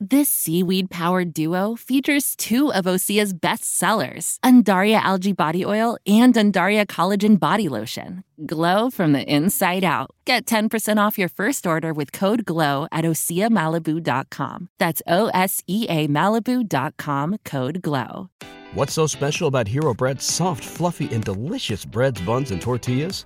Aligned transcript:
This 0.00 0.28
seaweed 0.28 0.90
powered 0.90 1.34
duo 1.34 1.74
features 1.74 2.36
two 2.36 2.72
of 2.72 2.84
Osea's 2.84 3.32
best 3.32 3.64
sellers, 3.64 4.38
Undaria 4.44 5.00
Algae 5.00 5.32
Body 5.32 5.64
Oil 5.64 5.98
and 6.06 6.32
Undaria 6.34 6.86
Collagen 6.86 7.36
Body 7.36 7.68
Lotion. 7.68 8.22
Glow 8.46 8.90
from 8.90 9.12
the 9.12 9.24
inside 9.24 9.82
out. 9.82 10.10
Get 10.24 10.46
10% 10.46 11.04
off 11.04 11.18
your 11.18 11.28
first 11.28 11.66
order 11.66 11.92
with 11.92 12.12
code 12.12 12.44
GLOW 12.44 12.86
at 12.92 13.04
OseaMalibu.com. 13.04 14.68
That's 14.78 15.02
O 15.08 15.30
S 15.34 15.64
E 15.66 15.86
A 15.88 16.06
Malibu.com 16.06 17.38
code 17.44 17.82
GLOW. 17.82 18.30
What's 18.74 18.92
so 18.92 19.08
special 19.08 19.48
about 19.48 19.66
Hero 19.66 19.94
Bread's 19.94 20.24
soft, 20.24 20.64
fluffy, 20.64 21.12
and 21.12 21.24
delicious 21.24 21.84
breads, 21.84 22.20
buns, 22.20 22.52
and 22.52 22.62
tortillas? 22.62 23.24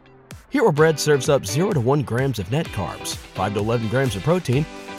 Hero 0.48 0.72
Bread 0.72 0.98
serves 0.98 1.28
up 1.28 1.44
0 1.44 1.72
to 1.72 1.80
1 1.80 2.02
grams 2.02 2.38
of 2.38 2.50
net 2.50 2.66
carbs, 2.68 3.14
5 3.16 3.54
to 3.54 3.60
11 3.60 3.88
grams 3.88 4.16
of 4.16 4.22
protein, 4.22 4.64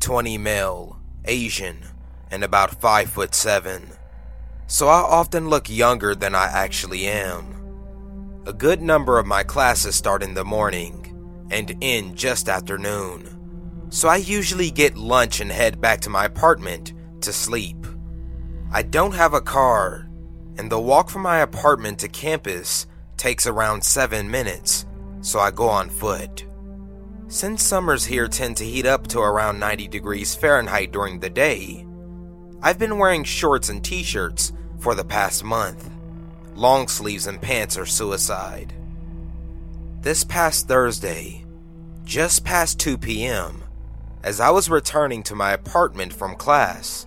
20 0.00 0.38
male, 0.38 0.98
Asian, 1.24 1.78
and 2.30 2.44
about 2.44 2.80
5 2.80 3.10
foot 3.10 3.34
7. 3.34 3.90
So 4.66 4.88
I 4.88 5.00
often 5.00 5.48
look 5.48 5.68
younger 5.68 6.14
than 6.14 6.34
I 6.34 6.46
actually 6.46 7.06
am. 7.06 7.52
A 8.46 8.52
good 8.52 8.80
number 8.80 9.18
of 9.18 9.26
my 9.26 9.42
classes 9.42 9.94
start 9.94 10.22
in 10.22 10.34
the 10.34 10.44
morning 10.44 11.46
and 11.50 11.76
end 11.82 12.16
just 12.16 12.48
after 12.48 12.78
noon. 12.78 13.86
So 13.90 14.08
I 14.08 14.16
usually 14.16 14.70
get 14.70 14.96
lunch 14.96 15.40
and 15.40 15.50
head 15.50 15.80
back 15.80 16.00
to 16.02 16.10
my 16.10 16.24
apartment 16.24 16.92
to 17.20 17.32
sleep. 17.32 17.86
I 18.72 18.82
don't 18.82 19.14
have 19.14 19.34
a 19.34 19.40
car, 19.40 20.08
and 20.58 20.70
the 20.70 20.80
walk 20.80 21.10
from 21.10 21.22
my 21.22 21.38
apartment 21.38 21.98
to 22.00 22.08
campus 22.08 22.86
takes 23.16 23.46
around 23.46 23.84
7 23.84 24.30
minutes, 24.30 24.86
so 25.20 25.38
I 25.38 25.50
go 25.50 25.68
on 25.68 25.90
foot. 25.90 26.45
Since 27.28 27.64
summers 27.64 28.04
here 28.04 28.28
tend 28.28 28.56
to 28.58 28.64
heat 28.64 28.86
up 28.86 29.08
to 29.08 29.18
around 29.18 29.58
90 29.58 29.88
degrees 29.88 30.36
Fahrenheit 30.36 30.92
during 30.92 31.18
the 31.18 31.28
day, 31.28 31.84
I've 32.62 32.78
been 32.78 32.98
wearing 32.98 33.24
shorts 33.24 33.68
and 33.68 33.84
t 33.84 34.04
shirts 34.04 34.52
for 34.78 34.94
the 34.94 35.04
past 35.04 35.42
month. 35.42 35.90
Long 36.54 36.86
sleeves 36.86 37.26
and 37.26 37.42
pants 37.42 37.76
are 37.76 37.84
suicide. 37.84 38.72
This 40.02 40.22
past 40.22 40.68
Thursday, 40.68 41.44
just 42.04 42.44
past 42.44 42.78
2 42.78 42.96
p.m., 42.96 43.64
as 44.22 44.38
I 44.38 44.50
was 44.50 44.70
returning 44.70 45.24
to 45.24 45.34
my 45.34 45.50
apartment 45.52 46.12
from 46.12 46.36
class, 46.36 47.06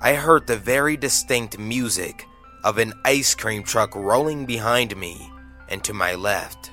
I 0.00 0.14
heard 0.14 0.46
the 0.46 0.56
very 0.56 0.96
distinct 0.96 1.58
music 1.58 2.26
of 2.62 2.78
an 2.78 2.92
ice 3.04 3.34
cream 3.34 3.64
truck 3.64 3.96
rolling 3.96 4.46
behind 4.46 4.96
me 4.96 5.32
and 5.68 5.82
to 5.82 5.92
my 5.92 6.14
left. 6.14 6.70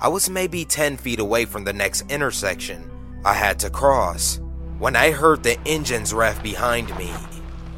I 0.00 0.08
was 0.08 0.28
maybe 0.28 0.64
10 0.64 0.96
feet 0.96 1.20
away 1.20 1.44
from 1.44 1.64
the 1.64 1.72
next 1.72 2.10
intersection 2.10 2.90
I 3.24 3.34
had 3.34 3.58
to 3.60 3.70
cross 3.70 4.40
when 4.78 4.96
I 4.96 5.12
heard 5.12 5.42
the 5.42 5.58
engines 5.66 6.12
rev 6.12 6.42
behind 6.42 6.96
me 6.98 7.12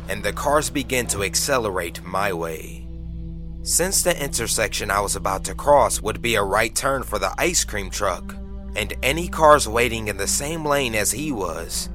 and 0.08 0.22
the 0.22 0.32
cars 0.32 0.70
began 0.70 1.06
to 1.08 1.22
accelerate 1.22 2.02
my 2.04 2.32
way. 2.32 2.86
Since 3.62 4.02
the 4.02 4.22
intersection 4.22 4.90
I 4.90 5.00
was 5.00 5.16
about 5.16 5.44
to 5.44 5.54
cross 5.54 6.00
would 6.00 6.22
be 6.22 6.36
a 6.36 6.42
right 6.42 6.74
turn 6.74 7.02
for 7.02 7.18
the 7.18 7.34
ice 7.36 7.64
cream 7.64 7.90
truck 7.90 8.34
and 8.76 8.94
any 9.02 9.28
cars 9.28 9.68
waiting 9.68 10.08
in 10.08 10.16
the 10.16 10.26
same 10.26 10.64
lane 10.64 10.94
as 10.94 11.10
he 11.10 11.32
was, 11.32 11.88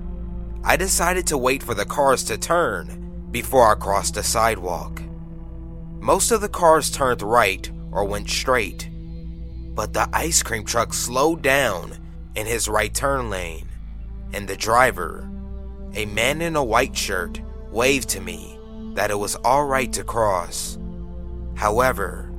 I 0.64 0.76
decided 0.76 1.26
to 1.28 1.38
wait 1.38 1.64
for 1.64 1.74
the 1.74 1.86
cars 1.86 2.24
to 2.26 2.38
turn 2.38 3.30
before 3.32 3.72
I 3.72 3.76
crossed 3.76 4.16
the 4.16 4.24
sidewalk. 4.24 5.02
Most 6.00 6.32
of 6.32 6.42
the 6.42 6.50
cars 6.50 6.92
turned 6.92 7.22
right 7.22 7.72
or 7.92 8.06
went 8.06 8.30
straight, 8.30 8.90
but 9.74 9.94
the 9.94 10.10
ice 10.14 10.44
cream 10.44 10.64
truck 10.64 10.94
slowed 10.94 11.42
down 11.42 11.94
in 12.36 12.46
his 12.46 12.68
right 12.68 12.94
turn 12.94 13.30
lane, 13.30 13.68
and 14.34 14.48
the 14.48 14.56
driver, 14.56 15.30
a 15.94 16.06
man 16.06 16.42
in 16.42 16.56
a 16.56 16.64
white 16.64 16.96
shirt, 16.96 17.42
waved 17.72 18.10
to 18.10 18.22
me 18.22 18.58
that 18.94 19.12
it 19.12 19.20
was 19.20 19.36
alright 19.38 19.92
to 19.94 20.04
cross. 20.04 20.78
However, 21.56 22.32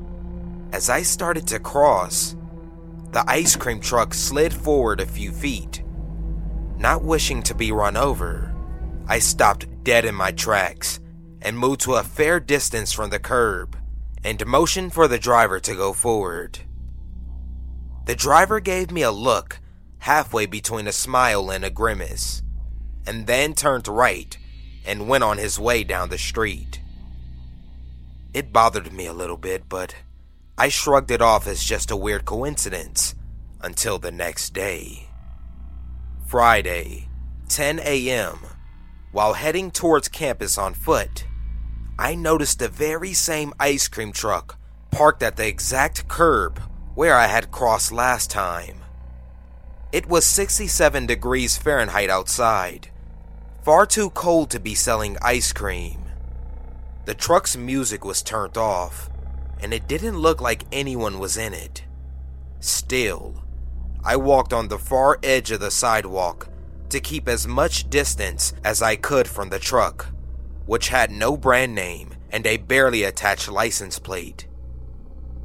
as 0.72 0.88
I 0.88 1.02
started 1.02 1.46
to 1.48 1.58
cross, 1.58 2.36
the 3.12 3.24
ice 3.28 3.56
cream 3.56 3.80
truck 3.80 4.14
slid 4.14 4.52
forward 4.54 5.00
a 5.00 5.06
few 5.06 5.32
feet. 5.32 5.82
Not 6.78 7.04
wishing 7.04 7.42
to 7.44 7.54
be 7.54 7.72
run 7.72 7.96
over, 7.96 8.54
I 9.06 9.18
stopped 9.18 9.84
dead 9.84 10.04
in 10.04 10.14
my 10.14 10.32
tracks 10.32 11.00
and 11.42 11.58
moved 11.58 11.82
to 11.82 11.94
a 11.94 12.02
fair 12.02 12.40
distance 12.40 12.92
from 12.92 13.10
the 13.10 13.18
curb 13.18 13.76
and 14.24 14.46
motioned 14.46 14.92
for 14.92 15.08
the 15.08 15.18
driver 15.18 15.60
to 15.60 15.74
go 15.74 15.92
forward. 15.92 16.60
The 18.04 18.16
driver 18.16 18.58
gave 18.58 18.90
me 18.90 19.02
a 19.02 19.12
look 19.12 19.60
halfway 19.98 20.46
between 20.46 20.88
a 20.88 20.92
smile 20.92 21.50
and 21.50 21.64
a 21.64 21.70
grimace, 21.70 22.42
and 23.06 23.28
then 23.28 23.54
turned 23.54 23.86
right 23.86 24.36
and 24.84 25.08
went 25.08 25.22
on 25.22 25.38
his 25.38 25.58
way 25.58 25.84
down 25.84 26.08
the 26.08 26.18
street. 26.18 26.80
It 28.34 28.52
bothered 28.52 28.92
me 28.92 29.06
a 29.06 29.12
little 29.12 29.36
bit, 29.36 29.68
but 29.68 29.94
I 30.58 30.68
shrugged 30.68 31.12
it 31.12 31.22
off 31.22 31.46
as 31.46 31.62
just 31.62 31.92
a 31.92 31.96
weird 31.96 32.24
coincidence 32.24 33.14
until 33.60 33.98
the 33.98 34.10
next 34.10 34.52
day. 34.52 35.08
Friday, 36.26 37.08
10 37.48 37.78
a.m., 37.80 38.38
while 39.12 39.34
heading 39.34 39.70
towards 39.70 40.08
campus 40.08 40.58
on 40.58 40.74
foot, 40.74 41.24
I 41.98 42.16
noticed 42.16 42.58
the 42.58 42.68
very 42.68 43.12
same 43.12 43.52
ice 43.60 43.86
cream 43.86 44.10
truck 44.10 44.58
parked 44.90 45.22
at 45.22 45.36
the 45.36 45.46
exact 45.46 46.08
curb 46.08 46.60
where 46.94 47.14
I 47.14 47.26
had 47.26 47.50
crossed 47.50 47.92
last 47.92 48.30
time. 48.30 48.82
It 49.92 50.06
was 50.06 50.24
67 50.24 51.06
degrees 51.06 51.56
Fahrenheit 51.56 52.10
outside, 52.10 52.90
far 53.62 53.86
too 53.86 54.10
cold 54.10 54.50
to 54.50 54.60
be 54.60 54.74
selling 54.74 55.16
ice 55.22 55.52
cream. 55.52 56.04
The 57.04 57.14
truck's 57.14 57.56
music 57.56 58.04
was 58.04 58.22
turned 58.22 58.56
off, 58.56 59.10
and 59.60 59.72
it 59.72 59.88
didn't 59.88 60.18
look 60.18 60.40
like 60.40 60.64
anyone 60.72 61.18
was 61.18 61.36
in 61.36 61.54
it. 61.54 61.84
Still, 62.60 63.42
I 64.04 64.16
walked 64.16 64.52
on 64.52 64.68
the 64.68 64.78
far 64.78 65.18
edge 65.22 65.50
of 65.50 65.60
the 65.60 65.70
sidewalk 65.70 66.48
to 66.90 67.00
keep 67.00 67.28
as 67.28 67.46
much 67.46 67.88
distance 67.88 68.52
as 68.64 68.82
I 68.82 68.96
could 68.96 69.26
from 69.26 69.48
the 69.48 69.58
truck, 69.58 70.06
which 70.66 70.88
had 70.88 71.10
no 71.10 71.36
brand 71.36 71.74
name 71.74 72.14
and 72.30 72.46
a 72.46 72.56
barely 72.56 73.02
attached 73.04 73.50
license 73.50 73.98
plate, 73.98 74.46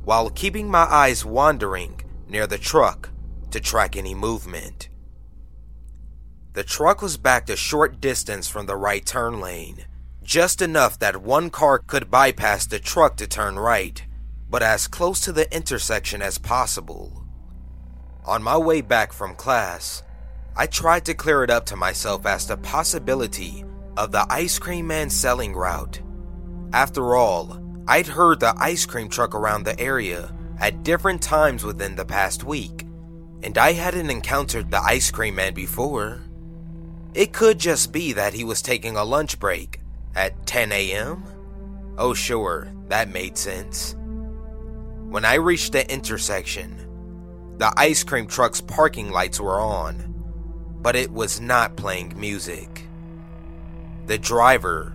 while 0.07 0.29
keeping 0.29 0.71
my 0.71 0.85
eyes 0.85 1.25
wandering 1.25 1.99
near 2.29 2.47
the 2.47 2.57
truck 2.57 3.09
to 3.51 3.59
track 3.59 3.97
any 3.97 4.15
movement. 4.15 4.87
The 6.53 6.63
truck 6.63 7.01
was 7.01 7.17
backed 7.17 7.49
a 7.49 7.57
short 7.57 7.99
distance 7.99 8.47
from 8.47 8.67
the 8.67 8.77
right 8.77 9.05
turn 9.05 9.41
lane, 9.41 9.83
just 10.23 10.61
enough 10.61 10.97
that 10.99 11.21
one 11.21 11.49
car 11.49 11.79
could 11.79 12.09
bypass 12.09 12.65
the 12.65 12.79
truck 12.79 13.17
to 13.17 13.27
turn 13.27 13.59
right, 13.59 14.01
but 14.49 14.63
as 14.63 14.87
close 14.87 15.19
to 15.19 15.33
the 15.33 15.53
intersection 15.53 16.21
as 16.21 16.37
possible. 16.37 17.25
On 18.23 18.41
my 18.41 18.57
way 18.57 18.79
back 18.79 19.11
from 19.11 19.35
class, 19.35 20.03
I 20.55 20.67
tried 20.67 21.03
to 21.07 21.15
clear 21.15 21.43
it 21.43 21.49
up 21.49 21.65
to 21.65 21.75
myself 21.75 22.25
as 22.25 22.47
the 22.47 22.55
possibility 22.55 23.65
of 23.97 24.13
the 24.13 24.25
ice 24.29 24.57
cream 24.57 24.87
man 24.87 25.09
selling 25.09 25.53
route. 25.53 25.99
After 26.71 27.17
all, 27.17 27.61
I'd 27.89 28.07
heard 28.07 28.41
the 28.41 28.53
ice 28.57 28.85
cream 28.85 29.07
truck 29.07 29.33
around 29.33 29.63
the 29.63 29.79
area 29.79 30.33
at 30.59 30.83
different 30.83 31.21
times 31.21 31.63
within 31.63 31.95
the 31.95 32.03
past 32.03 32.43
week, 32.43 32.85
and 33.43 33.57
I 33.57 33.71
hadn't 33.71 34.09
encountered 34.09 34.69
the 34.69 34.81
ice 34.81 35.09
cream 35.09 35.35
man 35.35 35.53
before. 35.53 36.21
It 37.13 37.31
could 37.31 37.59
just 37.59 37.93
be 37.93 38.11
that 38.11 38.33
he 38.33 38.43
was 38.43 38.61
taking 38.61 38.97
a 38.97 39.05
lunch 39.05 39.39
break 39.39 39.79
at 40.15 40.45
10 40.45 40.73
a.m. 40.73 41.23
Oh, 41.97 42.13
sure, 42.13 42.67
that 42.89 43.07
made 43.07 43.37
sense. 43.37 43.95
When 45.09 45.23
I 45.23 45.35
reached 45.35 45.71
the 45.71 45.89
intersection, 45.89 46.75
the 47.57 47.71
ice 47.77 48.03
cream 48.03 48.27
truck's 48.27 48.59
parking 48.59 49.11
lights 49.11 49.39
were 49.39 49.61
on, 49.61 50.13
but 50.81 50.97
it 50.97 51.11
was 51.11 51.39
not 51.39 51.77
playing 51.77 52.19
music. 52.19 52.83
The 54.07 54.17
driver, 54.17 54.93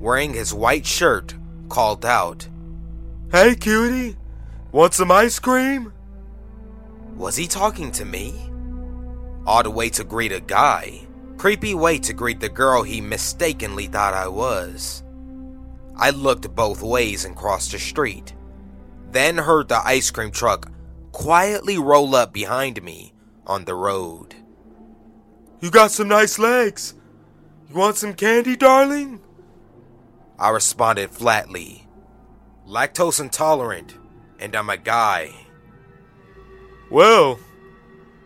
wearing 0.00 0.32
his 0.32 0.54
white 0.54 0.86
shirt, 0.86 1.34
called 1.70 2.04
out, 2.04 2.46
Hey, 3.32 3.54
cutie, 3.54 4.16
want 4.72 4.92
some 4.92 5.10
ice 5.10 5.38
cream? 5.38 5.92
Was 7.16 7.36
he 7.36 7.46
talking 7.46 7.90
to 7.92 8.04
me? 8.04 8.50
Odd 9.46 9.68
way 9.68 9.88
to 9.90 10.04
greet 10.04 10.32
a 10.32 10.40
guy. 10.40 11.06
Creepy 11.38 11.72
way 11.72 11.98
to 12.00 12.12
greet 12.12 12.40
the 12.40 12.50
girl 12.50 12.82
he 12.82 13.00
mistakenly 13.00 13.86
thought 13.86 14.12
I 14.12 14.28
was. 14.28 15.02
I 15.96 16.10
looked 16.10 16.54
both 16.54 16.82
ways 16.82 17.24
and 17.24 17.34
crossed 17.34 17.72
the 17.72 17.78
street, 17.78 18.34
then 19.10 19.38
heard 19.38 19.68
the 19.68 19.80
ice 19.82 20.10
cream 20.10 20.30
truck 20.30 20.70
quietly 21.12 21.78
roll 21.78 22.14
up 22.14 22.32
behind 22.32 22.82
me 22.82 23.12
on 23.46 23.64
the 23.64 23.74
road. 23.74 24.34
You 25.60 25.70
got 25.70 25.90
some 25.90 26.08
nice 26.08 26.38
legs. 26.38 26.94
You 27.68 27.76
want 27.76 27.96
some 27.96 28.14
candy, 28.14 28.56
darling? 28.56 29.20
I 30.40 30.48
responded 30.48 31.10
flatly. 31.10 31.86
Lactose 32.66 33.20
intolerant, 33.20 33.94
and 34.38 34.56
I'm 34.56 34.70
a 34.70 34.78
guy. 34.78 35.34
Well, 36.90 37.38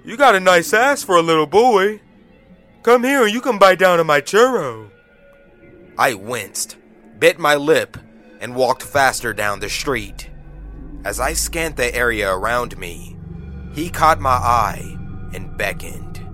you 0.05 0.17
got 0.17 0.37
a 0.37 0.41
nice 0.41 0.73
ass 0.73 1.03
for 1.03 1.17
a 1.17 1.23
little 1.23 1.47
boy. 1.47 2.01
Come 2.85 3.03
here 3.03 3.25
and 3.25 3.35
you 3.35 3.41
can 3.41 3.59
bite 3.59 3.81
down 3.81 3.99
on 3.99 4.07
my 4.07 4.21
churro. 4.21 4.91
I 5.99 6.15
winced, 6.15 6.77
bit 7.19 7.41
my 7.41 7.57
lip, 7.57 7.97
and 8.41 8.55
walked 8.55 8.85
faster 8.85 9.33
down 9.33 9.59
the 9.59 9.69
street. 9.69 10.31
As 11.05 11.19
I 11.19 11.33
scanned 11.33 11.77
the 11.77 11.93
area 11.95 12.33
around 12.33 12.79
me, 12.79 13.17
he 13.75 13.91
caught 13.91 14.21
my 14.21 14.31
eye 14.31 14.97
and 15.33 15.57
beckoned. 15.57 16.25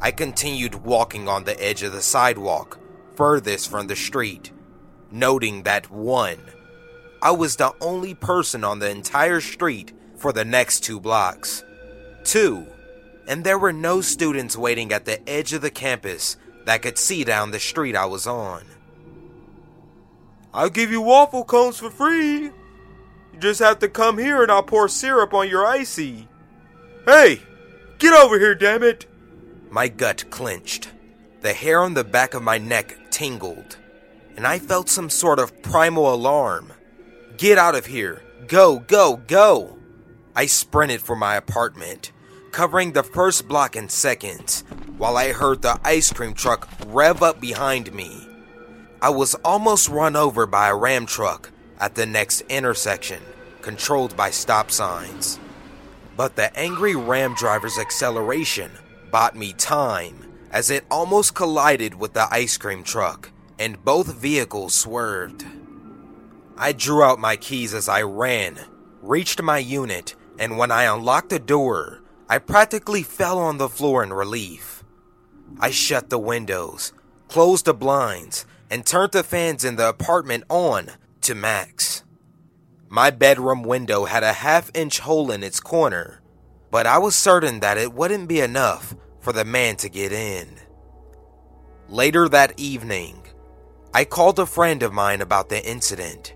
I 0.00 0.10
continued 0.10 0.76
walking 0.76 1.28
on 1.28 1.44
the 1.44 1.62
edge 1.62 1.82
of 1.82 1.92
the 1.92 2.00
sidewalk, 2.00 2.78
furthest 3.14 3.70
from 3.70 3.86
the 3.86 3.96
street, 3.96 4.52
noting 5.10 5.62
that 5.62 5.90
one, 5.90 6.38
I 7.22 7.32
was 7.32 7.56
the 7.56 7.74
only 7.80 8.14
person 8.14 8.64
on 8.64 8.78
the 8.78 8.90
entire 8.90 9.40
street 9.40 9.92
for 10.16 10.32
the 10.32 10.44
next 10.44 10.80
two 10.80 11.00
blocks. 11.00 11.64
Two, 12.24 12.66
and 13.26 13.44
there 13.44 13.58
were 13.58 13.72
no 13.72 14.00
students 14.00 14.56
waiting 14.56 14.92
at 14.92 15.04
the 15.04 15.26
edge 15.28 15.52
of 15.52 15.62
the 15.62 15.70
campus 15.70 16.36
that 16.64 16.82
could 16.82 16.98
see 16.98 17.24
down 17.24 17.50
the 17.50 17.60
street 17.60 17.96
I 17.96 18.06
was 18.06 18.26
on. 18.26 18.64
I'll 20.52 20.70
give 20.70 20.90
you 20.90 21.00
waffle 21.00 21.44
cones 21.44 21.78
for 21.78 21.90
free. 21.90 22.44
You 22.44 23.38
just 23.38 23.60
have 23.60 23.78
to 23.80 23.88
come 23.88 24.18
here 24.18 24.42
and 24.42 24.50
I'll 24.50 24.62
pour 24.62 24.88
syrup 24.88 25.32
on 25.32 25.48
your 25.48 25.64
icy. 25.64 26.28
Hey, 27.06 27.40
get 27.98 28.12
over 28.12 28.38
here, 28.38 28.54
damn 28.54 28.82
it! 28.82 29.06
My 29.70 29.88
gut 29.88 30.24
clenched. 30.30 30.90
The 31.40 31.52
hair 31.52 31.80
on 31.80 31.94
the 31.94 32.04
back 32.04 32.34
of 32.34 32.42
my 32.42 32.58
neck 32.58 32.96
tingled, 33.10 33.78
and 34.40 34.46
I 34.46 34.58
felt 34.58 34.88
some 34.88 35.10
sort 35.10 35.38
of 35.38 35.60
primal 35.60 36.14
alarm. 36.14 36.72
Get 37.36 37.58
out 37.58 37.74
of 37.74 37.84
here! 37.84 38.22
Go, 38.46 38.78
go, 38.78 39.18
go! 39.26 39.76
I 40.34 40.46
sprinted 40.46 41.02
for 41.02 41.14
my 41.14 41.36
apartment, 41.36 42.10
covering 42.50 42.92
the 42.92 43.02
first 43.02 43.46
block 43.46 43.76
in 43.76 43.90
seconds, 43.90 44.64
while 44.96 45.18
I 45.18 45.32
heard 45.32 45.60
the 45.60 45.78
ice 45.84 46.10
cream 46.10 46.32
truck 46.32 46.66
rev 46.86 47.22
up 47.22 47.38
behind 47.38 47.92
me. 47.92 48.26
I 49.02 49.10
was 49.10 49.34
almost 49.44 49.90
run 49.90 50.16
over 50.16 50.46
by 50.46 50.70
a 50.70 50.74
ram 50.74 51.04
truck 51.04 51.50
at 51.78 51.94
the 51.94 52.06
next 52.06 52.40
intersection, 52.48 53.20
controlled 53.60 54.16
by 54.16 54.30
stop 54.30 54.70
signs. 54.70 55.38
But 56.16 56.36
the 56.36 56.58
angry 56.58 56.96
ram 56.96 57.34
driver's 57.34 57.76
acceleration 57.78 58.70
bought 59.10 59.36
me 59.36 59.52
time 59.52 60.32
as 60.50 60.70
it 60.70 60.86
almost 60.90 61.34
collided 61.34 61.94
with 61.94 62.14
the 62.14 62.26
ice 62.32 62.56
cream 62.56 62.82
truck 62.82 63.30
and 63.60 63.84
both 63.84 64.14
vehicles 64.14 64.72
swerved. 64.72 65.44
I 66.56 66.72
drew 66.72 67.02
out 67.02 67.18
my 67.18 67.36
keys 67.36 67.74
as 67.74 67.90
I 67.90 68.00
ran, 68.02 68.58
reached 69.02 69.42
my 69.42 69.58
unit, 69.58 70.16
and 70.38 70.56
when 70.56 70.70
I 70.70 70.84
unlocked 70.84 71.28
the 71.28 71.38
door, 71.38 72.02
I 72.28 72.38
practically 72.38 73.02
fell 73.02 73.38
on 73.38 73.58
the 73.58 73.68
floor 73.68 74.02
in 74.02 74.14
relief. 74.14 74.82
I 75.60 75.70
shut 75.70 76.08
the 76.08 76.18
windows, 76.18 76.94
closed 77.28 77.66
the 77.66 77.74
blinds, 77.74 78.46
and 78.70 78.86
turned 78.86 79.12
the 79.12 79.22
fans 79.22 79.62
in 79.64 79.76
the 79.76 79.90
apartment 79.90 80.44
on 80.48 80.92
to 81.22 81.34
max. 81.34 82.02
My 82.88 83.10
bedroom 83.10 83.62
window 83.62 84.06
had 84.06 84.22
a 84.22 84.32
half 84.32 84.70
inch 84.72 85.00
hole 85.00 85.30
in 85.30 85.42
its 85.42 85.60
corner, 85.60 86.22
but 86.70 86.86
I 86.86 86.96
was 86.96 87.14
certain 87.14 87.60
that 87.60 87.76
it 87.76 87.92
wouldn't 87.92 88.26
be 88.28 88.40
enough 88.40 88.94
for 89.20 89.34
the 89.34 89.44
man 89.44 89.76
to 89.76 89.90
get 89.90 90.12
in. 90.12 90.48
Later 91.88 92.28
that 92.28 92.58
evening, 92.58 93.19
I 93.92 94.04
called 94.04 94.38
a 94.38 94.46
friend 94.46 94.82
of 94.82 94.92
mine 94.92 95.20
about 95.20 95.48
the 95.48 95.64
incident, 95.68 96.34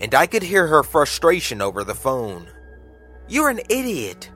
and 0.00 0.14
I 0.14 0.26
could 0.26 0.42
hear 0.42 0.66
her 0.66 0.82
frustration 0.82 1.62
over 1.62 1.82
the 1.82 1.94
phone. 1.94 2.48
You're 3.28 3.48
an 3.48 3.60
idiot. 3.70 4.30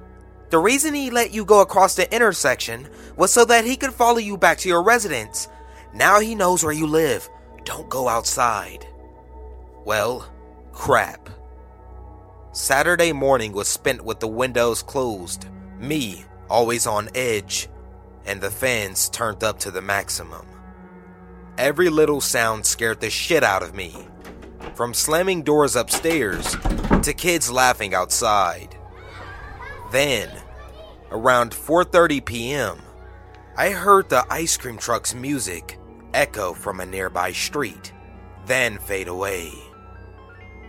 The 0.50 0.58
reason 0.58 0.94
he 0.94 1.10
let 1.10 1.32
you 1.32 1.44
go 1.44 1.60
across 1.60 1.94
the 1.94 2.12
intersection 2.14 2.88
was 3.16 3.32
so 3.32 3.44
that 3.44 3.64
he 3.64 3.76
could 3.76 3.92
follow 3.92 4.18
you 4.18 4.38
back 4.38 4.58
to 4.58 4.68
your 4.68 4.82
residence. 4.82 5.48
Now 5.92 6.20
he 6.20 6.34
knows 6.34 6.64
where 6.64 6.72
you 6.72 6.86
live. 6.86 7.28
Don't 7.64 7.88
go 7.88 8.08
outside. 8.08 8.86
Well, 9.84 10.30
crap. 10.72 11.28
Saturday 12.52 13.12
morning 13.12 13.52
was 13.52 13.68
spent 13.68 14.04
with 14.04 14.20
the 14.20 14.28
windows 14.28 14.82
closed, 14.82 15.46
me 15.78 16.24
always 16.48 16.86
on 16.86 17.08
edge, 17.14 17.68
and 18.26 18.40
the 18.40 18.50
fans 18.50 19.08
turned 19.08 19.42
up 19.42 19.58
to 19.58 19.70
the 19.70 19.82
maximum. 19.82 20.46
Every 21.56 21.88
little 21.88 22.20
sound 22.20 22.66
scared 22.66 23.00
the 23.00 23.10
shit 23.10 23.44
out 23.44 23.62
of 23.62 23.74
me, 23.74 24.06
from 24.74 24.92
slamming 24.92 25.42
doors 25.42 25.76
upstairs 25.76 26.56
to 27.02 27.14
kids 27.14 27.48
laughing 27.48 27.94
outside. 27.94 28.76
Then, 29.92 30.30
around 31.12 31.52
4:30 31.52 32.24
p.m., 32.24 32.82
I 33.56 33.70
heard 33.70 34.08
the 34.08 34.26
ice 34.28 34.56
cream 34.56 34.78
truck's 34.78 35.14
music 35.14 35.78
echo 36.12 36.54
from 36.54 36.80
a 36.80 36.86
nearby 36.86 37.30
street, 37.30 37.92
then 38.46 38.78
fade 38.78 39.06
away. 39.06 39.52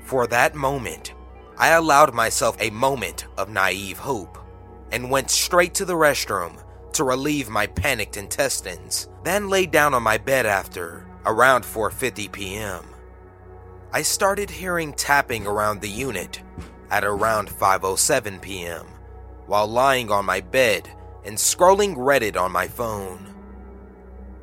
For 0.04 0.28
that 0.28 0.54
moment, 0.54 1.16
I 1.58 1.70
allowed 1.70 2.14
myself 2.14 2.58
a 2.60 2.70
moment 2.70 3.26
of 3.40 3.50
naive 3.50 3.98
hope 3.98 4.38
and 4.92 5.10
went 5.10 5.32
straight 5.32 5.74
to 5.76 5.86
the 5.86 5.96
restroom 5.96 6.62
to 6.94 7.04
relieve 7.04 7.50
my 7.50 7.66
panicked 7.66 8.18
intestines, 8.18 9.10
then 9.26 9.50
laid 9.50 9.72
down 9.72 9.94
on 9.94 10.04
my 10.04 10.18
bed 10.18 10.46
after 10.46 11.06
around 11.26 11.64
4:50 11.64 12.32
p.m. 12.32 12.84
I 13.92 14.02
started 14.02 14.50
hearing 14.50 14.94
tapping 14.94 15.48
around 15.48 15.82
the 15.82 15.90
unit 15.90 16.42
at 16.92 17.04
around 17.04 17.50
5:07 17.50 18.42
p.m. 18.42 18.86
while 19.48 19.68
lying 19.68 20.12
on 20.12 20.26
my 20.26 20.42
bed 20.42 20.90
and 21.24 21.38
scrolling 21.38 21.96
Reddit 21.96 22.38
on 22.40 22.52
my 22.52 22.68
phone. 22.68 23.34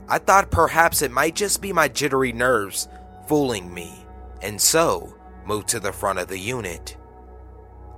I 0.09 0.19
thought 0.19 0.51
perhaps 0.51 1.01
it 1.01 1.13
might 1.13 1.37
just 1.37 1.63
be 1.63 1.73
my 1.73 1.89
jittery 1.89 2.33
nerves 2.33 2.89
fooling 3.29 3.73
me, 3.73 4.05
and 4.43 4.61
so 4.61 5.15
moved 5.47 5.69
to 5.69 5.81
the 5.81 5.93
front 5.93 6.19
of 6.19 6.29
the 6.29 6.39
unit. 6.39 6.97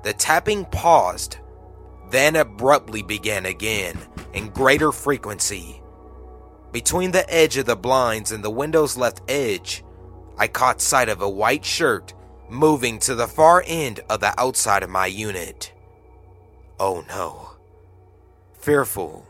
The 0.03 0.13
tapping 0.13 0.67
paused, 0.67 1.39
then 2.11 2.37
abruptly 2.37 3.03
began 3.03 3.47
again 3.47 3.99
in 4.35 4.51
greater 4.51 4.93
frequency. 4.93 5.81
Between 6.75 7.13
the 7.13 7.33
edge 7.33 7.57
of 7.57 7.67
the 7.67 7.77
blinds 7.77 8.33
and 8.33 8.43
the 8.43 8.51
window's 8.51 8.97
left 8.97 9.23
edge, 9.29 9.85
I 10.37 10.49
caught 10.49 10.81
sight 10.81 11.09
of 11.09 11.23
a 11.23 11.29
white 11.29 11.65
shirt 11.65 12.13
moving 12.51 12.99
to 12.99 13.15
the 13.15 13.29
far 13.29 13.63
end 13.65 14.01
of 14.11 14.19
the 14.19 14.35
outside 14.41 14.83
of 14.83 14.91
my 14.91 15.07
unit. 15.07 15.73
Oh 16.81 17.05
no. 17.07 17.51
Fearful, 18.55 19.25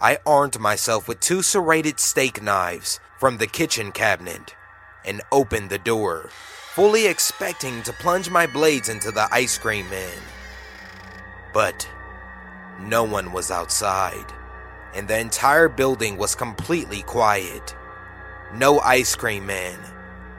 I 0.00 0.18
armed 0.26 0.58
myself 0.58 1.06
with 1.06 1.20
two 1.20 1.42
serrated 1.42 2.00
steak 2.00 2.42
knives 2.42 2.98
from 3.20 3.38
the 3.38 3.46
kitchen 3.46 3.92
cabinet 3.92 4.56
and 5.04 5.22
opened 5.30 5.70
the 5.70 5.78
door, 5.78 6.30
fully 6.74 7.06
expecting 7.06 7.84
to 7.84 7.92
plunge 7.92 8.30
my 8.30 8.48
blades 8.48 8.88
into 8.88 9.12
the 9.12 9.28
ice 9.30 9.56
cream 9.56 9.88
man. 9.90 10.18
But 11.54 11.88
no 12.80 13.04
one 13.04 13.30
was 13.30 13.52
outside, 13.52 14.26
and 14.94 15.06
the 15.06 15.18
entire 15.18 15.68
building 15.68 16.16
was 16.16 16.34
completely 16.34 17.02
quiet. 17.02 17.74
No 18.54 18.80
ice 18.80 19.14
cream 19.14 19.46
man, 19.46 19.78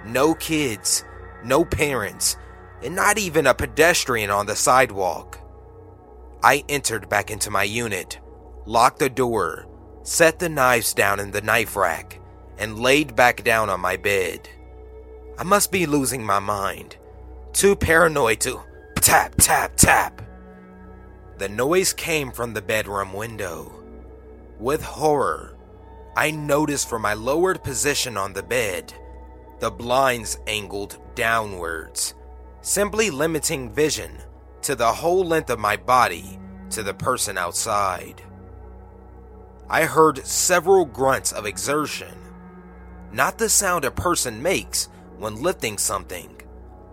no 0.05 0.33
kids, 0.35 1.05
no 1.43 1.63
parents, 1.63 2.37
and 2.83 2.95
not 2.95 3.17
even 3.17 3.47
a 3.47 3.53
pedestrian 3.53 4.29
on 4.29 4.45
the 4.45 4.55
sidewalk. 4.55 5.39
I 6.43 6.63
entered 6.67 7.09
back 7.09 7.29
into 7.31 7.51
my 7.51 7.63
unit 7.63 8.19
locked 8.65 8.99
the 8.99 9.09
door, 9.09 9.67
set 10.03 10.39
the 10.39 10.49
knives 10.49 10.93
down 10.93 11.19
in 11.19 11.31
the 11.31 11.41
knife 11.41 11.75
rack, 11.75 12.19
and 12.57 12.79
laid 12.79 13.15
back 13.15 13.43
down 13.43 13.69
on 13.69 13.79
my 13.79 13.97
bed. 13.97 14.47
I 15.37 15.43
must 15.43 15.71
be 15.71 15.85
losing 15.85 16.23
my 16.23 16.39
mind. 16.39 16.97
Too 17.53 17.75
paranoid 17.75 18.39
to 18.41 18.61
tap, 18.95 19.33
tap, 19.37 19.75
tap. 19.75 20.21
The 21.37 21.49
noise 21.49 21.93
came 21.93 22.31
from 22.31 22.53
the 22.53 22.61
bedroom 22.61 23.13
window. 23.13 23.80
With 24.61 24.83
horror, 24.83 25.57
I 26.15 26.29
noticed 26.29 26.87
from 26.87 27.01
my 27.01 27.15
lowered 27.15 27.63
position 27.63 28.15
on 28.15 28.33
the 28.33 28.43
bed, 28.43 28.93
the 29.57 29.71
blinds 29.71 30.37
angled 30.45 30.99
downwards, 31.15 32.13
simply 32.61 33.09
limiting 33.09 33.71
vision 33.71 34.19
to 34.61 34.75
the 34.75 34.93
whole 34.93 35.25
length 35.25 35.49
of 35.49 35.57
my 35.57 35.77
body 35.77 36.39
to 36.69 36.83
the 36.83 36.93
person 36.93 37.39
outside. 37.39 38.21
I 39.67 39.85
heard 39.85 40.27
several 40.27 40.85
grunts 40.85 41.31
of 41.31 41.47
exertion, 41.47 42.15
not 43.11 43.39
the 43.39 43.49
sound 43.49 43.83
a 43.83 43.89
person 43.89 44.43
makes 44.43 44.89
when 45.17 45.41
lifting 45.41 45.79
something, 45.79 46.39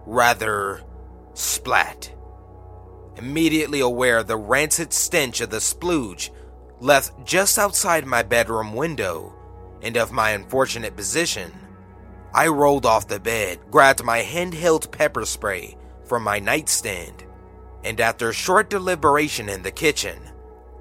rather, 0.06 0.80
splat. 1.34 2.10
Immediately 3.16 3.80
aware 3.80 4.16
of 4.16 4.26
the 4.26 4.38
rancid 4.38 4.94
stench 4.94 5.42
of 5.42 5.50
the 5.50 5.58
splooge 5.58 6.30
left 6.80 7.24
just 7.24 7.58
outside 7.58 8.06
my 8.06 8.22
bedroom 8.22 8.72
window 8.72 9.34
and 9.82 9.96
of 9.96 10.12
my 10.12 10.30
unfortunate 10.30 10.96
position, 10.96 11.52
I 12.34 12.48
rolled 12.48 12.86
off 12.86 13.08
the 13.08 13.20
bed, 13.20 13.58
grabbed 13.70 14.04
my 14.04 14.22
handheld 14.22 14.90
pepper 14.90 15.24
spray 15.24 15.76
from 16.04 16.22
my 16.22 16.38
nightstand, 16.38 17.24
and 17.84 18.00
after 18.00 18.32
short 18.32 18.70
deliberation 18.70 19.48
in 19.48 19.62
the 19.62 19.70
kitchen, 19.70 20.18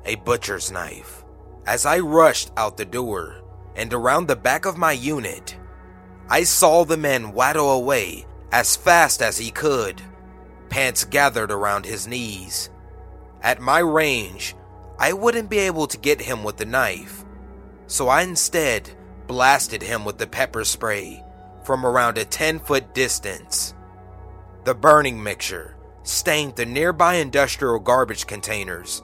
a 0.05 0.15
butcher's 0.15 0.71
knife. 0.71 1.23
As 1.65 1.85
I 1.85 1.99
rushed 1.99 2.51
out 2.57 2.77
the 2.77 2.85
door 2.85 3.41
and 3.75 3.93
around 3.93 4.27
the 4.27 4.35
back 4.35 4.65
of 4.65 4.77
my 4.77 4.93
unit, 4.93 5.57
I 6.29 6.43
saw 6.43 6.83
the 6.83 6.97
man 6.97 7.33
waddle 7.33 7.71
away 7.71 8.25
as 8.51 8.75
fast 8.75 9.21
as 9.21 9.37
he 9.37 9.51
could, 9.51 10.01
pants 10.69 11.03
gathered 11.05 11.51
around 11.51 11.85
his 11.85 12.07
knees. 12.07 12.69
At 13.41 13.61
my 13.61 13.79
range, 13.79 14.55
I 14.99 15.13
wouldn't 15.13 15.49
be 15.49 15.59
able 15.59 15.87
to 15.87 15.97
get 15.97 16.21
him 16.21 16.43
with 16.43 16.57
the 16.57 16.65
knife, 16.65 17.23
so 17.85 18.07
I 18.07 18.23
instead 18.23 18.89
blasted 19.27 19.83
him 19.83 20.05
with 20.05 20.17
the 20.17 20.27
pepper 20.27 20.63
spray 20.63 21.23
from 21.63 21.85
around 21.85 22.17
a 22.17 22.25
10 22.25 22.59
foot 22.59 22.93
distance. 22.93 23.73
The 24.63 24.73
burning 24.73 25.21
mixture 25.21 25.75
stained 26.03 26.55
the 26.55 26.65
nearby 26.65 27.15
industrial 27.15 27.79
garbage 27.79 28.25
containers, 28.25 29.03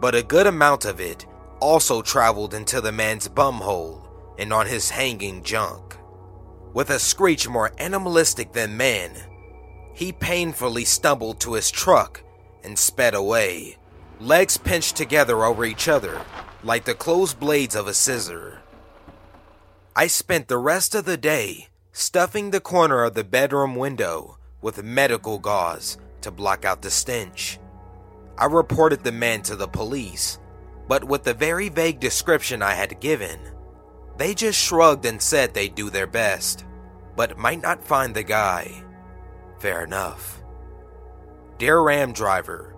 but 0.00 0.14
a 0.14 0.22
good 0.22 0.46
amount 0.46 0.84
of 0.84 1.00
it 1.00 1.26
also 1.60 2.02
traveled 2.02 2.54
into 2.54 2.80
the 2.80 2.92
man's 2.92 3.28
bumhole 3.28 4.06
and 4.38 4.52
on 4.52 4.66
his 4.66 4.90
hanging 4.90 5.42
junk. 5.42 5.96
With 6.72 6.90
a 6.90 6.98
screech 6.98 7.48
more 7.48 7.72
animalistic 7.78 8.52
than 8.52 8.76
man, 8.76 9.12
he 9.94 10.12
painfully 10.12 10.84
stumbled 10.84 11.40
to 11.40 11.54
his 11.54 11.70
truck 11.70 12.22
and 12.62 12.78
sped 12.78 13.14
away, 13.14 13.78
legs 14.20 14.56
pinched 14.56 14.96
together 14.96 15.44
over 15.44 15.64
each 15.64 15.88
other 15.88 16.20
like 16.62 16.84
the 16.84 16.94
closed 16.94 17.38
blades 17.38 17.76
of 17.76 17.86
a 17.86 17.94
scissor. 17.94 18.60
I 19.94 20.06
spent 20.06 20.48
the 20.48 20.58
rest 20.58 20.94
of 20.94 21.04
the 21.04 21.16
day 21.16 21.68
stuffing 21.92 22.50
the 22.50 22.60
corner 22.60 23.04
of 23.04 23.14
the 23.14 23.24
bedroom 23.24 23.76
window 23.76 24.38
with 24.60 24.82
medical 24.82 25.38
gauze 25.38 25.96
to 26.22 26.30
block 26.30 26.64
out 26.64 26.82
the 26.82 26.90
stench. 26.90 27.58
I 28.36 28.46
reported 28.46 29.04
the 29.04 29.12
man 29.12 29.42
to 29.42 29.56
the 29.56 29.68
police, 29.68 30.38
but 30.88 31.04
with 31.04 31.24
the 31.24 31.34
very 31.34 31.68
vague 31.68 32.00
description 32.00 32.62
I 32.62 32.74
had 32.74 33.00
given, 33.00 33.38
they 34.18 34.34
just 34.34 34.58
shrugged 34.58 35.04
and 35.04 35.20
said 35.20 35.54
they'd 35.54 35.74
do 35.74 35.88
their 35.90 36.06
best, 36.06 36.64
but 37.16 37.38
might 37.38 37.62
not 37.62 37.84
find 37.84 38.14
the 38.14 38.22
guy. 38.22 38.82
Fair 39.58 39.84
enough. 39.84 40.42
Dear 41.58 41.80
Ram 41.80 42.12
driver, 42.12 42.75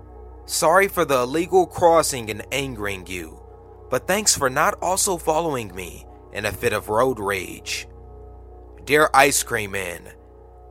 sorry 0.49 0.89
for 0.89 1.05
the 1.05 1.23
illegal 1.23 1.67
crossing 1.67 2.31
and 2.31 2.45
angering 2.53 3.07
you, 3.07 3.41
but 3.91 4.07
thanks 4.07 4.37
for 4.37 4.49
not 4.49 4.75
also 4.81 5.17
following 5.17 5.75
me 5.75 6.07
in 6.33 6.47
a 6.47 6.53
fit 6.53 6.73
of 6.73 6.89
road 6.89 7.19
rage. 7.19 7.87
Dear 8.85 9.11
Ice 9.13 9.43
Cream 9.43 9.73
Man, 9.73 10.03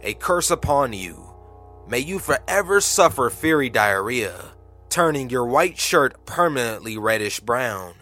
a 0.01 0.13
curse 0.15 0.51
upon 0.51 0.93
you. 0.93 1.23
May 1.87 1.99
you 1.99 2.19
forever 2.19 2.81
suffer 2.81 3.29
fiery 3.29 3.69
diarrhea, 3.69 4.53
turning 4.89 5.29
your 5.29 5.45
white 5.45 5.77
shirt 5.77 6.25
permanently 6.25 6.97
reddish 6.97 7.39
brown. 7.39 7.93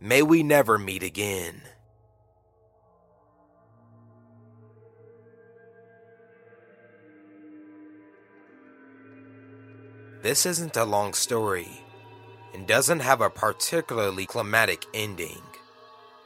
May 0.00 0.22
we 0.22 0.42
never 0.42 0.78
meet 0.78 1.02
again. 1.02 1.62
This 10.26 10.44
isn't 10.44 10.76
a 10.76 10.84
long 10.84 11.14
story 11.14 11.68
and 12.52 12.66
doesn't 12.66 12.98
have 12.98 13.20
a 13.20 13.30
particularly 13.30 14.26
climatic 14.26 14.84
ending 14.92 15.40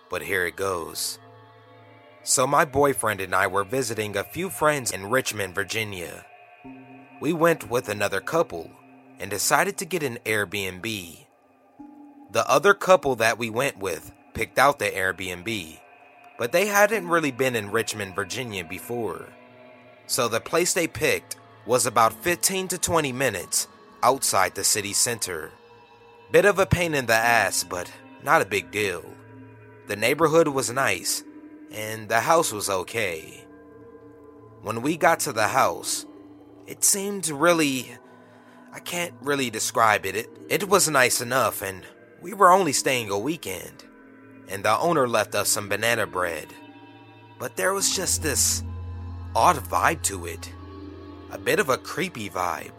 but 0.08 0.22
here 0.22 0.46
it 0.46 0.56
goes. 0.56 1.18
So, 2.22 2.46
my 2.46 2.64
boyfriend 2.64 3.20
and 3.20 3.34
I 3.34 3.46
were 3.46 3.62
visiting 3.62 4.16
a 4.16 4.24
few 4.24 4.48
friends 4.48 4.90
in 4.90 5.10
Richmond, 5.10 5.54
Virginia. 5.54 6.24
We 7.20 7.34
went 7.34 7.68
with 7.68 7.90
another 7.90 8.22
couple 8.22 8.70
and 9.18 9.30
decided 9.30 9.76
to 9.76 9.84
get 9.84 10.02
an 10.02 10.18
Airbnb. 10.24 11.26
The 12.30 12.50
other 12.50 12.72
couple 12.72 13.16
that 13.16 13.36
we 13.36 13.50
went 13.50 13.76
with 13.76 14.12
picked 14.32 14.58
out 14.58 14.78
the 14.78 14.86
Airbnb, 14.86 15.78
but 16.38 16.52
they 16.52 16.68
hadn't 16.68 17.06
really 17.06 17.32
been 17.32 17.54
in 17.54 17.70
Richmond, 17.70 18.14
Virginia 18.14 18.64
before. 18.64 19.28
So, 20.06 20.26
the 20.26 20.40
place 20.40 20.72
they 20.72 20.88
picked 20.88 21.36
was 21.66 21.84
about 21.84 22.14
15 22.14 22.68
to 22.68 22.78
20 22.78 23.12
minutes 23.12 23.68
outside 24.02 24.54
the 24.54 24.64
city 24.64 24.92
center. 24.92 25.50
Bit 26.30 26.44
of 26.44 26.58
a 26.58 26.66
pain 26.66 26.94
in 26.94 27.06
the 27.06 27.14
ass, 27.14 27.64
but 27.64 27.90
not 28.22 28.42
a 28.42 28.46
big 28.46 28.70
deal. 28.70 29.04
The 29.88 29.96
neighborhood 29.96 30.48
was 30.48 30.70
nice, 30.70 31.24
and 31.72 32.08
the 32.08 32.20
house 32.20 32.52
was 32.52 32.70
okay. 32.70 33.44
When 34.62 34.82
we 34.82 34.96
got 34.96 35.20
to 35.20 35.32
the 35.32 35.48
house, 35.48 36.06
it 36.66 36.84
seemed 36.84 37.28
really. 37.28 37.96
I 38.72 38.78
can't 38.78 39.14
really 39.20 39.50
describe 39.50 40.06
it. 40.06 40.14
It, 40.14 40.30
it 40.48 40.68
was 40.68 40.88
nice 40.88 41.20
enough, 41.20 41.62
and 41.62 41.84
we 42.20 42.34
were 42.34 42.52
only 42.52 42.72
staying 42.72 43.10
a 43.10 43.18
weekend. 43.18 43.84
And 44.48 44.64
the 44.64 44.78
owner 44.78 45.08
left 45.08 45.34
us 45.34 45.48
some 45.48 45.68
banana 45.68 46.06
bread. 46.06 46.46
But 47.38 47.56
there 47.56 47.72
was 47.72 47.96
just 47.96 48.22
this 48.22 48.62
odd 49.34 49.56
vibe 49.56 50.02
to 50.02 50.26
it. 50.26 50.52
A 51.32 51.38
bit 51.38 51.58
of 51.58 51.68
a 51.68 51.78
creepy 51.78 52.28
vibe. 52.28 52.78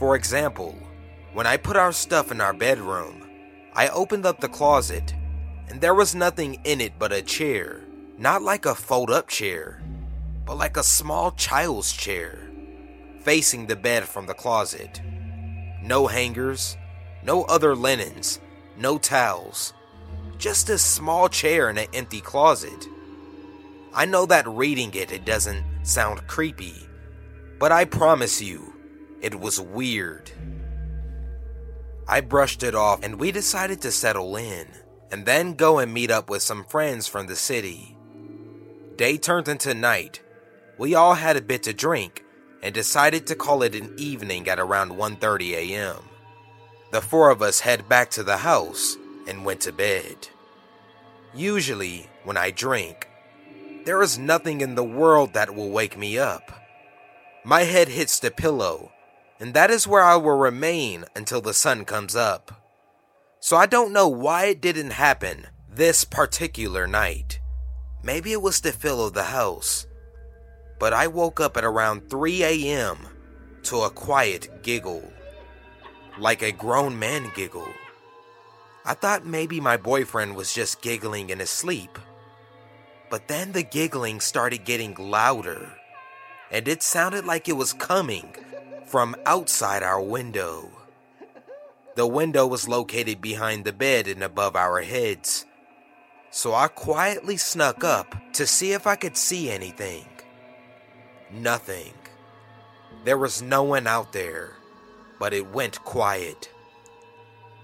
For 0.00 0.16
example, 0.16 0.78
when 1.34 1.46
I 1.46 1.58
put 1.58 1.76
our 1.76 1.92
stuff 1.92 2.32
in 2.32 2.40
our 2.40 2.54
bedroom, 2.54 3.22
I 3.74 3.88
opened 3.88 4.24
up 4.24 4.40
the 4.40 4.48
closet 4.48 5.12
and 5.68 5.78
there 5.78 5.94
was 5.94 6.14
nothing 6.14 6.58
in 6.64 6.80
it 6.80 6.94
but 6.98 7.12
a 7.12 7.20
chair. 7.20 7.82
Not 8.16 8.40
like 8.40 8.64
a 8.64 8.74
fold 8.74 9.10
up 9.10 9.28
chair, 9.28 9.82
but 10.46 10.56
like 10.56 10.78
a 10.78 10.82
small 10.82 11.32
child's 11.32 11.92
chair, 11.92 12.48
facing 13.20 13.66
the 13.66 13.76
bed 13.76 14.04
from 14.08 14.24
the 14.24 14.32
closet. 14.32 15.02
No 15.82 16.06
hangers, 16.06 16.78
no 17.22 17.42
other 17.42 17.76
linens, 17.76 18.40
no 18.78 18.96
towels, 18.96 19.74
just 20.38 20.70
a 20.70 20.78
small 20.78 21.28
chair 21.28 21.68
in 21.68 21.76
an 21.76 21.88
empty 21.92 22.22
closet. 22.22 22.88
I 23.92 24.06
know 24.06 24.24
that 24.24 24.48
reading 24.48 24.94
it, 24.94 25.12
it 25.12 25.26
doesn't 25.26 25.62
sound 25.82 26.26
creepy, 26.26 26.88
but 27.58 27.70
I 27.70 27.84
promise 27.84 28.40
you, 28.40 28.69
it 29.20 29.38
was 29.38 29.60
weird. 29.60 30.30
I 32.08 32.20
brushed 32.20 32.62
it 32.62 32.74
off 32.74 33.02
and 33.02 33.20
we 33.20 33.30
decided 33.30 33.80
to 33.82 33.92
settle 33.92 34.36
in 34.36 34.66
and 35.10 35.26
then 35.26 35.54
go 35.54 35.78
and 35.78 35.92
meet 35.92 36.10
up 36.10 36.30
with 36.30 36.42
some 36.42 36.64
friends 36.64 37.06
from 37.06 37.26
the 37.26 37.36
city. 37.36 37.96
Day 38.96 39.16
turned 39.16 39.48
into 39.48 39.74
night. 39.74 40.20
We 40.78 40.94
all 40.94 41.14
had 41.14 41.36
a 41.36 41.42
bit 41.42 41.62
to 41.64 41.72
drink 41.72 42.24
and 42.62 42.74
decided 42.74 43.26
to 43.26 43.34
call 43.34 43.62
it 43.62 43.74
an 43.74 43.94
evening 43.96 44.48
at 44.48 44.60
around 44.60 44.92
1:30 44.92 45.54
a.m. 45.54 46.02
The 46.92 47.00
four 47.00 47.30
of 47.30 47.42
us 47.42 47.60
head 47.60 47.88
back 47.88 48.10
to 48.10 48.22
the 48.22 48.38
house 48.38 48.96
and 49.26 49.44
went 49.44 49.60
to 49.62 49.72
bed. 49.72 50.28
Usually, 51.34 52.08
when 52.24 52.36
I 52.36 52.50
drink, 52.50 53.08
there 53.84 54.02
is 54.02 54.18
nothing 54.18 54.60
in 54.60 54.74
the 54.74 54.84
world 54.84 55.32
that 55.34 55.54
will 55.54 55.70
wake 55.70 55.96
me 55.96 56.18
up. 56.18 56.52
My 57.44 57.62
head 57.62 57.88
hits 57.88 58.18
the 58.18 58.30
pillow, 58.30 58.89
and 59.40 59.54
that 59.54 59.70
is 59.70 59.88
where 59.88 60.02
I 60.02 60.16
will 60.16 60.36
remain 60.36 61.06
until 61.16 61.40
the 61.40 61.54
sun 61.54 61.86
comes 61.86 62.14
up. 62.14 62.52
So 63.40 63.56
I 63.56 63.64
don't 63.64 63.92
know 63.92 64.06
why 64.06 64.46
it 64.46 64.60
didn't 64.60 64.90
happen 64.90 65.46
this 65.66 66.04
particular 66.04 66.86
night. 66.86 67.40
Maybe 68.02 68.32
it 68.32 68.42
was 68.42 68.60
the 68.60 68.70
feel 68.70 69.04
of 69.04 69.14
the 69.14 69.24
house. 69.24 69.86
But 70.78 70.92
I 70.92 71.06
woke 71.06 71.40
up 71.40 71.56
at 71.56 71.64
around 71.64 72.10
3 72.10 72.42
a.m. 72.42 72.98
to 73.64 73.80
a 73.80 73.90
quiet 73.90 74.62
giggle. 74.62 75.10
Like 76.18 76.42
a 76.42 76.52
grown 76.52 76.98
man 76.98 77.32
giggle. 77.34 77.68
I 78.84 78.92
thought 78.92 79.24
maybe 79.24 79.58
my 79.58 79.78
boyfriend 79.78 80.36
was 80.36 80.52
just 80.52 80.82
giggling 80.82 81.30
in 81.30 81.38
his 81.38 81.50
sleep. 81.50 81.98
But 83.10 83.28
then 83.28 83.52
the 83.52 83.62
giggling 83.62 84.20
started 84.20 84.64
getting 84.64 84.94
louder, 84.94 85.72
and 86.50 86.68
it 86.68 86.82
sounded 86.82 87.24
like 87.24 87.48
it 87.48 87.56
was 87.56 87.72
coming 87.72 88.34
from 88.90 89.14
outside 89.24 89.84
our 89.84 90.02
window. 90.02 90.68
The 91.94 92.06
window 92.06 92.46
was 92.46 92.68
located 92.68 93.20
behind 93.20 93.64
the 93.64 93.72
bed 93.72 94.08
and 94.08 94.22
above 94.22 94.56
our 94.56 94.82
heads. 94.82 95.46
So 96.30 96.54
I 96.54 96.68
quietly 96.68 97.36
snuck 97.36 97.84
up 97.84 98.16
to 98.34 98.46
see 98.46 98.72
if 98.72 98.86
I 98.86 98.96
could 98.96 99.16
see 99.16 99.50
anything. 99.50 100.06
nothing. 101.32 101.94
There 103.04 103.18
was 103.18 103.42
no 103.42 103.62
one 103.62 103.86
out 103.86 104.12
there, 104.12 104.56
but 105.18 105.32
it 105.32 105.52
went 105.52 105.82
quiet. 105.84 106.50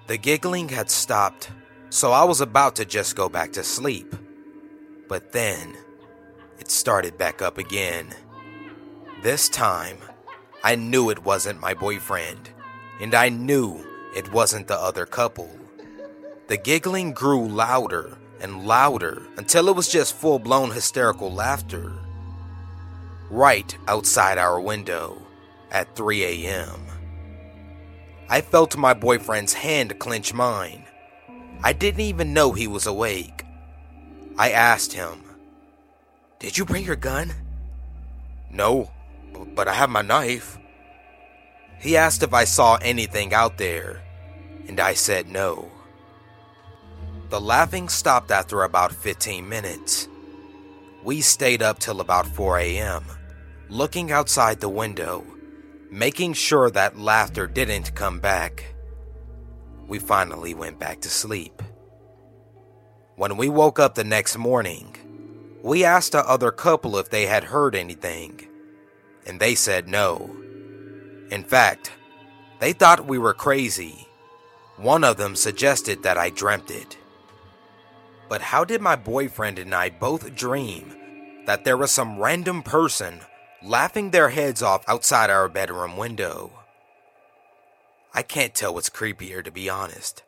The 0.07 0.17
giggling 0.19 0.69
had 0.69 0.91
stopped, 0.91 1.51
so 1.91 2.13
I 2.13 2.25
was 2.25 2.41
about 2.41 2.77
to 2.77 2.85
just 2.85 3.17
go 3.17 3.29
back 3.29 3.53
to 3.55 3.65
sleep. 3.65 4.15
But 5.09 5.33
then, 5.33 5.77
it 6.59 6.71
started 6.71 7.19
back 7.19 7.43
up 7.43 7.59
again. 7.59 8.15
This 9.23 9.49
time, 9.49 9.99
I 10.67 10.75
knew 10.75 11.11
it 11.11 11.25
wasn't 11.25 11.61
my 11.61 11.75
boyfriend, 11.75 12.51
and 13.01 13.15
I 13.15 13.29
knew 13.29 13.87
it 14.17 14.33
wasn't 14.33 14.67
the 14.67 14.77
other 14.77 15.07
couple. 15.07 15.49
The 16.49 16.57
giggling 16.57 17.13
grew 17.13 17.47
louder 17.47 18.19
and 18.41 18.67
louder 18.67 19.23
until 19.37 19.69
it 19.69 19.77
was 19.77 19.87
just 19.87 20.17
full 20.17 20.41
blown 20.41 20.73
hysterical 20.73 21.33
laughter. 21.33 21.93
Right 23.31 23.79
outside 23.87 24.39
our 24.39 24.59
window 24.61 25.23
at 25.71 25.95
3 25.95 26.25
a.m. 26.25 26.81
I 28.29 28.41
felt 28.41 28.77
my 28.77 28.93
boyfriend's 28.93 29.53
hand 29.53 30.01
clench 30.01 30.35
mine. 30.35 30.85
I 31.63 31.75
didn't 31.75 32.01
even 32.01 32.35
know 32.35 32.51
he 32.51 32.67
was 32.67 32.89
awake. 32.89 33.45
I 34.37 34.51
asked 34.51 34.95
him, 34.95 35.23
Did 36.41 36.59
you 36.59 36.65
bring 36.65 36.85
your 36.85 36.97
gun? 36.97 37.33
No, 38.51 38.91
but 39.55 39.69
I 39.69 39.75
have 39.75 39.91
my 39.91 40.03
knife. 40.03 40.59
He 41.79 41.97
asked 41.97 42.23
if 42.23 42.33
I 42.33 42.45
saw 42.45 42.77
anything 42.77 43.35
out 43.35 43.59
there, 43.59 44.03
and 44.69 44.81
I 44.81 44.95
said 44.95 45.29
no. 45.29 45.71
The 47.29 47.41
laughing 47.41 47.89
stopped 47.89 48.31
after 48.31 48.63
about 48.63 48.93
15 48.93 49.49
minutes. 49.49 50.09
We 51.03 51.21
stayed 51.21 51.63
up 51.63 51.79
till 51.79 52.01
about 52.01 52.27
4 52.27 52.59
a.m., 52.59 53.05
looking 53.69 54.13
outside 54.13 54.61
the 54.61 54.69
window, 54.69 55.25
making 55.91 56.35
sure 56.35 56.71
that 56.71 56.99
laughter 56.99 57.47
didn't 57.47 57.95
come 57.95 58.21
back. 58.21 58.75
We 59.89 59.99
finally 59.99 60.55
went 60.55 60.79
back 60.79 61.01
to 61.03 61.09
sleep. 61.09 61.63
When 63.17 63.37
we 63.37 63.49
woke 63.49 63.79
up 63.79 63.95
the 63.95 64.05
next 64.05 64.37
morning, 64.37 64.97
we 65.63 65.85
asked 65.85 66.13
the 66.13 66.29
other 66.29 66.51
couple 66.51 66.97
if 66.97 67.11
they 67.11 67.27
had 67.27 67.45
heard 67.45 67.75
anything, 67.75 68.47
and 69.27 69.41
they 69.41 69.55
said 69.55 69.89
no. 69.89 70.35
In 71.31 71.43
fact, 71.43 71.93
they 72.61 72.73
thought 72.73 73.07
we 73.07 73.19
were 73.19 73.35
crazy. 73.35 74.07
One 74.77 75.05
of 75.05 75.17
them 75.17 75.37
suggested 75.37 76.03
that 76.03 76.19
I 76.19 76.31
dreamt 76.31 76.71
it. 76.71 76.97
But 78.29 78.43
how 78.43 78.65
did 78.65 78.81
my 78.81 78.97
boyfriend 78.97 79.59
and 79.59 79.75
I 79.75 79.91
both 79.91 80.35
dream 80.35 80.95
that 81.47 81.65
there 81.65 81.77
was 81.77 81.91
some 81.93 82.19
random 82.19 82.63
person 82.63 83.21
laughing 83.63 84.11
their 84.11 84.31
heads 84.31 84.63
off 84.63 84.85
outside 84.89 85.31
our 85.31 85.49
bedroom 85.49 85.97
window? 85.97 86.53
I 88.13 88.23
can't 88.23 88.55
tell 88.55 88.75
what's 88.75 88.91
creepier, 88.91 89.45
to 89.45 89.51
be 89.51 89.69
honest. 89.69 90.23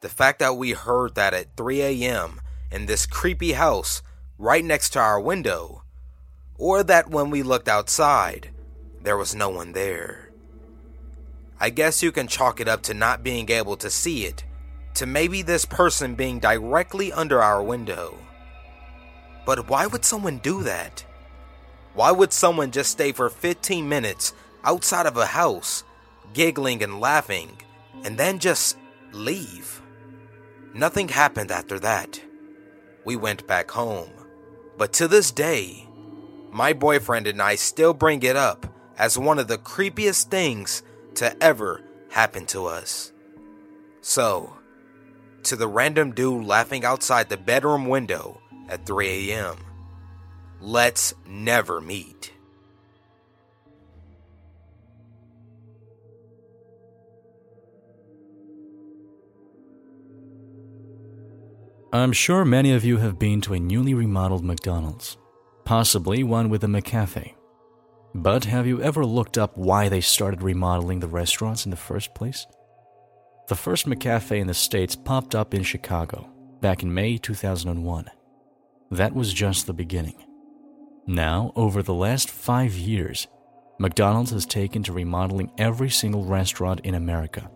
The 0.00 0.08
fact 0.08 0.40
that 0.40 0.56
we 0.56 0.72
heard 0.72 1.14
that 1.14 1.34
at 1.34 1.56
3 1.56 1.80
a.m. 1.80 2.40
in 2.70 2.86
this 2.86 3.06
creepy 3.06 3.52
house 3.52 4.02
right 4.38 4.64
next 4.64 4.90
to 4.90 4.98
our 4.98 5.20
window, 5.20 5.84
or 6.58 6.82
that 6.82 7.10
when 7.10 7.30
we 7.30 7.42
looked 7.42 7.68
outside, 7.68 8.50
there 9.02 9.16
was 9.16 9.34
no 9.34 9.48
one 9.48 9.72
there. 9.72 10.30
I 11.58 11.70
guess 11.70 12.02
you 12.02 12.12
can 12.12 12.28
chalk 12.28 12.60
it 12.60 12.68
up 12.68 12.82
to 12.82 12.94
not 12.94 13.22
being 13.22 13.50
able 13.50 13.76
to 13.78 13.90
see 13.90 14.24
it 14.24 14.44
to 14.96 15.06
maybe 15.06 15.42
this 15.42 15.66
person 15.66 16.14
being 16.14 16.38
directly 16.38 17.12
under 17.12 17.42
our 17.42 17.62
window. 17.62 18.16
But 19.44 19.68
why 19.68 19.86
would 19.86 20.06
someone 20.06 20.38
do 20.38 20.62
that? 20.62 21.04
Why 21.92 22.10
would 22.10 22.32
someone 22.32 22.70
just 22.70 22.92
stay 22.92 23.12
for 23.12 23.28
15 23.28 23.86
minutes 23.86 24.32
outside 24.64 25.04
of 25.04 25.18
a 25.18 25.26
house, 25.26 25.84
giggling 26.32 26.82
and 26.82 26.98
laughing, 26.98 27.60
and 28.04 28.16
then 28.18 28.38
just 28.38 28.78
leave? 29.12 29.82
Nothing 30.72 31.08
happened 31.08 31.50
after 31.50 31.78
that. 31.80 32.20
We 33.04 33.16
went 33.16 33.46
back 33.46 33.70
home. 33.70 34.10
But 34.78 34.94
to 34.94 35.08
this 35.08 35.30
day, 35.30 35.85
my 36.56 36.72
boyfriend 36.72 37.26
and 37.26 37.42
I 37.42 37.54
still 37.54 37.92
bring 37.92 38.22
it 38.22 38.34
up 38.34 38.66
as 38.96 39.18
one 39.18 39.38
of 39.38 39.46
the 39.46 39.58
creepiest 39.58 40.28
things 40.30 40.82
to 41.16 41.36
ever 41.44 41.82
happen 42.08 42.46
to 42.46 42.64
us. 42.64 43.12
So, 44.00 44.56
to 45.42 45.54
the 45.54 45.68
random 45.68 46.12
dude 46.12 46.46
laughing 46.46 46.82
outside 46.82 47.28
the 47.28 47.36
bedroom 47.36 47.86
window 47.86 48.40
at 48.70 48.86
3 48.86 49.30
a.m. 49.30 49.56
Let's 50.58 51.12
never 51.26 51.82
meet. 51.82 52.32
I'm 61.92 62.12
sure 62.12 62.46
many 62.46 62.72
of 62.72 62.82
you 62.82 62.96
have 62.96 63.18
been 63.18 63.42
to 63.42 63.52
a 63.52 63.60
newly 63.60 63.92
remodeled 63.92 64.44
McDonald's, 64.44 65.18
possibly 65.66 66.22
one 66.22 66.48
with 66.48 66.62
a 66.62 66.68
McCafe. 66.68 67.34
But 68.14 68.44
have 68.44 68.68
you 68.68 68.80
ever 68.80 69.04
looked 69.04 69.36
up 69.36 69.58
why 69.58 69.88
they 69.88 70.00
started 70.00 70.40
remodeling 70.40 71.00
the 71.00 71.08
restaurants 71.08 71.66
in 71.66 71.70
the 71.70 71.76
first 71.76 72.14
place? 72.14 72.46
The 73.48 73.56
first 73.56 73.86
McCafe 73.86 74.40
in 74.40 74.46
the 74.46 74.54
States 74.54 74.94
popped 74.96 75.34
up 75.34 75.52
in 75.52 75.64
Chicago 75.64 76.30
back 76.60 76.84
in 76.84 76.94
May 76.94 77.18
2001. 77.18 78.08
That 78.92 79.12
was 79.12 79.34
just 79.34 79.66
the 79.66 79.72
beginning. 79.72 80.24
Now, 81.08 81.52
over 81.56 81.82
the 81.82 81.94
last 81.94 82.30
five 82.30 82.74
years, 82.74 83.26
McDonald's 83.80 84.30
has 84.30 84.46
taken 84.46 84.84
to 84.84 84.92
remodeling 84.92 85.50
every 85.58 85.90
single 85.90 86.24
restaurant 86.24 86.80
in 86.84 86.94
America. 86.94 87.50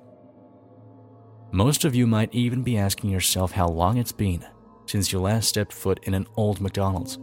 Most 1.52 1.84
of 1.84 1.94
you 1.94 2.08
might 2.08 2.34
even 2.34 2.62
be 2.62 2.76
asking 2.76 3.10
yourself 3.10 3.52
how 3.52 3.68
long 3.68 3.98
it's 3.98 4.12
been 4.12 4.44
since 4.86 5.12
you 5.12 5.20
last 5.20 5.48
stepped 5.48 5.72
foot 5.72 6.00
in 6.02 6.14
an 6.14 6.26
old 6.36 6.60
McDonald's. 6.60 7.18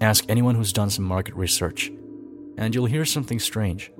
Ask 0.00 0.24
anyone 0.28 0.54
who's 0.54 0.72
done 0.72 0.90
some 0.90 1.04
market 1.04 1.34
research, 1.34 1.90
and 2.58 2.74
you'll 2.74 2.86
hear 2.86 3.04
something 3.04 3.38
strange. 3.38 3.90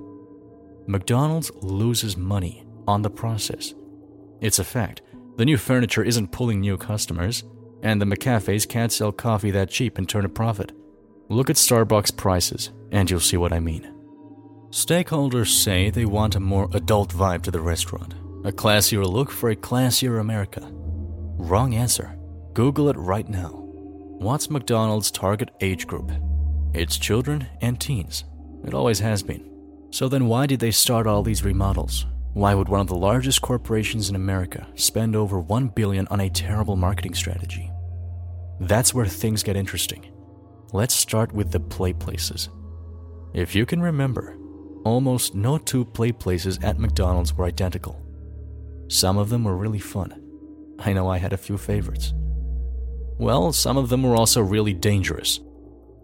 McDonald's 0.85 1.51
loses 1.61 2.15
money 2.15 2.65
on 2.87 3.01
the 3.01 3.09
process. 3.09 3.73
It's 4.39 4.59
a 4.59 4.63
fact. 4.63 5.01
The 5.37 5.45
new 5.45 5.57
furniture 5.57 6.03
isn't 6.03 6.31
pulling 6.31 6.61
new 6.61 6.77
customers, 6.77 7.43
and 7.83 8.01
the 8.01 8.05
McCafes 8.05 8.67
can't 8.67 8.91
sell 8.91 9.11
coffee 9.11 9.51
that 9.51 9.69
cheap 9.69 9.97
and 9.97 10.07
turn 10.07 10.25
a 10.25 10.29
profit. 10.29 10.71
Look 11.29 11.49
at 11.49 11.57
Starbucks 11.57 12.15
prices, 12.15 12.71
and 12.91 13.09
you'll 13.09 13.19
see 13.19 13.37
what 13.37 13.53
I 13.53 13.59
mean. 13.59 13.93
Stakeholders 14.69 15.47
say 15.47 15.89
they 15.89 16.05
want 16.05 16.35
a 16.35 16.39
more 16.39 16.69
adult 16.73 17.13
vibe 17.13 17.43
to 17.43 17.51
the 17.51 17.61
restaurant, 17.61 18.13
a 18.45 18.51
classier 18.51 19.05
look 19.05 19.31
for 19.31 19.49
a 19.49 19.55
classier 19.55 20.19
America. 20.19 20.61
Wrong 21.37 21.73
answer. 21.73 22.17
Google 22.53 22.89
it 22.89 22.97
right 22.97 23.27
now. 23.27 23.66
What's 24.19 24.49
McDonald's 24.49 25.11
target 25.11 25.51
age 25.61 25.85
group? 25.85 26.11
It's 26.73 26.97
children 26.97 27.45
and 27.61 27.79
teens. 27.79 28.25
It 28.65 28.73
always 28.73 28.97
has 28.99 29.21
been. 29.21 29.47
So 29.91 30.09
then 30.09 30.25
why 30.27 30.47
did 30.47 30.59
they 30.59 30.71
start 30.71 31.05
all 31.05 31.21
these 31.21 31.43
remodels? 31.43 32.07
Why 32.33 32.55
would 32.55 32.67
one 32.67 32.79
of 32.79 32.87
the 32.87 32.95
largest 32.95 33.43
corporations 33.43 34.09
in 34.09 34.15
America 34.15 34.65
spend 34.73 35.15
over 35.15 35.39
1 35.39 35.67
billion 35.67 36.07
on 36.07 36.21
a 36.21 36.31
terrible 36.31 36.75
marketing 36.75 37.13
strategy? 37.13 37.71
That's 38.59 38.91
where 38.91 39.05
things 39.05 39.43
get 39.43 39.55
interesting. 39.55 40.11
Let's 40.73 40.95
start 40.95 41.31
with 41.31 41.51
the 41.51 41.59
play 41.59 41.93
places. 41.93 42.49
If 43.35 43.53
you 43.53 43.67
can 43.67 43.83
remember, 43.83 44.35
almost 44.83 45.35
no 45.35 45.59
two 45.59 45.85
play 45.85 46.11
places 46.11 46.57
at 46.63 46.79
McDonald's 46.79 47.35
were 47.35 47.45
identical. 47.45 48.01
Some 48.87 49.19
of 49.19 49.29
them 49.29 49.43
were 49.43 49.55
really 49.55 49.79
fun. 49.79 50.19
I 50.79 50.93
know 50.93 51.07
I 51.07 51.19
had 51.19 51.33
a 51.33 51.37
few 51.37 51.55
favorites. 51.55 52.15
Well, 53.17 53.51
some 53.51 53.77
of 53.77 53.89
them 53.89 54.03
were 54.03 54.15
also 54.15 54.41
really 54.41 54.73
dangerous. 54.73 55.39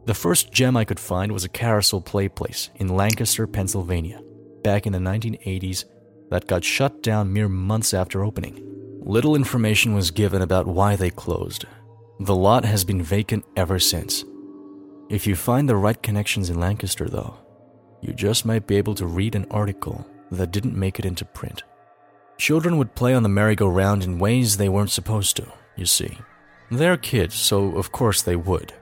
The 0.06 0.13
first 0.13 0.52
gem 0.52 0.76
I 0.76 0.84
could 0.84 0.99
find 0.99 1.32
was 1.32 1.45
a 1.45 1.49
carousel 1.49 2.02
play 2.02 2.28
place 2.28 2.69
in 2.76 2.89
Lancaster, 2.89 3.47
Pennsylvania, 3.47 4.21
back 4.63 4.86
in 4.86 4.93
the 4.93 4.99
1980s 4.99 5.86
that 6.30 6.47
got 6.47 6.63
shut 6.63 7.04
down 7.04 7.32
mere 7.32 7.47
months 7.47 7.93
after 7.93 8.23
opening. 8.23 8.60
Little 9.02 9.36
information 9.36 9.93
was 9.93 10.12
given 10.12 10.41
about 10.41 10.65
why 10.65 10.95
they 10.95 11.10
closed. 11.10 11.65
The 12.19 12.36
lot 12.36 12.65
has 12.65 12.84
been 12.84 13.02
vacant 13.02 13.45
ever 13.56 13.80
since. 13.80 14.26
If 15.10 15.28
you 15.28 15.36
find 15.36 15.69
the 15.69 15.76
right 15.76 16.02
connections 16.02 16.49
in 16.49 16.60
Lancaster, 16.60 17.08
though, 17.08 17.38
you 18.02 18.13
just 18.13 18.45
might 18.45 18.65
be 18.65 18.78
able 18.78 18.95
to 18.95 19.06
read 19.06 19.36
an 19.36 19.45
article 19.52 20.06
that 20.32 20.52
didn't 20.52 20.76
make 20.76 20.99
it 20.99 21.06
into 21.06 21.26
print. 21.26 21.63
Children 22.38 22.78
would 22.78 22.95
play 22.95 23.13
on 23.13 23.23
the 23.23 23.30
merry-go-round 23.30 24.04
in 24.04 24.19
ways 24.19 24.58
they 24.58 24.69
weren't 24.69 24.89
supposed 24.89 25.36
to, 25.38 25.52
you 25.76 25.86
see. 25.86 26.17
They're 26.74 26.98
kids, 26.98 27.36
so 27.36 27.76
of 27.78 27.92
course 27.92 28.24
they 28.24 28.36
would. 28.36 28.74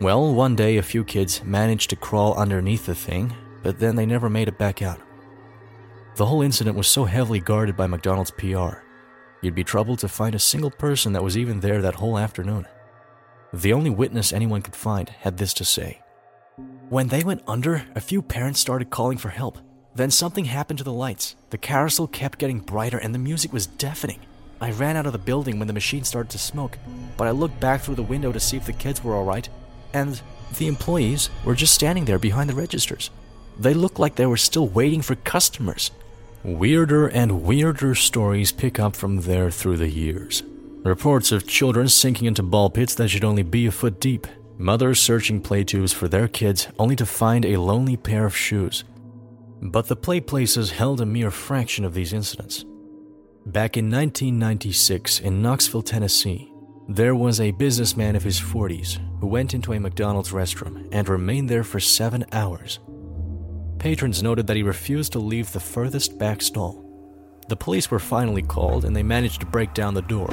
Well, 0.00 0.32
one 0.32 0.54
day 0.54 0.76
a 0.76 0.82
few 0.82 1.02
kids 1.02 1.42
managed 1.42 1.90
to 1.90 1.96
crawl 1.96 2.34
underneath 2.34 2.86
the 2.86 2.94
thing, 2.94 3.34
but 3.64 3.80
then 3.80 3.96
they 3.96 4.06
never 4.06 4.30
made 4.30 4.46
it 4.46 4.58
back 4.58 4.80
out. 4.80 5.00
The 6.14 6.26
whole 6.26 6.42
incident 6.42 6.76
was 6.76 6.86
so 6.86 7.04
heavily 7.04 7.40
guarded 7.40 7.76
by 7.76 7.88
McDonald's 7.88 8.30
PR, 8.30 8.82
you'd 9.40 9.56
be 9.56 9.64
troubled 9.64 9.98
to 9.98 10.08
find 10.08 10.34
a 10.36 10.38
single 10.38 10.70
person 10.70 11.12
that 11.12 11.24
was 11.24 11.36
even 11.36 11.60
there 11.60 11.82
that 11.82 11.96
whole 11.96 12.16
afternoon. 12.16 12.66
The 13.52 13.72
only 13.72 13.90
witness 13.90 14.32
anyone 14.32 14.62
could 14.62 14.76
find 14.76 15.08
had 15.08 15.36
this 15.36 15.52
to 15.54 15.64
say 15.64 16.00
When 16.88 17.08
they 17.08 17.24
went 17.24 17.42
under, 17.46 17.84
a 17.94 18.00
few 18.00 18.22
parents 18.22 18.60
started 18.60 18.90
calling 18.90 19.18
for 19.18 19.30
help. 19.30 19.58
Then 19.94 20.10
something 20.10 20.46
happened 20.46 20.78
to 20.78 20.84
the 20.84 20.92
lights. 20.92 21.34
The 21.50 21.58
carousel 21.58 22.06
kept 22.06 22.38
getting 22.38 22.60
brighter 22.60 22.98
and 22.98 23.12
the 23.14 23.18
music 23.18 23.52
was 23.52 23.66
deafening. 23.66 24.20
I 24.60 24.70
ran 24.70 24.96
out 24.96 25.06
of 25.06 25.12
the 25.12 25.18
building 25.18 25.58
when 25.58 25.66
the 25.66 25.74
machine 25.74 26.04
started 26.04 26.30
to 26.30 26.38
smoke, 26.38 26.78
but 27.16 27.26
I 27.26 27.30
looked 27.30 27.60
back 27.60 27.80
through 27.82 27.96
the 27.96 28.02
window 28.02 28.32
to 28.32 28.40
see 28.40 28.56
if 28.56 28.66
the 28.66 28.72
kids 28.72 29.02
were 29.02 29.14
alright, 29.14 29.48
and 29.92 30.20
the 30.58 30.66
employees 30.66 31.30
were 31.44 31.54
just 31.54 31.74
standing 31.74 32.04
there 32.04 32.18
behind 32.18 32.50
the 32.50 32.54
registers. 32.54 33.10
They 33.58 33.74
looked 33.74 33.98
like 33.98 34.16
they 34.16 34.26
were 34.26 34.36
still 34.36 34.68
waiting 34.68 35.02
for 35.02 35.14
customers. 35.14 35.90
Weirder 36.44 37.06
and 37.08 37.42
weirder 37.42 37.94
stories 37.94 38.52
pick 38.52 38.80
up 38.80 38.96
from 38.96 39.20
there 39.20 39.50
through 39.50 39.76
the 39.76 39.88
years. 39.88 40.42
Reports 40.82 41.30
of 41.30 41.46
children 41.46 41.88
sinking 41.88 42.26
into 42.26 42.42
ball 42.42 42.68
pits 42.68 42.94
that 42.96 43.08
should 43.08 43.24
only 43.24 43.44
be 43.44 43.66
a 43.66 43.70
foot 43.70 44.00
deep, 44.00 44.26
mothers 44.58 45.00
searching 45.00 45.40
play 45.40 45.62
tubes 45.62 45.92
for 45.92 46.08
their 46.08 46.26
kids 46.26 46.66
only 46.78 46.96
to 46.96 47.06
find 47.06 47.44
a 47.44 47.58
lonely 47.58 47.96
pair 47.96 48.26
of 48.26 48.36
shoes. 48.36 48.82
But 49.60 49.86
the 49.86 49.94
play 49.94 50.20
places 50.20 50.72
held 50.72 51.00
a 51.00 51.06
mere 51.06 51.30
fraction 51.30 51.84
of 51.84 51.94
these 51.94 52.12
incidents. 52.12 52.64
Back 53.46 53.76
in 53.76 53.86
1996, 53.86 55.20
in 55.20 55.40
Knoxville, 55.42 55.82
Tennessee, 55.82 56.51
there 56.88 57.14
was 57.14 57.40
a 57.40 57.52
businessman 57.52 58.16
of 58.16 58.22
his 58.22 58.40
40s 58.40 58.98
who 59.20 59.26
went 59.26 59.54
into 59.54 59.72
a 59.72 59.80
McDonald's 59.80 60.32
restroom 60.32 60.88
and 60.92 61.08
remained 61.08 61.48
there 61.48 61.64
for 61.64 61.80
seven 61.80 62.24
hours. 62.32 62.80
Patrons 63.78 64.22
noted 64.22 64.46
that 64.46 64.56
he 64.56 64.62
refused 64.62 65.12
to 65.12 65.18
leave 65.18 65.52
the 65.52 65.60
furthest 65.60 66.18
back 66.18 66.42
stall. 66.42 66.84
The 67.48 67.56
police 67.56 67.90
were 67.90 67.98
finally 67.98 68.42
called 68.42 68.84
and 68.84 68.94
they 68.94 69.02
managed 69.02 69.40
to 69.40 69.46
break 69.46 69.74
down 69.74 69.94
the 69.94 70.02
door. 70.02 70.28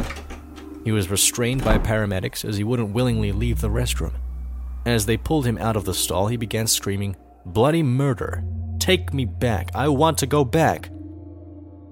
He 0.83 0.91
was 0.91 1.09
restrained 1.09 1.63
by 1.63 1.77
paramedics 1.77 2.45
as 2.45 2.57
he 2.57 2.63
wouldn't 2.63 2.93
willingly 2.93 3.31
leave 3.31 3.62
the 3.62 3.69
restroom. 3.69 4.13
As 4.85 5.05
they 5.05 5.17
pulled 5.17 5.45
him 5.45 5.57
out 5.57 5.75
of 5.75 5.85
the 5.85 5.93
stall, 5.93 6.27
he 6.27 6.38
began 6.38 6.67
screaming, 6.67 7.15
Bloody 7.45 7.83
murder! 7.83 8.43
Take 8.79 9.13
me 9.13 9.25
back! 9.25 9.69
I 9.75 9.88
want 9.89 10.17
to 10.19 10.25
go 10.25 10.45
back! 10.45 10.89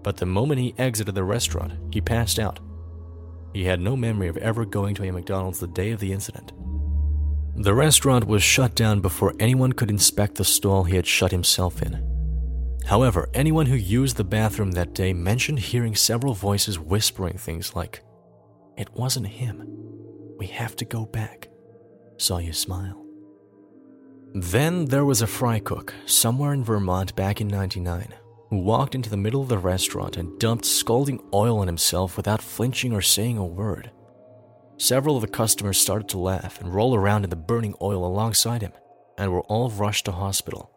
but 0.07 0.15
the 0.15 0.25
moment 0.25 0.57
he 0.57 0.73
exited 0.77 1.13
the 1.15 1.23
restaurant, 1.25 1.73
he 1.91 1.99
passed 1.99 2.39
out. 2.39 2.61
He 3.53 3.63
had 3.63 3.79
no 3.79 3.95
memory 3.95 4.27
of 4.27 4.37
ever 4.37 4.65
going 4.65 4.95
to 4.95 5.03
a 5.07 5.11
McDonald's 5.11 5.59
the 5.59 5.67
day 5.67 5.91
of 5.91 5.99
the 5.99 6.11
incident. 6.11 6.53
The 7.55 7.73
restaurant 7.73 8.27
was 8.27 8.43
shut 8.43 8.75
down 8.75 9.01
before 9.01 9.33
anyone 9.39 9.73
could 9.73 9.89
inspect 9.89 10.35
the 10.35 10.45
stall 10.45 10.83
he 10.83 10.95
had 10.95 11.07
shut 11.07 11.31
himself 11.31 11.81
in. 11.81 12.03
However, 12.85 13.29
anyone 13.33 13.65
who 13.65 13.75
used 13.75 14.15
the 14.15 14.23
bathroom 14.23 14.71
that 14.73 14.93
day 14.93 15.11
mentioned 15.11 15.59
hearing 15.59 15.95
several 15.95 16.33
voices 16.33 16.79
whispering 16.79 17.37
things 17.37 17.75
like, 17.75 18.03
It 18.77 18.93
wasn't 18.93 19.27
him. 19.27 19.63
We 20.37 20.47
have 20.47 20.75
to 20.75 20.85
go 20.85 21.05
back. 21.05 21.49
Saw 22.17 22.37
you 22.37 22.53
smile. 22.53 23.03
Then 24.33 24.85
there 24.85 25.05
was 25.05 25.21
a 25.21 25.27
fry 25.27 25.59
cook 25.59 25.93
somewhere 26.05 26.53
in 26.53 26.63
Vermont 26.63 27.15
back 27.15 27.41
in 27.41 27.47
99 27.47 28.13
who 28.49 28.59
walked 28.59 28.95
into 28.95 29.09
the 29.09 29.17
middle 29.17 29.41
of 29.41 29.49
the 29.49 29.57
restaurant 29.57 30.17
and 30.17 30.39
dumped 30.39 30.65
scalding 30.65 31.21
oil 31.33 31.59
on 31.59 31.67
himself 31.67 32.15
without 32.15 32.41
flinching 32.41 32.93
or 32.93 33.01
saying 33.01 33.37
a 33.37 33.45
word. 33.45 33.91
Several 34.77 35.15
of 35.15 35.21
the 35.21 35.27
customers 35.27 35.79
started 35.79 36.07
to 36.09 36.19
laugh 36.19 36.61
and 36.61 36.73
roll 36.73 36.95
around 36.95 37.23
in 37.23 37.29
the 37.29 37.35
burning 37.35 37.73
oil 37.81 38.05
alongside 38.05 38.61
him, 38.61 38.73
and 39.17 39.31
were 39.31 39.41
all 39.41 39.69
rushed 39.69 40.05
to 40.05 40.11
hospital. 40.11 40.71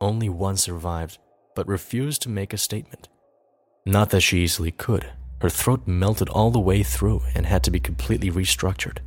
Only 0.00 0.28
one 0.28 0.56
survived, 0.56 1.18
but 1.54 1.68
refused 1.68 2.22
to 2.22 2.28
make 2.28 2.52
a 2.52 2.58
statement. 2.58 3.08
Not 3.86 4.10
that 4.10 4.20
she 4.20 4.38
easily 4.38 4.72
could. 4.72 5.06
Her 5.40 5.48
throat 5.48 5.86
melted 5.86 6.28
all 6.28 6.50
the 6.50 6.58
way 6.58 6.82
through 6.82 7.22
and 7.34 7.46
had 7.46 7.62
to 7.64 7.70
be 7.70 7.78
completely 7.78 8.30
restructured. 8.30 8.98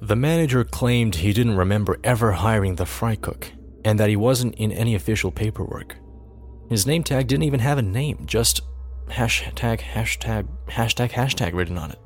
The 0.00 0.16
manager 0.16 0.64
claimed 0.64 1.16
he 1.16 1.32
didn't 1.32 1.56
remember 1.56 1.98
ever 2.02 2.32
hiring 2.32 2.76
the 2.76 2.86
fry 2.86 3.16
cook 3.16 3.52
and 3.84 3.98
that 3.98 4.08
he 4.08 4.16
wasn't 4.16 4.54
in 4.54 4.72
any 4.72 4.94
official 4.94 5.30
paperwork. 5.30 5.96
His 6.68 6.86
name 6.86 7.02
tag 7.02 7.26
didn't 7.26 7.44
even 7.44 7.60
have 7.60 7.78
a 7.78 7.82
name, 7.82 8.24
just 8.26 8.60
hashtag, 9.08 9.80
hashtag, 9.80 10.46
hashtag, 10.68 11.10
hashtag 11.12 11.54
written 11.54 11.78
on 11.78 11.90
it. 11.90 11.98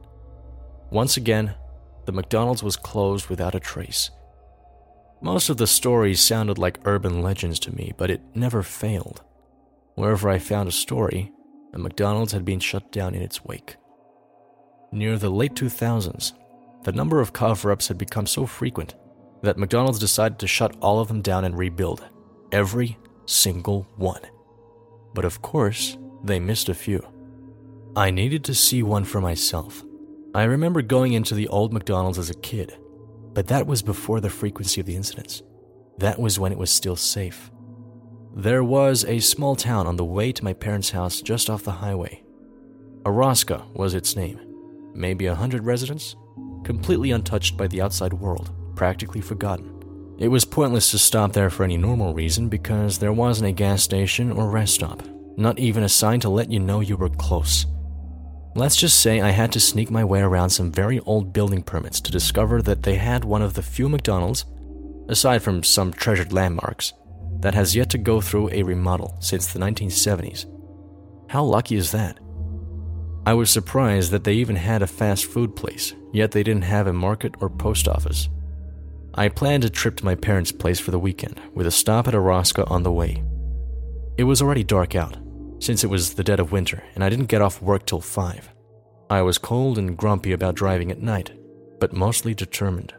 Once 0.91 1.17
again, 1.17 1.55
the 2.05 2.13
McDonald's 2.13 2.63
was 2.63 2.77
closed 2.77 3.29
without 3.29 3.57
a 3.57 3.61
trace. 3.61 4.11
Most 5.21 5.49
of 5.49 5.57
the 5.57 5.67
stories 5.67 6.21
sounded 6.21 6.59
like 6.59 6.79
urban 6.85 7.23
legends 7.23 7.59
to 7.61 7.75
me, 7.75 7.93
but 7.97 8.11
it 8.11 8.21
never 8.35 8.63
failed. 8.63 9.23
Wherever 9.95 10.29
I 10.29 10.39
found 10.39 10.69
a 10.69 10.73
story, 10.73 11.33
a 11.73 11.79
McDonald's 11.79 12.33
had 12.33 12.45
been 12.45 12.61
shut 12.61 12.93
down 12.93 13.15
in 13.15 13.23
its 13.23 13.45
wake. 13.45 13.77
Near 14.93 15.19
the 15.19 15.31
late 15.31 15.55
2000s, 15.55 16.33
the 16.85 16.93
number 16.93 17.21
of 17.21 17.33
cover 17.33 17.73
ups 17.73 17.89
had 17.89 17.99
become 17.99 18.27
so 18.27 18.47
frequent 18.47 18.95
that 19.43 19.59
McDonald's 19.59 19.99
decided 19.99 20.39
to 20.39 20.47
shut 20.47 20.77
all 20.81 21.01
of 21.01 21.09
them 21.09 21.23
down 21.23 21.45
and 21.45 21.57
rebuild. 21.57 22.05
Every 22.53 22.99
single 23.27 23.87
one 23.97 24.21
but 25.15 25.25
of 25.25 25.43
course, 25.43 25.97
they 26.25 26.41
missed 26.41 26.69
a 26.69 26.75
few. 26.75 27.07
I 27.97 28.11
needed 28.11 28.45
to 28.45 28.55
see 28.55 28.83
one 28.83 29.05
for 29.05 29.21
myself. 29.21 29.85
I 30.35 30.45
remember 30.45 30.81
going 30.81 31.13
into 31.13 31.35
the 31.35 31.49
old 31.49 31.73
McDonald's 31.73 32.19
as 32.19 32.31
a 32.31 32.35
kid, 32.35 32.79
but 33.35 33.49
that 33.49 33.67
was 33.67 33.83
before 33.83 34.21
the 34.21 34.31
frequency 34.31 34.81
of 34.81 34.87
the 34.87 34.97
incidents. 34.97 35.43
That 35.99 36.19
was 36.19 36.39
when 36.39 36.53
it 36.53 36.59
was 36.59 36.71
still 36.71 36.97
safe. 36.97 37.51
There 38.35 38.65
was 38.65 39.05
a 39.05 39.19
small 39.19 39.57
town 39.57 39.87
on 39.87 39.97
the 39.97 40.05
way 40.05 40.33
to 40.33 40.45
my 40.45 40.55
parents' 40.55 40.91
house 40.91 41.21
just 41.21 41.51
off 41.51 41.65
the 41.65 41.73
highway. 41.73 42.25
Araska 43.03 43.71
was 43.75 43.93
its 43.93 44.17
name. 44.17 44.41
Maybe 44.95 45.27
a 45.27 45.35
hundred 45.35 45.65
residents? 45.65 46.17
Completely 46.65 47.11
untouched 47.11 47.57
by 47.57 47.67
the 47.67 47.83
outside 47.83 48.15
world, 48.15 48.51
practically 48.75 49.21
forgotten. 49.21 49.72
It 50.23 50.31
was 50.31 50.45
pointless 50.45 50.93
to 50.93 51.01
stop 51.01 51.33
there 51.33 51.51
for 51.51 51.65
any 51.65 51.77
normal 51.77 52.15
reason 52.15 52.49
because 52.49 52.97
there 52.97 53.13
wasn't 53.13 53.49
a 53.49 53.53
gas 53.53 53.83
station 53.83 54.31
or 54.31 54.49
rest 54.49 54.75
stop, 54.75 55.03
not 55.37 55.59
even 55.59 55.83
a 55.83 55.89
sign 55.89 56.21
to 56.21 56.29
let 56.29 56.49
you 56.49 56.61
know 56.61 56.79
you 56.79 56.97
were 56.97 57.09
close. 57.09 57.67
Let's 58.55 58.77
just 58.77 59.01
say 59.01 59.21
I 59.21 59.31
had 59.31 59.51
to 59.51 59.59
sneak 59.59 59.91
my 59.91 60.05
way 60.05 60.21
around 60.21 60.51
some 60.51 60.71
very 60.71 61.01
old 61.01 61.33
building 61.33 61.61
permits 61.61 62.01
to 62.03 62.13
discover 62.13 62.63
that 62.63 62.85
they 62.85 62.95
had 62.95 63.25
one 63.25 63.43
of 63.43 63.55
the 63.55 63.63
few 63.63 63.89
McDonald's, 63.89 64.45
aside 65.09 65.43
from 65.43 65.65
some 65.65 65.93
treasured 65.93 66.33
landmarks, 66.33 66.93
that 67.41 67.55
has 67.55 67.75
yet 67.75 67.91
to 67.91 67.99
go 67.99 68.21
through 68.21 68.49
a 68.51 68.63
remodel 68.63 69.17
since 69.19 69.53
the 69.53 69.59
1970s. 69.59 70.47
How 71.31 71.43
lucky 71.43 71.75
is 71.75 71.91
that? 71.91 72.21
I 73.27 73.35
was 73.35 73.51
surprised 73.51 74.13
that 74.13 74.23
they 74.23 74.35
even 74.35 74.55
had 74.55 74.83
a 74.83 74.87
fast 74.87 75.25
food 75.25 75.57
place, 75.57 75.95
yet 76.13 76.31
they 76.31 76.45
didn't 76.45 76.63
have 76.63 76.87
a 76.87 76.93
market 76.93 77.35
or 77.41 77.51
post 77.51 77.89
office. 77.89 78.29
I 79.15 79.29
planned 79.29 79.65
a 79.65 79.71
trip 79.71 79.97
to 79.97 80.05
my 80.05 80.15
parents' 80.15 80.53
place 80.53 80.81
for 80.81 80.91
the 80.91 80.99
weekend, 80.99 81.41
with 81.55 81.67
a 81.67 81.71
stop 81.71 82.09
at 82.09 82.15
Araska 82.15 82.71
on 82.71 82.83
the 82.83 82.93
way. 82.93 83.23
It 84.17 84.25
was 84.25 84.41
already 84.41 84.65
dark 84.65 84.95
out, 84.95 85.19
since 85.59 85.85
it 85.85 85.91
was 85.91 86.15
the 86.15 86.25
dead 86.25 86.41
of 86.41 86.53
winter, 86.53 86.83
and 86.95 87.05
I 87.05 87.11
didn't 87.11 87.27
get 87.27 87.43
off 87.43 87.61
work 87.61 87.85
till 87.85 88.01
5. 88.01 88.51
I 89.11 89.21
was 89.21 89.37
cold 89.37 89.77
and 89.77 89.97
grumpy 89.97 90.33
about 90.33 90.55
driving 90.55 90.91
at 90.91 91.03
night, 91.03 91.33
but 91.79 91.93
mostly 91.93 92.35
determined. 92.35 92.95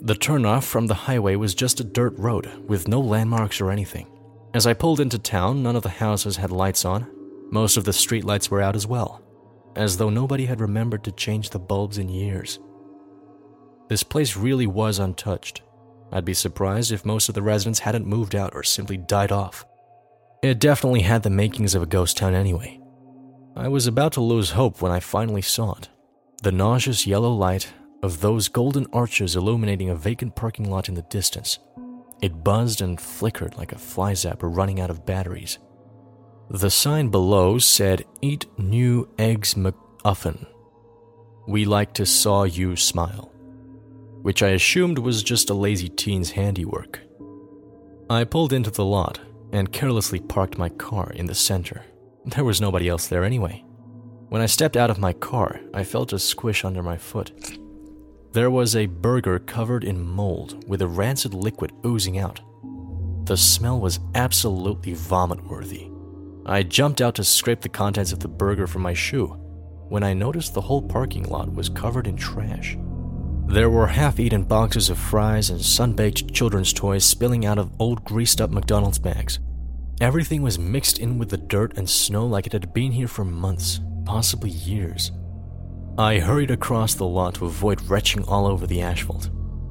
The 0.00 0.14
turnoff 0.14 0.64
from 0.64 0.86
the 0.86 0.94
highway 0.94 1.34
was 1.36 1.54
just 1.54 1.80
a 1.80 1.84
dirt 1.84 2.16
road, 2.18 2.46
with 2.68 2.86
no 2.86 3.00
landmarks 3.00 3.60
or 3.60 3.70
anything. 3.70 4.06
As 4.52 4.66
I 4.66 4.74
pulled 4.74 5.00
into 5.00 5.18
town, 5.18 5.62
none 5.62 5.76
of 5.76 5.82
the 5.82 5.88
houses 5.88 6.36
had 6.36 6.50
lights 6.50 6.84
on. 6.84 7.10
Most 7.50 7.76
of 7.76 7.84
the 7.84 7.92
streetlights 7.92 8.50
were 8.50 8.60
out 8.60 8.76
as 8.76 8.86
well, 8.86 9.22
as 9.76 9.96
though 9.96 10.10
nobody 10.10 10.44
had 10.44 10.60
remembered 10.60 11.04
to 11.04 11.12
change 11.12 11.50
the 11.50 11.58
bulbs 11.58 11.96
in 11.96 12.08
years. 12.08 12.58
This 13.88 14.02
place 14.02 14.36
really 14.36 14.66
was 14.66 14.98
untouched. 14.98 15.62
I'd 16.12 16.24
be 16.24 16.34
surprised 16.34 16.92
if 16.92 17.04
most 17.04 17.28
of 17.28 17.34
the 17.34 17.42
residents 17.42 17.80
hadn't 17.80 18.06
moved 18.06 18.34
out 18.34 18.54
or 18.54 18.62
simply 18.62 18.96
died 18.96 19.32
off. 19.32 19.64
It 20.42 20.60
definitely 20.60 21.02
had 21.02 21.22
the 21.22 21.30
makings 21.30 21.74
of 21.74 21.82
a 21.82 21.86
ghost 21.86 22.16
town 22.16 22.34
anyway. 22.34 22.80
I 23.56 23.68
was 23.68 23.86
about 23.86 24.12
to 24.12 24.20
lose 24.20 24.50
hope 24.50 24.80
when 24.80 24.92
I 24.92 25.00
finally 25.00 25.42
saw 25.42 25.74
it. 25.74 25.88
The 26.42 26.52
nauseous 26.52 27.06
yellow 27.06 27.32
light 27.32 27.72
of 28.02 28.20
those 28.20 28.48
golden 28.48 28.86
arches 28.92 29.34
illuminating 29.34 29.90
a 29.90 29.96
vacant 29.96 30.36
parking 30.36 30.70
lot 30.70 30.88
in 30.88 30.94
the 30.94 31.02
distance. 31.02 31.58
It 32.22 32.44
buzzed 32.44 32.80
and 32.80 33.00
flickered 33.00 33.56
like 33.56 33.72
a 33.72 33.78
fly 33.78 34.12
zapper 34.12 34.54
running 34.54 34.80
out 34.80 34.90
of 34.90 35.06
batteries. 35.06 35.58
The 36.50 36.70
sign 36.70 37.08
below 37.08 37.58
said, 37.58 38.04
Eat 38.22 38.46
new 38.58 39.08
eggs 39.18 39.54
McUffin. 39.54 40.46
We 41.46 41.64
like 41.64 41.94
to 41.94 42.06
saw 42.06 42.44
you 42.44 42.76
smile 42.76 43.32
which 44.22 44.42
I 44.42 44.48
assumed 44.48 44.98
was 44.98 45.22
just 45.22 45.50
a 45.50 45.54
lazy 45.54 45.88
teen's 45.88 46.30
handiwork. 46.30 47.00
I 48.10 48.24
pulled 48.24 48.52
into 48.52 48.70
the 48.70 48.84
lot 48.84 49.20
and 49.52 49.72
carelessly 49.72 50.20
parked 50.20 50.58
my 50.58 50.68
car 50.68 51.10
in 51.14 51.26
the 51.26 51.34
center. 51.34 51.84
There 52.24 52.44
was 52.44 52.60
nobody 52.60 52.88
else 52.88 53.06
there 53.06 53.24
anyway. 53.24 53.64
When 54.28 54.42
I 54.42 54.46
stepped 54.46 54.76
out 54.76 54.90
of 54.90 54.98
my 54.98 55.14
car, 55.14 55.60
I 55.72 55.84
felt 55.84 56.12
a 56.12 56.18
squish 56.18 56.64
under 56.64 56.82
my 56.82 56.98
foot. 56.98 57.32
There 58.32 58.50
was 58.50 58.76
a 58.76 58.86
burger 58.86 59.38
covered 59.38 59.84
in 59.84 60.06
mold 60.06 60.68
with 60.68 60.82
a 60.82 60.86
rancid 60.86 61.32
liquid 61.32 61.72
oozing 61.86 62.18
out. 62.18 62.40
The 63.24 63.36
smell 63.36 63.80
was 63.80 64.00
absolutely 64.14 64.92
vomit 64.94 65.42
worthy. 65.44 65.90
I 66.44 66.62
jumped 66.62 67.00
out 67.00 67.14
to 67.16 67.24
scrape 67.24 67.60
the 67.60 67.68
contents 67.68 68.12
of 68.12 68.20
the 68.20 68.28
burger 68.28 68.66
from 68.66 68.82
my 68.82 68.94
shoe 68.94 69.28
when 69.88 70.02
I 70.02 70.12
noticed 70.12 70.54
the 70.54 70.60
whole 70.60 70.82
parking 70.82 71.24
lot 71.24 71.52
was 71.52 71.68
covered 71.68 72.06
in 72.06 72.16
trash. 72.16 72.76
There 73.48 73.70
were 73.70 73.86
half 73.86 74.20
eaten 74.20 74.42
boxes 74.42 74.90
of 74.90 74.98
fries 74.98 75.48
and 75.48 75.58
sun 75.58 75.94
baked 75.94 76.34
children's 76.34 76.74
toys 76.74 77.02
spilling 77.02 77.46
out 77.46 77.56
of 77.56 77.72
old 77.78 78.04
greased 78.04 78.42
up 78.42 78.50
McDonald's 78.50 78.98
bags. 78.98 79.38
Everything 80.02 80.42
was 80.42 80.58
mixed 80.58 80.98
in 80.98 81.18
with 81.18 81.30
the 81.30 81.38
dirt 81.38 81.78
and 81.78 81.88
snow 81.88 82.26
like 82.26 82.46
it 82.46 82.52
had 82.52 82.74
been 82.74 82.92
here 82.92 83.08
for 83.08 83.24
months, 83.24 83.80
possibly 84.04 84.50
years. 84.50 85.12
I 85.96 86.18
hurried 86.18 86.50
across 86.50 86.92
the 86.92 87.06
lot 87.06 87.36
to 87.36 87.46
avoid 87.46 87.80
retching 87.88 88.22
all 88.24 88.46
over 88.46 88.66
the 88.66 88.82
asphalt. 88.82 89.30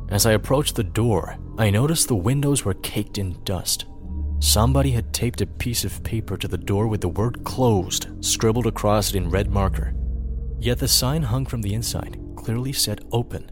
As 0.10 0.26
I 0.26 0.32
approached 0.32 0.76
the 0.76 0.84
door, 0.84 1.38
I 1.60 1.70
noticed 1.70 2.08
the 2.08 2.16
windows 2.16 2.66
were 2.66 2.74
caked 2.74 3.20
in 3.20 3.44
dust. 3.44 3.86
Somebody 4.40 4.90
had 4.90 5.13
taped 5.13 5.42
a 5.42 5.46
piece 5.46 5.86
of 5.86 6.04
paper 6.04 6.36
to 6.36 6.48
the 6.48 6.58
door 6.58 6.88
with 6.88 7.02
the 7.02 7.10
word 7.10 7.44
closed 7.44 8.08
scribbled 8.26 8.66
across 8.66 9.12
it 9.12 9.18
in 9.18 9.30
red 9.30 9.52
marker. 9.52 9.94
Yet 10.60 10.80
the 10.80 10.88
sign 10.88 11.22
hung 11.22 11.46
from 11.46 11.62
the 11.62 11.76
inside 11.76 12.20
clearly 12.36 12.74
said 12.74 13.06
open. 13.12 13.52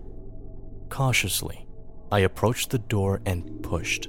Cautiously, 0.89 1.67
I 2.11 2.19
approached 2.19 2.69
the 2.69 2.79
door 2.79 3.21
and 3.25 3.61
pushed. 3.63 4.07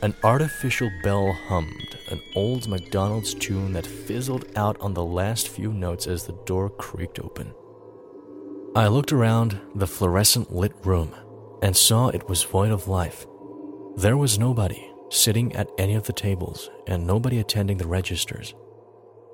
An 0.00 0.14
artificial 0.22 0.90
bell 1.02 1.32
hummed, 1.32 1.98
an 2.10 2.20
old 2.36 2.68
McDonald's 2.68 3.34
tune 3.34 3.72
that 3.72 3.86
fizzled 3.86 4.44
out 4.56 4.80
on 4.80 4.94
the 4.94 5.04
last 5.04 5.48
few 5.48 5.72
notes 5.72 6.06
as 6.06 6.24
the 6.24 6.38
door 6.46 6.70
creaked 6.70 7.18
open. 7.18 7.52
I 8.76 8.86
looked 8.86 9.12
around 9.12 9.58
the 9.74 9.88
fluorescent 9.88 10.52
lit 10.54 10.72
room 10.84 11.14
and 11.62 11.76
saw 11.76 12.08
it 12.08 12.28
was 12.28 12.44
void 12.44 12.70
of 12.70 12.86
life. 12.86 13.26
There 13.96 14.16
was 14.16 14.38
nobody 14.38 14.88
sitting 15.10 15.56
at 15.56 15.70
any 15.78 15.94
of 15.94 16.04
the 16.04 16.12
tables 16.12 16.70
and 16.86 17.06
nobody 17.06 17.40
attending 17.40 17.78
the 17.78 17.88
registers. 17.88 18.54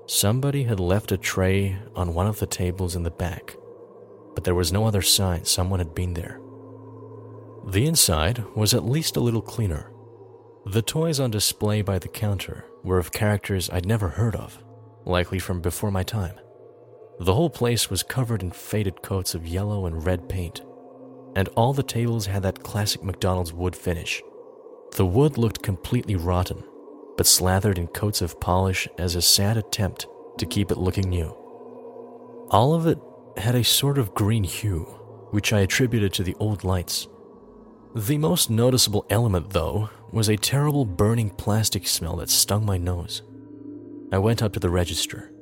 Somebody 0.07 0.64
had 0.64 0.81
left 0.81 1.12
a 1.12 1.18
tray 1.18 1.77
on 1.94 2.14
one 2.14 2.27
of 2.27 2.38
the 2.38 2.46
tables 2.46 2.96
in 2.96 3.03
the 3.03 3.11
back, 3.11 3.57
but 4.35 4.44
there 4.44 4.55
was 4.55 4.73
no 4.73 4.87
other 4.87 5.03
sign 5.03 5.44
someone 5.44 5.81
had 5.81 5.94
been 5.94 6.14
there. 6.14 6.40
The 7.66 7.87
inside 7.87 8.44
was 8.55 8.75
at 8.75 8.85
least 8.85 9.16
a 9.16 9.20
little 9.20 9.42
cleaner. 9.42 9.90
The 10.66 10.83
toys 10.83 11.20
on 11.20 11.31
display 11.31 11.83
by 11.83 11.99
the 11.99 12.09
counter 12.09 12.66
were 12.83 12.99
of 12.99 13.12
characters 13.12 13.70
I'd 13.70 13.87
never 13.87 14.09
heard 14.09 14.37
of, 14.37 14.62
likely 15.05 15.38
from 15.38 15.61
before 15.61 15.90
my 15.90 16.03
time. 16.03 16.35
The 17.20 17.35
whole 17.35 17.51
place 17.51 17.88
was 17.88 18.03
covered 18.03 18.42
in 18.42 18.51
faded 18.51 19.03
coats 19.03 19.35
of 19.35 19.47
yellow 19.47 19.87
and 19.87 20.05
red 20.05 20.29
paint, 20.29 20.62
and 21.37 21.49
all 21.49 21.73
the 21.73 21.83
tables 21.83 22.27
had 22.27 22.42
that 22.42 22.62
classic 22.62 23.03
McDonald's 23.03 23.53
wood 23.53 23.77
finish. 23.77 24.23
The 24.97 25.07
wood 25.07 25.38
looked 25.38 25.62
completely 25.62 26.16
rotten, 26.16 26.64
but 27.16 27.27
slathered 27.27 27.79
in 27.79 27.87
coats 27.88 28.20
of 28.20 28.40
polish 28.40 28.88
as 28.99 29.14
a 29.14 29.23
sad 29.23 29.57
attempt 29.57 30.07
to 30.38 30.47
keep 30.47 30.70
it 30.70 30.79
looking 30.79 31.09
new. 31.09 31.31
All 32.51 32.75
of 32.75 32.87
it 32.87 32.99
had 33.37 33.55
a 33.55 33.64
sort 33.64 33.99
of 33.99 34.14
green 34.14 34.44
hue, 34.44 34.85
which 35.31 35.53
I 35.53 35.61
attributed 35.61 36.12
to 36.14 36.23
the 36.23 36.37
old 36.38 36.64
lights. 36.64 37.09
The 37.94 38.18
most 38.18 38.51
noticeable 38.51 39.07
element, 39.11 39.51
though, 39.51 39.90
was 40.12 40.29
a 40.29 40.37
terrible 40.37 40.85
burning 40.85 41.31
plastic 41.31 41.87
smell 41.87 42.16
that 42.16 42.31
stung 42.31 42.64
my 42.64 42.79
nose. 42.79 43.23
I 44.12 44.18
went 44.18 44.42
up 44.42 44.53
to 44.55 44.61
the 44.61 44.70
register. 44.70 45.33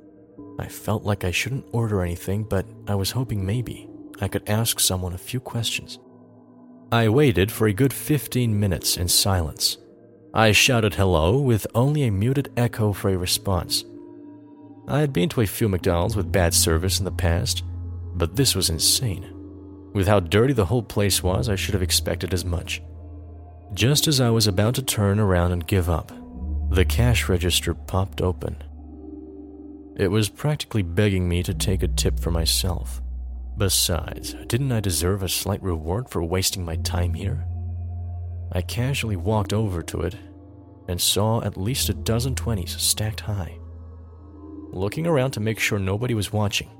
I 0.58 0.68
felt 0.68 1.04
like 1.04 1.24
I 1.24 1.30
shouldn't 1.30 1.66
order 1.72 2.02
anything, 2.02 2.44
but 2.44 2.66
I 2.86 2.94
was 2.94 3.10
hoping 3.10 3.44
maybe 3.44 3.88
I 4.20 4.28
could 4.28 4.48
ask 4.48 4.80
someone 4.80 5.14
a 5.14 5.18
few 5.18 5.40
questions. 5.40 5.98
I 6.90 7.08
waited 7.08 7.50
for 7.50 7.66
a 7.66 7.72
good 7.72 7.92
15 7.92 8.58
minutes 8.58 8.96
in 8.96 9.08
silence. 9.08 9.78
I 10.34 10.52
shouted 10.52 10.94
hello 10.94 11.38
with 11.38 11.66
only 11.74 12.04
a 12.04 12.10
muted 12.10 12.52
echo 12.56 12.92
for 12.92 13.10
a 13.10 13.16
response. 13.16 13.84
I 14.88 15.00
had 15.00 15.12
been 15.12 15.28
to 15.30 15.40
a 15.40 15.46
few 15.46 15.68
McDonald's 15.68 16.16
with 16.16 16.32
bad 16.32 16.54
service 16.54 16.98
in 16.98 17.04
the 17.04 17.12
past, 17.12 17.64
but 18.14 18.36
this 18.36 18.54
was 18.54 18.70
insane. 18.70 19.28
With 19.92 20.08
how 20.08 20.20
dirty 20.20 20.52
the 20.52 20.64
whole 20.64 20.82
place 20.82 21.22
was, 21.22 21.48
I 21.48 21.56
should 21.56 21.74
have 21.74 21.82
expected 21.82 22.32
as 22.32 22.44
much. 22.44 22.82
Just 23.74 24.06
as 24.06 24.20
I 24.20 24.30
was 24.30 24.46
about 24.46 24.74
to 24.76 24.82
turn 24.82 25.18
around 25.18 25.52
and 25.52 25.66
give 25.66 25.88
up, 25.88 26.12
the 26.70 26.84
cash 26.84 27.28
register 27.28 27.74
popped 27.74 28.20
open. 28.20 28.62
It 29.96 30.08
was 30.08 30.28
practically 30.28 30.82
begging 30.82 31.28
me 31.28 31.42
to 31.42 31.52
take 31.52 31.82
a 31.82 31.88
tip 31.88 32.18
for 32.18 32.30
myself. 32.30 33.02
Besides, 33.58 34.34
didn't 34.46 34.72
I 34.72 34.80
deserve 34.80 35.22
a 35.22 35.28
slight 35.28 35.62
reward 35.62 36.08
for 36.08 36.22
wasting 36.22 36.64
my 36.64 36.76
time 36.76 37.12
here? 37.12 37.46
I 38.52 38.62
casually 38.62 39.16
walked 39.16 39.52
over 39.52 39.82
to 39.82 40.00
it 40.00 40.16
and 40.88 41.00
saw 41.00 41.42
at 41.42 41.56
least 41.56 41.90
a 41.90 41.94
dozen 41.94 42.34
20s 42.34 42.78
stacked 42.80 43.20
high. 43.20 43.58
Looking 44.70 45.06
around 45.06 45.32
to 45.32 45.40
make 45.40 45.58
sure 45.58 45.78
nobody 45.78 46.14
was 46.14 46.32
watching, 46.32 46.70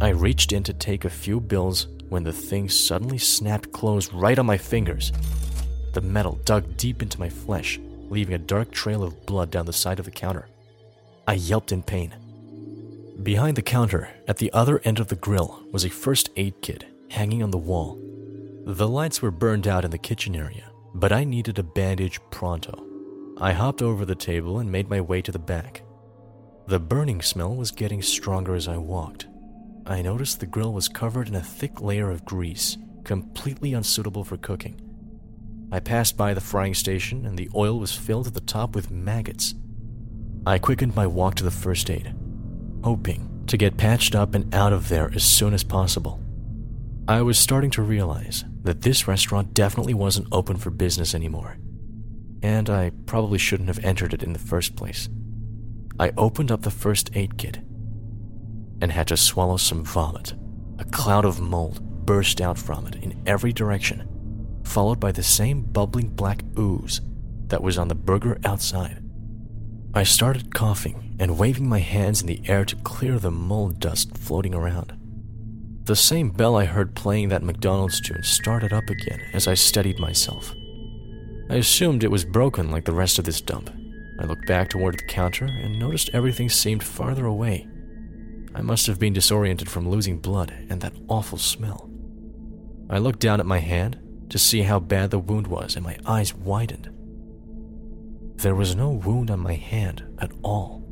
I 0.00 0.10
reached 0.10 0.52
in 0.52 0.62
to 0.62 0.72
take 0.72 1.04
a 1.04 1.10
few 1.10 1.40
bills 1.40 1.88
when 2.08 2.22
the 2.22 2.32
thing 2.32 2.68
suddenly 2.68 3.18
snapped 3.18 3.72
closed 3.72 4.12
right 4.14 4.38
on 4.38 4.46
my 4.46 4.56
fingers. 4.56 5.10
The 5.92 6.00
metal 6.00 6.38
dug 6.44 6.76
deep 6.76 7.02
into 7.02 7.18
my 7.18 7.28
flesh, 7.28 7.80
leaving 8.08 8.34
a 8.34 8.38
dark 8.38 8.70
trail 8.70 9.02
of 9.02 9.26
blood 9.26 9.50
down 9.50 9.66
the 9.66 9.72
side 9.72 9.98
of 9.98 10.04
the 10.04 10.12
counter. 10.12 10.46
I 11.26 11.34
yelped 11.34 11.72
in 11.72 11.82
pain. 11.82 12.14
Behind 13.24 13.56
the 13.56 13.62
counter, 13.62 14.08
at 14.28 14.36
the 14.36 14.52
other 14.52 14.80
end 14.84 15.00
of 15.00 15.08
the 15.08 15.16
grill, 15.16 15.64
was 15.72 15.84
a 15.84 15.90
first 15.90 16.30
aid 16.36 16.62
kit 16.62 16.84
hanging 17.10 17.42
on 17.42 17.50
the 17.50 17.58
wall. 17.58 17.98
The 18.66 18.86
lights 18.86 19.20
were 19.20 19.32
burned 19.32 19.66
out 19.66 19.84
in 19.84 19.90
the 19.90 19.98
kitchen 19.98 20.36
area, 20.36 20.70
but 20.94 21.10
I 21.10 21.24
needed 21.24 21.58
a 21.58 21.64
bandage 21.64 22.20
pronto. 22.30 22.84
I 23.40 23.52
hopped 23.52 23.82
over 23.82 24.04
the 24.04 24.14
table 24.14 24.60
and 24.60 24.70
made 24.70 24.88
my 24.88 25.00
way 25.00 25.22
to 25.22 25.32
the 25.32 25.38
back. 25.40 25.82
The 26.68 26.78
burning 26.78 27.20
smell 27.20 27.56
was 27.56 27.72
getting 27.72 28.00
stronger 28.00 28.54
as 28.54 28.68
I 28.68 28.76
walked. 28.76 29.26
I 29.88 30.02
noticed 30.02 30.40
the 30.40 30.46
grill 30.46 30.74
was 30.74 30.86
covered 30.86 31.28
in 31.28 31.34
a 31.34 31.40
thick 31.40 31.80
layer 31.80 32.10
of 32.10 32.26
grease, 32.26 32.76
completely 33.04 33.72
unsuitable 33.72 34.22
for 34.22 34.36
cooking. 34.36 34.78
I 35.72 35.80
passed 35.80 36.14
by 36.14 36.34
the 36.34 36.42
frying 36.42 36.74
station 36.74 37.24
and 37.24 37.38
the 37.38 37.48
oil 37.54 37.78
was 37.78 37.94
filled 37.94 38.26
to 38.26 38.30
the 38.30 38.40
top 38.40 38.74
with 38.74 38.90
maggots. 38.90 39.54
I 40.46 40.58
quickened 40.58 40.94
my 40.94 41.06
walk 41.06 41.36
to 41.36 41.44
the 41.44 41.50
first 41.50 41.88
aid, 41.88 42.14
hoping 42.84 43.44
to 43.46 43.56
get 43.56 43.78
patched 43.78 44.14
up 44.14 44.34
and 44.34 44.54
out 44.54 44.74
of 44.74 44.90
there 44.90 45.10
as 45.14 45.24
soon 45.24 45.54
as 45.54 45.64
possible. 45.64 46.20
I 47.06 47.22
was 47.22 47.38
starting 47.38 47.70
to 47.70 47.82
realize 47.82 48.44
that 48.64 48.82
this 48.82 49.08
restaurant 49.08 49.54
definitely 49.54 49.94
wasn't 49.94 50.28
open 50.30 50.58
for 50.58 50.68
business 50.68 51.14
anymore, 51.14 51.56
and 52.42 52.68
I 52.68 52.92
probably 53.06 53.38
shouldn't 53.38 53.68
have 53.68 53.82
entered 53.82 54.12
it 54.12 54.22
in 54.22 54.34
the 54.34 54.38
first 54.38 54.76
place. 54.76 55.08
I 55.98 56.12
opened 56.18 56.52
up 56.52 56.60
the 56.60 56.70
first 56.70 57.10
aid 57.14 57.38
kit 57.38 57.60
and 58.80 58.92
had 58.92 59.08
to 59.08 59.16
swallow 59.16 59.56
some 59.56 59.84
vomit. 59.84 60.34
A 60.78 60.84
cloud 60.84 61.24
of 61.24 61.40
mold 61.40 62.06
burst 62.06 62.40
out 62.40 62.56
from 62.56 62.86
it 62.86 62.96
in 62.96 63.20
every 63.26 63.52
direction, 63.52 64.08
followed 64.64 65.00
by 65.00 65.12
the 65.12 65.22
same 65.22 65.62
bubbling 65.62 66.08
black 66.08 66.42
ooze 66.58 67.00
that 67.48 67.62
was 67.62 67.78
on 67.78 67.88
the 67.88 67.94
burger 67.94 68.38
outside. 68.44 69.02
I 69.94 70.04
started 70.04 70.54
coughing 70.54 71.16
and 71.18 71.38
waving 71.38 71.68
my 71.68 71.80
hands 71.80 72.20
in 72.20 72.26
the 72.26 72.42
air 72.46 72.64
to 72.64 72.76
clear 72.76 73.18
the 73.18 73.30
mold 73.30 73.80
dust 73.80 74.16
floating 74.16 74.54
around. 74.54 74.94
The 75.84 75.96
same 75.96 76.30
bell 76.30 76.56
I 76.56 76.66
heard 76.66 76.94
playing 76.94 77.30
that 77.30 77.42
McDonald's 77.42 78.00
tune 78.00 78.22
started 78.22 78.72
up 78.72 78.88
again 78.90 79.20
as 79.32 79.48
I 79.48 79.54
steadied 79.54 79.98
myself. 79.98 80.54
I 81.50 81.54
assumed 81.54 82.04
it 82.04 82.10
was 82.10 82.26
broken 82.26 82.70
like 82.70 82.84
the 82.84 82.92
rest 82.92 83.18
of 83.18 83.24
this 83.24 83.40
dump. 83.40 83.70
I 84.20 84.26
looked 84.26 84.46
back 84.46 84.68
toward 84.68 84.98
the 84.98 85.04
counter 85.04 85.46
and 85.46 85.78
noticed 85.78 86.10
everything 86.12 86.50
seemed 86.50 86.82
farther 86.82 87.24
away 87.24 87.66
I 88.58 88.60
must 88.60 88.88
have 88.88 88.98
been 88.98 89.12
disoriented 89.12 89.70
from 89.70 89.88
losing 89.88 90.18
blood 90.18 90.52
and 90.68 90.80
that 90.80 90.96
awful 91.06 91.38
smell. 91.38 91.88
I 92.90 92.98
looked 92.98 93.20
down 93.20 93.38
at 93.38 93.46
my 93.46 93.58
hand 93.58 94.00
to 94.30 94.38
see 94.38 94.62
how 94.62 94.80
bad 94.80 95.12
the 95.12 95.20
wound 95.20 95.46
was, 95.46 95.76
and 95.76 95.84
my 95.84 95.96
eyes 96.04 96.34
widened. 96.34 96.90
There 98.34 98.56
was 98.56 98.74
no 98.74 98.90
wound 98.90 99.30
on 99.30 99.38
my 99.38 99.54
hand 99.54 100.02
at 100.18 100.32
all. 100.42 100.84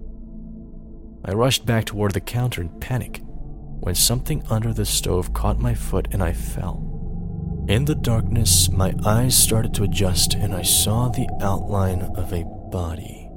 I 1.24 1.33
rushed 1.33 1.66
back 1.66 1.87
toward 1.87 2.12
the 2.12 2.20
counter 2.20 2.61
in 2.61 2.68
panic 2.79 3.20
when 3.24 3.96
something 3.96 4.44
under 4.48 4.72
the 4.72 4.87
stove 4.87 5.35
caught 5.35 5.59
my 5.59 5.74
foot 5.74 6.07
and 6.12 6.22
I 6.22 6.35
fell. 6.35 7.64
In 7.68 7.85
the 7.85 7.96
darkness, 7.96 8.70
my 8.70 8.94
eyes 9.05 9.37
started 9.37 9.74
to 9.74 9.83
adjust 9.83 10.35
and 10.35 10.55
I 10.55 10.62
saw 10.62 11.09
the 11.09 11.29
outline 11.40 12.02
of 12.02 12.33
a 12.33 12.44
body. 12.70 13.29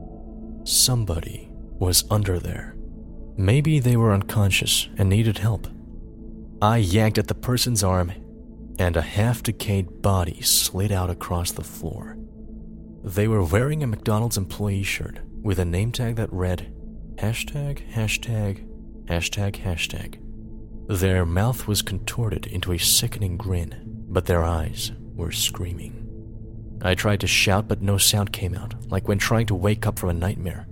Somebody 0.65 1.50
was 1.80 2.04
under 2.12 2.38
there. 2.38 2.76
Maybe 3.39 3.80
they 3.80 3.95
were 3.95 4.12
unconscious 4.12 4.89
and 4.97 5.08
needed 5.08 5.38
help. 5.38 5.65
I 6.62 6.75
yanked 6.75 7.17
at 7.17 7.30
the 7.30 7.34
person's 7.34 7.86
arm, 7.86 8.12
and 8.78 8.97
a 8.97 9.02
half 9.02 9.43
decayed 9.43 10.02
body 10.02 10.41
slid 10.41 10.91
out 10.91 11.10
across 11.10 11.54
the 11.54 11.63
floor. 11.63 12.17
They 13.02 13.30
were 13.30 13.41
wearing 13.41 13.82
a 13.82 13.88
McDonald's 13.88 14.36
employee 14.36 14.84
shirt 14.84 15.21
with 15.41 15.58
a 15.58 15.63
name 15.63 15.93
tag 15.93 16.17
that 16.17 16.34
read 16.34 16.73
hashtag, 17.15 17.89
hashtag, 17.93 18.67
hashtag, 19.06 19.56
hashtag. 19.56 20.19
Their 20.89 21.25
mouth 21.25 21.65
was 21.65 21.82
contorted 21.82 22.45
into 22.45 22.73
a 22.73 22.78
sickening 22.78 23.38
grin, 23.38 24.04
but 24.10 24.25
their 24.25 24.43
eyes 24.43 24.91
were 25.15 25.32
screaming. 25.32 25.95
I 26.82 26.93
tried 26.93 27.21
to 27.21 27.28
shout, 27.28 27.69
but 27.69 27.82
no 27.82 27.97
sound 27.97 28.34
came 28.34 28.54
out, 28.54 28.73
like 28.91 29.08
when 29.08 29.17
trying 29.17 29.45
to 29.45 29.56
wake 29.56 29.88
up 29.88 29.97
from 29.97 30.10
a 30.10 30.13
nightmare. 30.13 30.67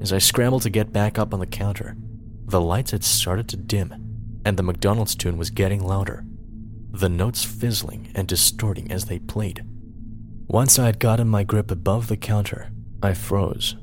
As 0.00 0.12
I 0.12 0.18
scrambled 0.18 0.62
to 0.62 0.70
get 0.70 0.92
back 0.92 1.18
up 1.18 1.34
on 1.34 1.40
the 1.40 1.46
counter, 1.46 1.96
the 2.46 2.60
lights 2.60 2.90
had 2.90 3.04
started 3.04 3.48
to 3.48 3.56
dim, 3.56 4.40
and 4.44 4.56
the 4.56 4.62
McDonald's 4.62 5.14
tune 5.14 5.36
was 5.36 5.50
getting 5.50 5.82
louder. 5.86 6.24
the 6.92 7.08
notes 7.08 7.44
fizzling 7.44 8.10
and 8.14 8.26
distorting 8.26 8.90
as 8.90 9.04
they 9.04 9.18
played. 9.18 9.64
Once 10.48 10.78
I 10.78 10.86
had 10.86 10.98
gotten 10.98 11.28
my 11.28 11.44
grip 11.44 11.70
above 11.70 12.08
the 12.08 12.16
counter, 12.16 12.72
I 13.02 13.14
froze. 13.14 13.76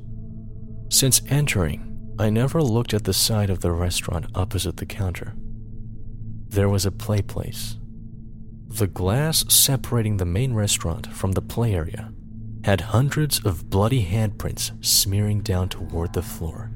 Since 0.90 1.22
entering, 1.28 2.14
I 2.18 2.28
never 2.28 2.62
looked 2.62 2.92
at 2.92 3.04
the 3.04 3.14
side 3.14 3.48
of 3.48 3.60
the 3.60 3.72
restaurant 3.72 4.26
opposite 4.34 4.76
the 4.76 4.86
counter. 4.86 5.34
There 6.48 6.68
was 6.68 6.84
a 6.84 6.90
play 6.90 7.22
place. 7.22 7.78
The 8.66 8.86
glass 8.86 9.44
separating 9.48 10.18
the 10.18 10.26
main 10.26 10.52
restaurant 10.52 11.06
from 11.06 11.32
the 11.32 11.42
play 11.42 11.74
area 11.74 12.12
had 12.64 12.80
hundreds 12.80 13.44
of 13.44 13.70
bloody 13.70 14.04
handprints 14.04 14.72
smearing 14.84 15.40
down 15.40 15.68
toward 15.68 16.12
the 16.12 16.22
floor. 16.22 16.70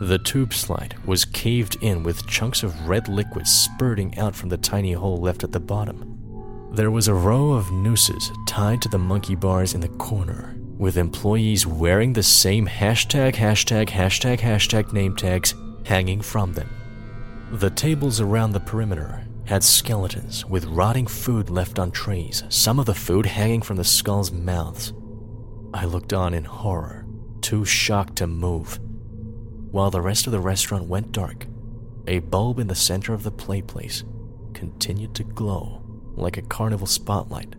The 0.00 0.18
tube 0.18 0.54
slide 0.54 0.96
was 1.04 1.24
caved 1.24 1.76
in 1.82 2.02
with 2.02 2.26
chunks 2.26 2.62
of 2.62 2.88
red 2.88 3.06
liquid 3.08 3.46
spurting 3.46 4.18
out 4.18 4.34
from 4.34 4.48
the 4.48 4.56
tiny 4.56 4.92
hole 4.92 5.18
left 5.18 5.44
at 5.44 5.52
the 5.52 5.60
bottom. 5.60 6.70
There 6.72 6.90
was 6.90 7.08
a 7.08 7.14
row 7.14 7.52
of 7.52 7.70
nooses 7.70 8.30
tied 8.46 8.80
to 8.82 8.88
the 8.88 8.98
monkey 8.98 9.34
bars 9.34 9.74
in 9.74 9.80
the 9.80 9.88
corner, 9.88 10.56
with 10.78 10.96
employees 10.96 11.66
wearing 11.66 12.12
the 12.12 12.22
same 12.22 12.66
hashtag, 12.66 13.34
hashtag, 13.34 13.88
hashtag, 13.88 14.38
hashtag 14.38 14.92
name 14.92 15.14
tags 15.16 15.54
hanging 15.84 16.22
from 16.22 16.54
them. 16.54 16.70
The 17.52 17.70
tables 17.70 18.20
around 18.20 18.52
the 18.52 18.60
perimeter 18.60 19.26
had 19.44 19.64
skeletons 19.64 20.46
with 20.46 20.64
rotting 20.66 21.08
food 21.08 21.50
left 21.50 21.78
on 21.78 21.90
trays, 21.90 22.44
some 22.48 22.78
of 22.78 22.86
the 22.86 22.94
food 22.94 23.26
hanging 23.26 23.60
from 23.60 23.76
the 23.76 23.84
skulls' 23.84 24.30
mouths. 24.30 24.94
I 25.72 25.84
looked 25.84 26.12
on 26.12 26.34
in 26.34 26.44
horror, 26.44 27.06
too 27.40 27.64
shocked 27.64 28.16
to 28.16 28.26
move. 28.26 28.80
While 29.70 29.90
the 29.90 30.00
rest 30.00 30.26
of 30.26 30.32
the 30.32 30.40
restaurant 30.40 30.86
went 30.86 31.12
dark, 31.12 31.46
a 32.06 32.18
bulb 32.18 32.58
in 32.58 32.66
the 32.66 32.74
center 32.74 33.14
of 33.14 33.22
the 33.22 33.30
play 33.30 33.62
place 33.62 34.02
continued 34.52 35.14
to 35.14 35.24
glow 35.24 35.82
like 36.16 36.36
a 36.36 36.42
carnival 36.42 36.86
spotlight. 36.86 37.54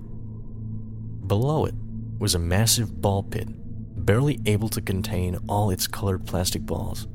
Below 1.26 1.66
it 1.66 1.76
was 2.20 2.36
a 2.36 2.40
massive 2.40 3.02
ball 3.02 3.24
pit, 3.24 3.48
barely 4.06 4.40
able 4.46 4.70
to 4.70 4.82
contain 4.82 5.38
all 5.48 5.70
its 5.70 5.88
colored 5.88 6.26
plastic 6.26 6.66
balls. 6.66 7.08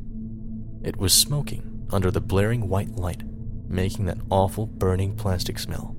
It 0.82 0.96
was 0.96 1.12
smoking 1.12 1.86
under 1.92 2.10
the 2.10 2.20
blaring 2.20 2.68
white 2.68 2.96
light, 2.96 3.22
making 3.68 4.06
that 4.06 4.18
awful 4.30 4.66
burning 4.66 5.14
plastic 5.14 5.58
smell. 5.58 5.94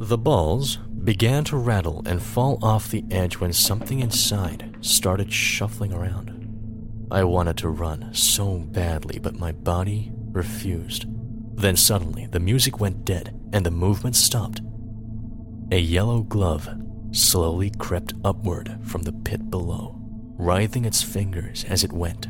The 0.00 0.16
balls 0.16 0.78
began 1.04 1.44
to 1.44 1.58
rattle 1.58 2.02
and 2.06 2.22
fall 2.22 2.58
off 2.62 2.90
the 2.90 3.04
edge 3.10 3.34
when 3.34 3.52
something 3.52 4.00
inside 4.00 4.78
started 4.80 5.30
shuffling 5.30 5.92
around. 5.92 7.06
I 7.10 7.24
wanted 7.24 7.58
to 7.58 7.68
run 7.68 8.08
so 8.14 8.60
badly, 8.60 9.18
but 9.18 9.38
my 9.38 9.52
body 9.52 10.10
refused. 10.32 11.04
Then 11.54 11.76
suddenly, 11.76 12.24
the 12.24 12.40
music 12.40 12.80
went 12.80 13.04
dead 13.04 13.38
and 13.52 13.66
the 13.66 13.70
movement 13.70 14.16
stopped. 14.16 14.62
A 15.70 15.78
yellow 15.78 16.22
glove 16.22 16.66
slowly 17.12 17.70
crept 17.78 18.14
upward 18.24 18.78
from 18.82 19.02
the 19.02 19.12
pit 19.12 19.50
below, 19.50 20.00
writhing 20.38 20.86
its 20.86 21.02
fingers 21.02 21.64
as 21.64 21.84
it 21.84 21.92
went. 21.92 22.26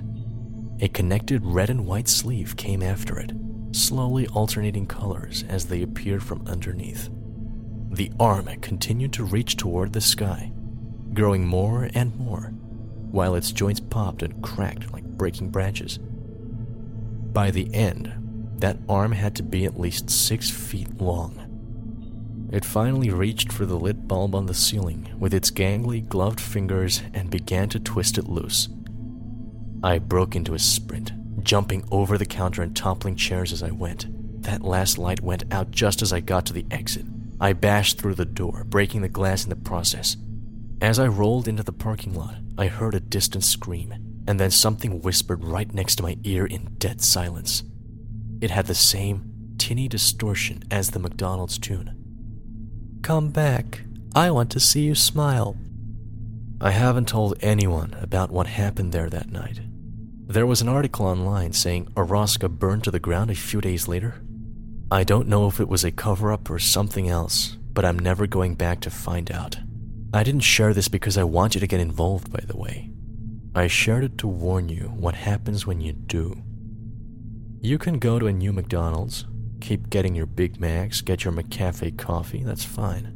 A 0.81 0.89
connected 0.89 1.47
red 1.47 1.71
and 1.71 1.87
white 1.87 2.09
sleeve 2.09 2.57
came 2.57 2.83
after 2.83 3.17
it, 3.21 3.31
slowly 3.71 4.27
alternating 4.27 4.87
colors 4.87 5.45
as 5.49 5.67
they 5.67 5.83
appeared 5.83 6.25
from 6.25 6.45
underneath. 6.49 7.09
The 7.91 8.13
arm 8.19 8.47
continued 8.61 9.13
to 9.15 9.25
reach 9.25 9.57
toward 9.57 9.93
the 9.93 10.01
sky, 10.01 10.53
growing 11.13 11.47
more 11.47 11.91
and 11.95 12.17
more, 12.17 12.53
while 13.11 13.35
its 13.35 13.53
joints 13.53 13.81
popped 13.81 14.23
and 14.23 14.43
cracked 14.43 14.93
like 14.93 15.05
breaking 15.05 15.51
branches. 15.51 15.99
By 15.99 17.51
the 17.51 17.73
end, 17.75 18.13
that 18.59 18.79
arm 18.89 19.13
had 19.13 19.35
to 19.37 19.43
be 19.43 19.65
at 19.65 19.79
least 19.79 20.11
six 20.11 20.51
feet 20.51 21.01
long 21.01 21.51
it 22.51 22.65
finally 22.65 23.11
reached 23.11 23.53
for 23.53 23.65
the 23.65 23.79
lit 23.79 24.09
bulb 24.09 24.35
on 24.35 24.47
the 24.47 24.55
ceiling 24.55 25.09
with 25.21 25.33
its 25.33 25.53
gangly, 25.53 26.07
gloved 26.07 26.41
fingers 26.41 27.01
and 27.15 27.31
began 27.31 27.69
to 27.69 27.79
twist 27.79 28.19
it 28.19 28.29
loose. 28.29 28.69
I 29.85 30.01
broke 30.01 30.35
into 30.35 30.55
a 30.55 30.59
sprint, 30.59 31.13
jumping 31.45 31.85
over 31.93 32.19
the 32.19 32.27
counter 32.27 32.63
and 32.63 32.75
toppling 32.75 33.15
chairs 33.15 33.53
as 33.53 33.63
I 33.63 33.71
went. 33.71 34.07
That 34.43 34.63
last 34.63 34.99
light 34.99 35.21
went 35.21 35.45
out 35.53 35.71
just 35.71 36.03
as 36.03 36.13
I 36.13 36.19
got 36.19 36.45
to 36.47 36.53
the 36.53 36.67
exit. 36.73 37.07
I 37.41 37.55
bashed 37.55 37.99
through 37.99 38.17
the 38.17 38.25
door, 38.25 38.65
breaking 38.65 39.01
the 39.01 39.09
glass 39.09 39.45
in 39.45 39.51
the 39.51 39.57
process. 39.57 40.17
As 40.81 40.99
I 40.99 41.07
rolled 41.07 41.49
into 41.49 41.63
the 41.63 41.73
parking 41.73 42.15
lot, 42.15 42.37
I 42.59 42.67
heard 42.67 42.95
a 42.95 43.01
distant 43.01 43.45
scream, 43.45 43.95
and 44.27 44.39
then 44.39 44.51
something 44.51 45.01
whispered 45.01 45.43
right 45.45 45.73
next 45.73 45.97
to 45.97 46.03
my 46.03 46.19
ear 46.25 46.45
in 46.45 46.75
dead 46.79 47.01
silence. 47.01 47.63
It 48.41 48.51
had 48.51 48.67
the 48.67 48.75
same 48.75 49.55
tinny 49.59 49.89
distortion 49.89 50.63
as 50.71 50.91
the 50.91 50.99
McDonald's 50.99 51.59
tune. 51.59 51.97
Come 53.03 53.31
back. 53.31 53.83
I 54.15 54.31
want 54.31 54.51
to 54.51 54.61
see 54.61 54.83
you 54.83 54.95
smile. 54.95 55.57
I 56.61 56.73
haven't 56.73 57.09
told 57.09 57.39
anyone 57.41 57.97
about 58.01 58.31
what 58.31 58.47
happened 58.47 58.93
there 58.93 59.09
that 59.09 59.31
night. 59.31 59.61
There 60.27 60.47
was 60.47 60.61
an 60.61 60.69
article 60.69 61.07
online 61.07 61.53
saying 61.53 61.89
Orozco 61.97 62.49
burned 62.49 62.85
to 62.85 62.91
the 62.91 63.01
ground 63.01 63.31
a 63.31 63.35
few 63.35 63.61
days 63.61 63.89
later. 63.89 64.23
I 64.93 65.05
don't 65.05 65.29
know 65.29 65.47
if 65.47 65.61
it 65.61 65.69
was 65.69 65.85
a 65.85 65.93
cover 65.93 66.33
up 66.33 66.51
or 66.51 66.59
something 66.59 67.09
else, 67.09 67.57
but 67.73 67.85
I'm 67.85 67.99
never 67.99 68.27
going 68.27 68.57
back 68.57 68.81
to 68.81 68.91
find 68.91 69.31
out. 69.31 69.57
I 70.13 70.25
didn't 70.25 70.41
share 70.41 70.75
this 70.75 70.89
because 70.89 71.17
I 71.17 71.23
want 71.23 71.55
you 71.55 71.61
to 71.61 71.67
get 71.69 71.79
involved, 71.79 72.33
by 72.33 72.43
the 72.45 72.57
way. 72.57 72.91
I 73.55 73.69
shared 73.69 74.03
it 74.03 74.19
to 74.19 74.27
warn 74.27 74.69
you 74.69 74.93
what 74.97 75.15
happens 75.15 75.67
when 75.67 75.81
you 75.81 75.93
do. 75.93 76.43
You 77.61 77.79
can 77.79 77.99
go 77.99 78.19
to 78.19 78.27
a 78.27 78.33
new 78.33 78.53
McDonald's, 78.53 79.27
Keep 79.61 79.91
getting 79.91 80.15
your 80.15 80.27
Big 80.27 80.59
Macs, 80.59 81.03
get 81.03 81.25
your 81.25 81.33
McCafe 81.33 81.97
coffee, 81.97 82.43
that's 82.43 82.65
fine. 82.65 83.13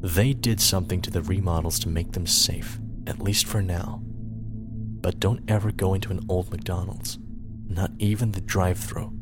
They 0.00 0.34
did 0.34 0.60
something 0.60 1.00
to 1.02 1.10
the 1.10 1.22
remodels 1.22 1.78
to 1.80 1.88
make 1.88 2.12
them 2.12 2.26
safe, 2.26 2.78
at 3.06 3.20
least 3.20 3.46
for 3.46 3.62
now. 3.62 4.02
But 4.04 5.18
don't 5.18 5.50
ever 5.50 5.72
go 5.72 5.94
into 5.94 6.10
an 6.10 6.24
old 6.28 6.50
McDonald's, 6.50 7.18
not 7.66 7.90
even 7.98 8.32
the 8.32 8.40
drive 8.40 8.78
through. 8.78 9.12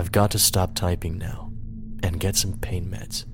I've 0.00 0.12
got 0.12 0.30
to 0.30 0.38
stop 0.38 0.74
typing 0.74 1.18
now 1.18 1.52
and 2.02 2.18
get 2.18 2.34
some 2.34 2.54
pain 2.54 2.86
meds. 2.86 3.26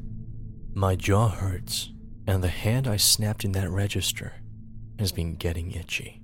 My 0.75 0.97
jaw 0.97 1.29
hurts, 1.29 1.93
and 2.27 2.43
the 2.43 2.49
hand 2.49 2.89
I 2.89 2.97
snapped 2.97 3.45
in 3.45 3.53
that 3.53 3.71
register 3.71 4.33
has 4.99 5.13
been 5.13 5.37
getting 5.37 5.71
itchy. 5.71 6.23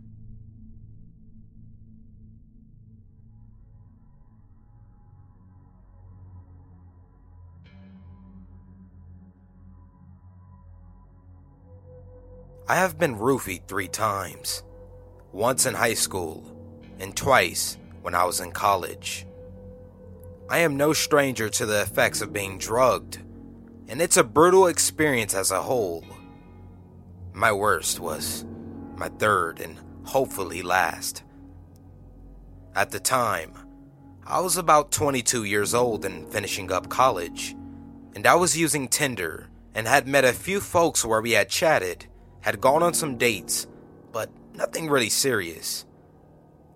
I 12.68 12.74
have 12.74 12.98
been 12.98 13.16
roofied 13.16 13.68
three 13.68 13.86
times 13.86 14.64
once 15.30 15.66
in 15.66 15.74
high 15.74 15.94
school, 15.94 16.44
and 16.98 17.16
twice 17.16 17.78
when 18.00 18.16
I 18.16 18.24
was 18.24 18.40
in 18.40 18.50
college. 18.50 19.24
I 20.48 20.58
am 20.58 20.76
no 20.76 20.92
stranger 20.92 21.48
to 21.48 21.66
the 21.66 21.82
effects 21.82 22.20
of 22.20 22.32
being 22.32 22.58
drugged, 22.58 23.18
and 23.88 24.02
it's 24.02 24.16
a 24.16 24.24
brutal 24.24 24.66
experience 24.66 25.34
as 25.34 25.50
a 25.50 25.62
whole. 25.62 26.04
My 27.32 27.52
worst 27.52 28.00
was 28.00 28.44
my 28.96 29.08
third 29.08 29.60
and 29.60 29.78
hopefully 30.04 30.62
last. 30.62 31.22
At 32.74 32.90
the 32.90 33.00
time, 33.00 33.52
I 34.26 34.40
was 34.40 34.56
about 34.56 34.92
22 34.92 35.44
years 35.44 35.74
old 35.74 36.04
and 36.04 36.30
finishing 36.30 36.70
up 36.70 36.88
college, 36.88 37.56
and 38.14 38.26
I 38.26 38.34
was 38.34 38.56
using 38.56 38.88
Tinder 38.88 39.48
and 39.74 39.86
had 39.86 40.06
met 40.06 40.24
a 40.24 40.32
few 40.32 40.60
folks 40.60 41.04
where 41.04 41.22
we 41.22 41.32
had 41.32 41.48
chatted 41.48 42.06
had 42.40 42.60
gone 42.60 42.82
on 42.82 42.92
some 42.92 43.16
dates, 43.16 43.66
but 44.12 44.30
nothing 44.54 44.88
really 44.88 45.08
serious. 45.08 45.86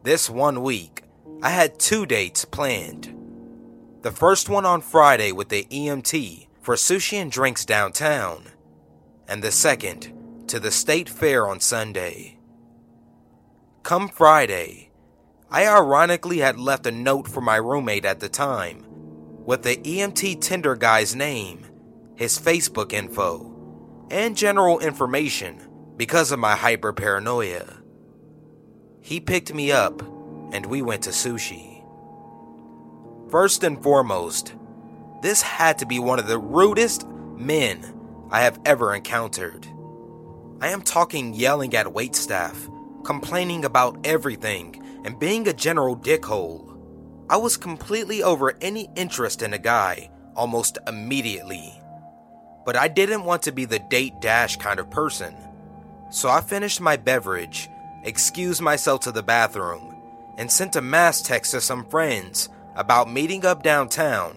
This 0.03 0.31
one 0.31 0.63
week, 0.63 1.03
I 1.43 1.51
had 1.51 1.79
two 1.79 2.07
dates 2.07 2.45
planned. 2.45 3.16
The 4.03 4.13
first 4.13 4.49
one 4.49 4.64
on 4.64 4.81
Friday 4.83 5.33
with 5.33 5.49
the 5.49 5.64
EMT 5.64 6.47
for 6.61 6.75
sushi 6.75 7.20
and 7.20 7.31
drinks 7.31 7.64
downtown, 7.64 8.45
and 9.27 9.43
the 9.43 9.51
second 9.51 10.12
to 10.49 10.61
the 10.61 10.70
state 10.70 11.09
fair 11.09 11.49
on 11.49 11.61
Sunday. 11.61 12.39
Come 13.83 14.09
Friday, 14.09 14.91
I 15.51 15.66
ironically 15.66 16.39
had 16.39 16.59
left 16.59 16.87
a 16.87 16.91
note 16.91 17.29
for 17.29 17.41
my 17.41 17.57
roommate 17.57 18.05
at 18.05 18.20
the 18.20 18.29
time 18.29 18.85
with 19.47 19.62
the 19.62 19.77
EMT 19.77 20.41
Tinder 20.41 20.75
guy's 20.75 21.14
name, 21.14 21.64
his 22.16 22.39
Facebook 22.39 22.93
info, 22.93 23.53
and 24.11 24.37
general 24.37 24.81
information 24.81 25.68
because 25.97 26.33
of 26.33 26.41
my 26.41 26.57
hyper 26.57 26.93
paranoia. 26.93 27.79
He 29.01 29.20
picked 29.20 29.55
me 29.55 29.70
up 29.70 30.03
and 30.53 30.66
we 30.66 30.83
went 30.83 31.05
to 31.05 31.11
sushi. 31.11 31.76
First 33.31 33.64
and 33.64 33.83
foremost, 33.83 34.55
this 35.20 35.43
had 35.43 35.79
to 35.79 35.87
be 35.87 35.99
one 35.99 36.20
of 36.20 36.29
the 36.29 36.39
rudest 36.39 37.09
men 37.09 37.85
I 38.31 38.43
have 38.43 38.61
ever 38.64 38.95
encountered. 38.95 39.66
I 40.61 40.68
am 40.68 40.83
talking 40.83 41.35
yelling 41.35 41.74
at 41.74 41.87
waitstaff, 41.87 42.70
complaining 43.05 43.64
about 43.64 43.99
everything, 44.07 44.81
and 45.05 45.18
being 45.18 45.49
a 45.49 45.53
general 45.53 45.97
dickhole. 45.97 46.79
I 47.29 47.37
was 47.37 47.57
completely 47.57 48.22
over 48.22 48.57
any 48.61 48.89
interest 48.95 49.43
in 49.43 49.53
a 49.55 49.59
guy 49.59 50.09
almost 50.37 50.79
immediately. 50.87 51.81
But 52.64 52.77
I 52.77 52.87
didn't 52.87 53.24
want 53.24 53.43
to 53.43 53.53
be 53.53 53.64
the 53.64 53.81
date 53.81 54.20
dash 54.20 54.57
kind 54.57 54.79
of 54.79 54.89
person. 54.89 55.35
So 56.11 56.29
I 56.29 56.41
finished 56.43 56.81
my 56.81 56.97
beverage, 56.97 57.68
excused 58.05 58.62
myself 58.62 59.01
to 59.01 59.12
the 59.12 59.22
bathroom, 59.24 59.97
and 60.39 60.51
sent 60.51 60.77
a 60.77 60.81
mass 60.81 61.22
text 61.22 61.51
to 61.51 61.61
some 61.61 61.85
friends 61.87 62.51
about 62.77 63.11
meeting 63.11 63.45
up 63.45 63.62
downtown 63.62 64.37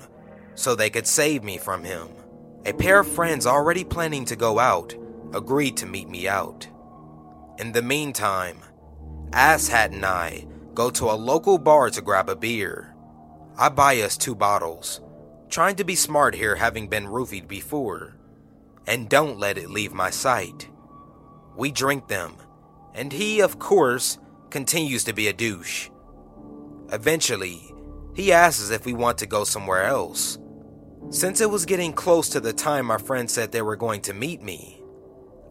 so 0.56 0.74
they 0.74 0.90
could 0.90 1.06
save 1.06 1.44
me 1.44 1.58
from 1.58 1.84
him. 1.84 2.08
A 2.66 2.74
pair 2.74 3.00
of 3.00 3.08
friends 3.08 3.46
already 3.46 3.84
planning 3.84 4.26
to 4.26 4.36
go 4.36 4.58
out 4.60 4.96
agreed 5.34 5.78
to 5.78 5.86
meet 5.86 6.10
me 6.10 6.28
out. 6.28 6.68
In 7.58 7.72
the 7.72 7.82
meantime, 7.82 8.60
Asshat 9.32 9.94
and 9.94 10.06
I 10.06 10.48
go 10.74 10.90
to 10.90 11.06
a 11.06 11.14
local 11.14 11.58
bar 11.58 11.90
to 11.92 12.02
grab 12.02 12.30
a 12.30 12.36
beer. 12.36 12.96
I 13.58 13.70
buy 13.70 14.02
us 14.02 14.18
two 14.18 14.36
bottles, 14.36 15.02
trying 15.50 15.76
to 15.76 15.84
be 15.84 15.96
smart 15.96 16.36
here 16.36 16.56
having 16.56 16.88
been 16.88 17.06
roofied 17.06 17.48
before, 17.48 18.16
and 18.88 19.10
don't 19.10 19.40
let 19.40 19.58
it 19.58 19.70
leave 19.70 19.94
my 19.94 20.10
sight. 20.10 20.70
We 21.56 21.72
drink 21.72 22.08
them, 22.08 22.38
and 22.94 23.12
he, 23.12 23.42
of 23.42 23.60
course, 23.60 24.18
continues 24.50 25.04
to 25.04 25.14
be 25.14 25.28
a 25.28 25.34
douche. 25.34 25.90
Eventually, 26.92 27.69
he 28.20 28.34
asks 28.34 28.70
if 28.70 28.86
we 28.86 28.92
want 28.92 29.18
to 29.18 29.26
go 29.26 29.46
somewhere 29.46 29.84
else. 29.84 30.38
Since 31.10 31.40
it 31.40 31.50
was 31.50 31.66
getting 31.66 31.94
close 31.94 32.28
to 32.30 32.42
the 32.42 32.52
time 32.52 32.88
my 32.88 32.98
friend 32.98 33.32
said 33.32 33.52
they 33.52 33.62
were 33.62 33.78
going 33.78 34.02
to 34.02 34.14
meet 34.14 34.44
me, 34.44 34.84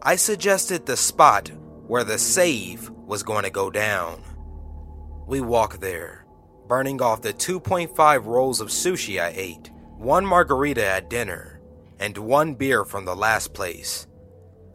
I 0.03 0.15
suggested 0.15 0.85
the 0.85 0.95
spot 0.95 1.49
where 1.87 2.03
the 2.03 2.19
save 2.19 2.91
was 2.91 3.23
going 3.23 3.43
to 3.43 3.49
go 3.49 3.71
down. 3.71 4.21
We 5.25 5.41
walk 5.41 5.79
there, 5.79 6.27
burning 6.67 7.01
off 7.01 7.23
the 7.23 7.33
2.5 7.33 8.25
rolls 8.25 8.61
of 8.61 8.67
sushi 8.67 9.19
I 9.19 9.33
ate, 9.35 9.71
one 9.97 10.25
margarita 10.25 10.85
at 10.85 11.09
dinner, 11.09 11.59
and 11.99 12.15
one 12.19 12.53
beer 12.53 12.85
from 12.85 13.05
the 13.05 13.15
last 13.15 13.51
place. 13.51 14.05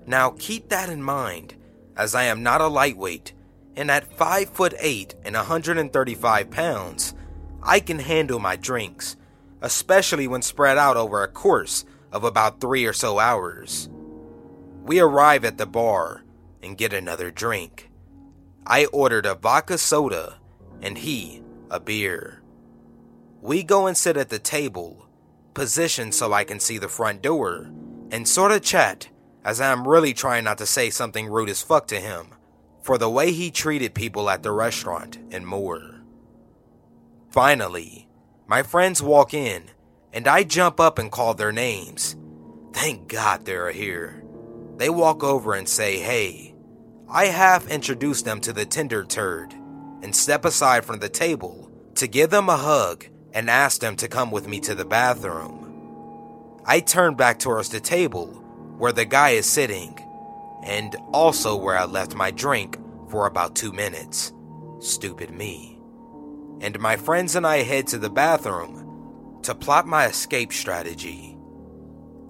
Now 0.04 0.30
keep 0.30 0.68
that 0.70 0.88
in 0.88 1.00
mind, 1.00 1.54
as 1.96 2.16
I 2.16 2.24
am 2.24 2.42
not 2.42 2.60
a 2.60 2.66
lightweight, 2.66 3.34
and 3.76 3.88
at 3.88 4.18
5 4.18 4.48
foot 4.48 4.74
8 4.80 5.14
and 5.24 5.36
135 5.36 6.50
pounds, 6.50 7.14
I 7.64 7.80
can 7.80 7.98
handle 7.98 8.38
my 8.38 8.56
drinks, 8.56 9.16
especially 9.62 10.28
when 10.28 10.42
spread 10.42 10.76
out 10.76 10.98
over 10.98 11.22
a 11.22 11.28
course 11.28 11.86
of 12.12 12.22
about 12.22 12.60
3 12.60 12.84
or 12.84 12.92
so 12.92 13.18
hours. 13.18 13.88
We 14.84 15.00
arrive 15.00 15.44
at 15.46 15.56
the 15.56 15.66
bar 15.66 16.24
and 16.62 16.76
get 16.76 16.92
another 16.92 17.30
drink. 17.30 17.90
I 18.66 18.84
ordered 18.86 19.24
a 19.24 19.34
vodka 19.34 19.78
soda 19.78 20.36
and 20.82 20.98
he 20.98 21.42
a 21.70 21.80
beer. 21.80 22.42
We 23.40 23.62
go 23.62 23.86
and 23.86 23.96
sit 23.96 24.16
at 24.18 24.28
the 24.28 24.38
table, 24.38 25.08
positioned 25.54 26.14
so 26.14 26.32
I 26.32 26.44
can 26.44 26.60
see 26.60 26.78
the 26.78 26.88
front 26.88 27.22
door, 27.22 27.70
and 28.10 28.28
sort 28.28 28.52
of 28.52 28.62
chat 28.62 29.08
as 29.44 29.60
I 29.60 29.72
am 29.72 29.88
really 29.88 30.12
trying 30.12 30.44
not 30.44 30.58
to 30.58 30.66
say 30.66 30.90
something 30.90 31.28
rude 31.28 31.48
as 31.48 31.62
fuck 31.62 31.86
to 31.88 32.00
him 32.00 32.28
for 32.82 32.98
the 32.98 33.10
way 33.10 33.32
he 33.32 33.50
treated 33.50 33.94
people 33.94 34.28
at 34.28 34.42
the 34.42 34.52
restaurant 34.52 35.18
and 35.30 35.46
more. 35.46 35.93
Finally, 37.34 38.06
my 38.46 38.62
friends 38.62 39.02
walk 39.02 39.34
in 39.34 39.64
and 40.12 40.28
I 40.28 40.44
jump 40.44 40.78
up 40.78 41.00
and 41.00 41.10
call 41.10 41.34
their 41.34 41.50
names. 41.50 42.14
Thank 42.72 43.08
God 43.08 43.44
they're 43.44 43.72
here. 43.72 44.22
They 44.76 44.88
walk 44.88 45.24
over 45.24 45.52
and 45.54 45.68
say, 45.68 45.98
hey. 45.98 46.54
I 47.08 47.24
half 47.24 47.66
introduce 47.66 48.22
them 48.22 48.40
to 48.42 48.52
the 48.52 48.64
Tinder 48.64 49.02
turd 49.02 49.52
and 50.00 50.14
step 50.14 50.44
aside 50.44 50.84
from 50.84 51.00
the 51.00 51.08
table 51.08 51.72
to 51.96 52.06
give 52.06 52.30
them 52.30 52.48
a 52.48 52.56
hug 52.56 53.06
and 53.32 53.50
ask 53.50 53.80
them 53.80 53.96
to 53.96 54.06
come 54.06 54.30
with 54.30 54.46
me 54.46 54.60
to 54.60 54.76
the 54.76 54.84
bathroom. 54.84 56.62
I 56.64 56.78
turn 56.78 57.16
back 57.16 57.40
towards 57.40 57.68
the 57.68 57.80
table 57.80 58.28
where 58.78 58.92
the 58.92 59.06
guy 59.06 59.30
is 59.30 59.46
sitting 59.46 59.98
and 60.62 60.94
also 61.12 61.56
where 61.56 61.76
I 61.76 61.86
left 61.86 62.14
my 62.14 62.30
drink 62.30 62.78
for 63.08 63.26
about 63.26 63.56
two 63.56 63.72
minutes. 63.72 64.32
Stupid 64.78 65.32
me. 65.32 65.73
And 66.64 66.80
my 66.80 66.96
friends 66.96 67.36
and 67.36 67.46
I 67.46 67.58
head 67.58 67.86
to 67.88 67.98
the 67.98 68.08
bathroom 68.08 69.40
to 69.42 69.54
plot 69.54 69.86
my 69.86 70.06
escape 70.06 70.50
strategy. 70.50 71.36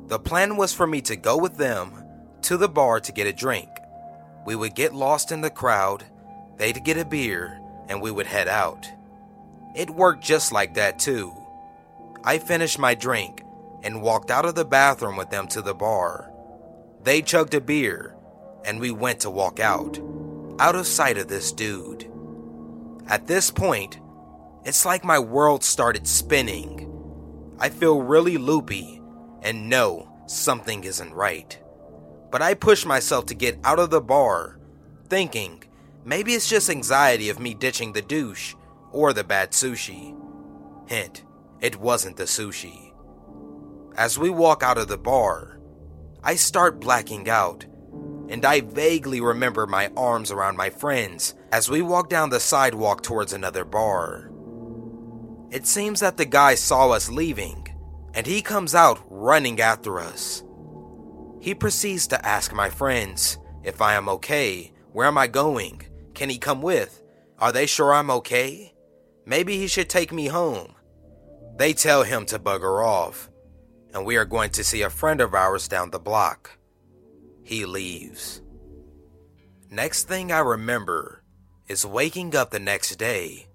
The 0.08 0.18
plan 0.18 0.56
was 0.56 0.74
for 0.74 0.88
me 0.88 1.00
to 1.02 1.14
go 1.14 1.36
with 1.36 1.56
them 1.56 2.02
to 2.42 2.56
the 2.56 2.68
bar 2.68 2.98
to 2.98 3.12
get 3.12 3.28
a 3.28 3.32
drink. 3.32 3.68
We 4.44 4.56
would 4.56 4.74
get 4.74 4.92
lost 4.92 5.30
in 5.30 5.40
the 5.40 5.50
crowd, 5.50 6.04
they'd 6.56 6.84
get 6.84 6.98
a 6.98 7.04
beer, 7.04 7.60
and 7.88 8.02
we 8.02 8.10
would 8.10 8.26
head 8.26 8.48
out. 8.48 8.88
It 9.76 9.88
worked 9.88 10.24
just 10.24 10.50
like 10.50 10.74
that, 10.74 10.98
too. 10.98 11.32
I 12.24 12.38
finished 12.38 12.78
my 12.78 12.96
drink 12.96 13.44
and 13.84 14.02
walked 14.02 14.32
out 14.32 14.46
of 14.46 14.56
the 14.56 14.64
bathroom 14.64 15.16
with 15.16 15.30
them 15.30 15.46
to 15.48 15.62
the 15.62 15.74
bar. 15.74 16.28
They 17.04 17.22
chugged 17.22 17.54
a 17.54 17.60
beer, 17.60 18.16
and 18.64 18.80
we 18.80 18.90
went 18.90 19.20
to 19.20 19.30
walk 19.30 19.60
out, 19.60 20.00
out 20.58 20.74
of 20.74 20.88
sight 20.88 21.18
of 21.18 21.28
this 21.28 21.52
dude. 21.52 22.10
At 23.06 23.28
this 23.28 23.52
point, 23.52 24.00
it's 24.64 24.84
like 24.84 25.04
my 25.04 25.18
world 25.18 25.64
started 25.64 26.06
spinning. 26.06 26.90
I 27.58 27.68
feel 27.68 28.02
really 28.02 28.36
loopy 28.36 29.00
and 29.42 29.68
know 29.68 30.10
something 30.26 30.84
isn't 30.84 31.12
right 31.12 31.58
but 32.34 32.42
I 32.42 32.54
push 32.54 32.84
myself 32.84 33.26
to 33.26 33.34
get 33.36 33.60
out 33.62 33.78
of 33.78 33.90
the 33.90 34.00
bar, 34.00 34.58
thinking 35.08 35.62
maybe 36.04 36.34
it's 36.34 36.48
just 36.48 36.68
anxiety 36.68 37.28
of 37.28 37.38
me 37.38 37.54
ditching 37.54 37.92
the 37.92 38.02
douche 38.02 38.56
or 38.90 39.12
the 39.12 39.22
bad 39.22 39.52
sushi. 39.52 40.16
Hint, 40.88 41.22
it 41.60 41.76
wasn't 41.76 42.16
the 42.16 42.24
sushi. 42.24 42.92
As 43.96 44.18
we 44.18 44.30
walk 44.30 44.64
out 44.64 44.78
of 44.78 44.88
the 44.88 44.98
bar, 44.98 45.60
I 46.24 46.34
start 46.34 46.80
blacking 46.80 47.28
out, 47.28 47.66
and 48.28 48.44
I 48.44 48.62
vaguely 48.62 49.20
remember 49.20 49.64
my 49.68 49.92
arms 49.96 50.32
around 50.32 50.56
my 50.56 50.70
friends 50.70 51.36
as 51.52 51.70
we 51.70 51.82
walk 51.82 52.08
down 52.08 52.30
the 52.30 52.40
sidewalk 52.40 53.04
towards 53.04 53.32
another 53.32 53.64
bar. 53.64 54.33
It 55.50 55.66
seems 55.66 56.00
that 56.00 56.16
the 56.16 56.24
guy 56.24 56.54
saw 56.54 56.90
us 56.90 57.10
leaving, 57.10 57.68
and 58.14 58.26
he 58.26 58.42
comes 58.42 58.74
out 58.74 59.00
running 59.08 59.60
after 59.60 60.00
us. 60.00 60.42
He 61.40 61.54
proceeds 61.54 62.06
to 62.08 62.26
ask 62.26 62.52
my 62.52 62.70
friends 62.70 63.38
if 63.62 63.82
I 63.82 63.94
am 63.94 64.08
okay. 64.08 64.72
Where 64.92 65.06
am 65.06 65.18
I 65.18 65.26
going? 65.26 65.82
Can 66.14 66.30
he 66.30 66.38
come 66.38 66.62
with? 66.62 67.02
Are 67.38 67.52
they 67.52 67.66
sure 67.66 67.92
I'm 67.92 68.10
okay? 68.10 68.74
Maybe 69.26 69.58
he 69.58 69.66
should 69.66 69.88
take 69.88 70.12
me 70.12 70.28
home. 70.28 70.74
They 71.56 71.72
tell 71.72 72.02
him 72.02 72.26
to 72.26 72.38
bugger 72.38 72.84
off, 72.84 73.30
and 73.92 74.04
we 74.04 74.16
are 74.16 74.24
going 74.24 74.50
to 74.50 74.64
see 74.64 74.82
a 74.82 74.90
friend 74.90 75.20
of 75.20 75.34
ours 75.34 75.68
down 75.68 75.90
the 75.90 75.98
block. 75.98 76.58
He 77.42 77.64
leaves. 77.64 78.42
Next 79.70 80.08
thing 80.08 80.32
I 80.32 80.38
remember 80.38 81.22
is 81.68 81.84
waking 81.84 82.34
up 82.36 82.50
the 82.50 82.58
next 82.58 82.96
day. 82.96 83.48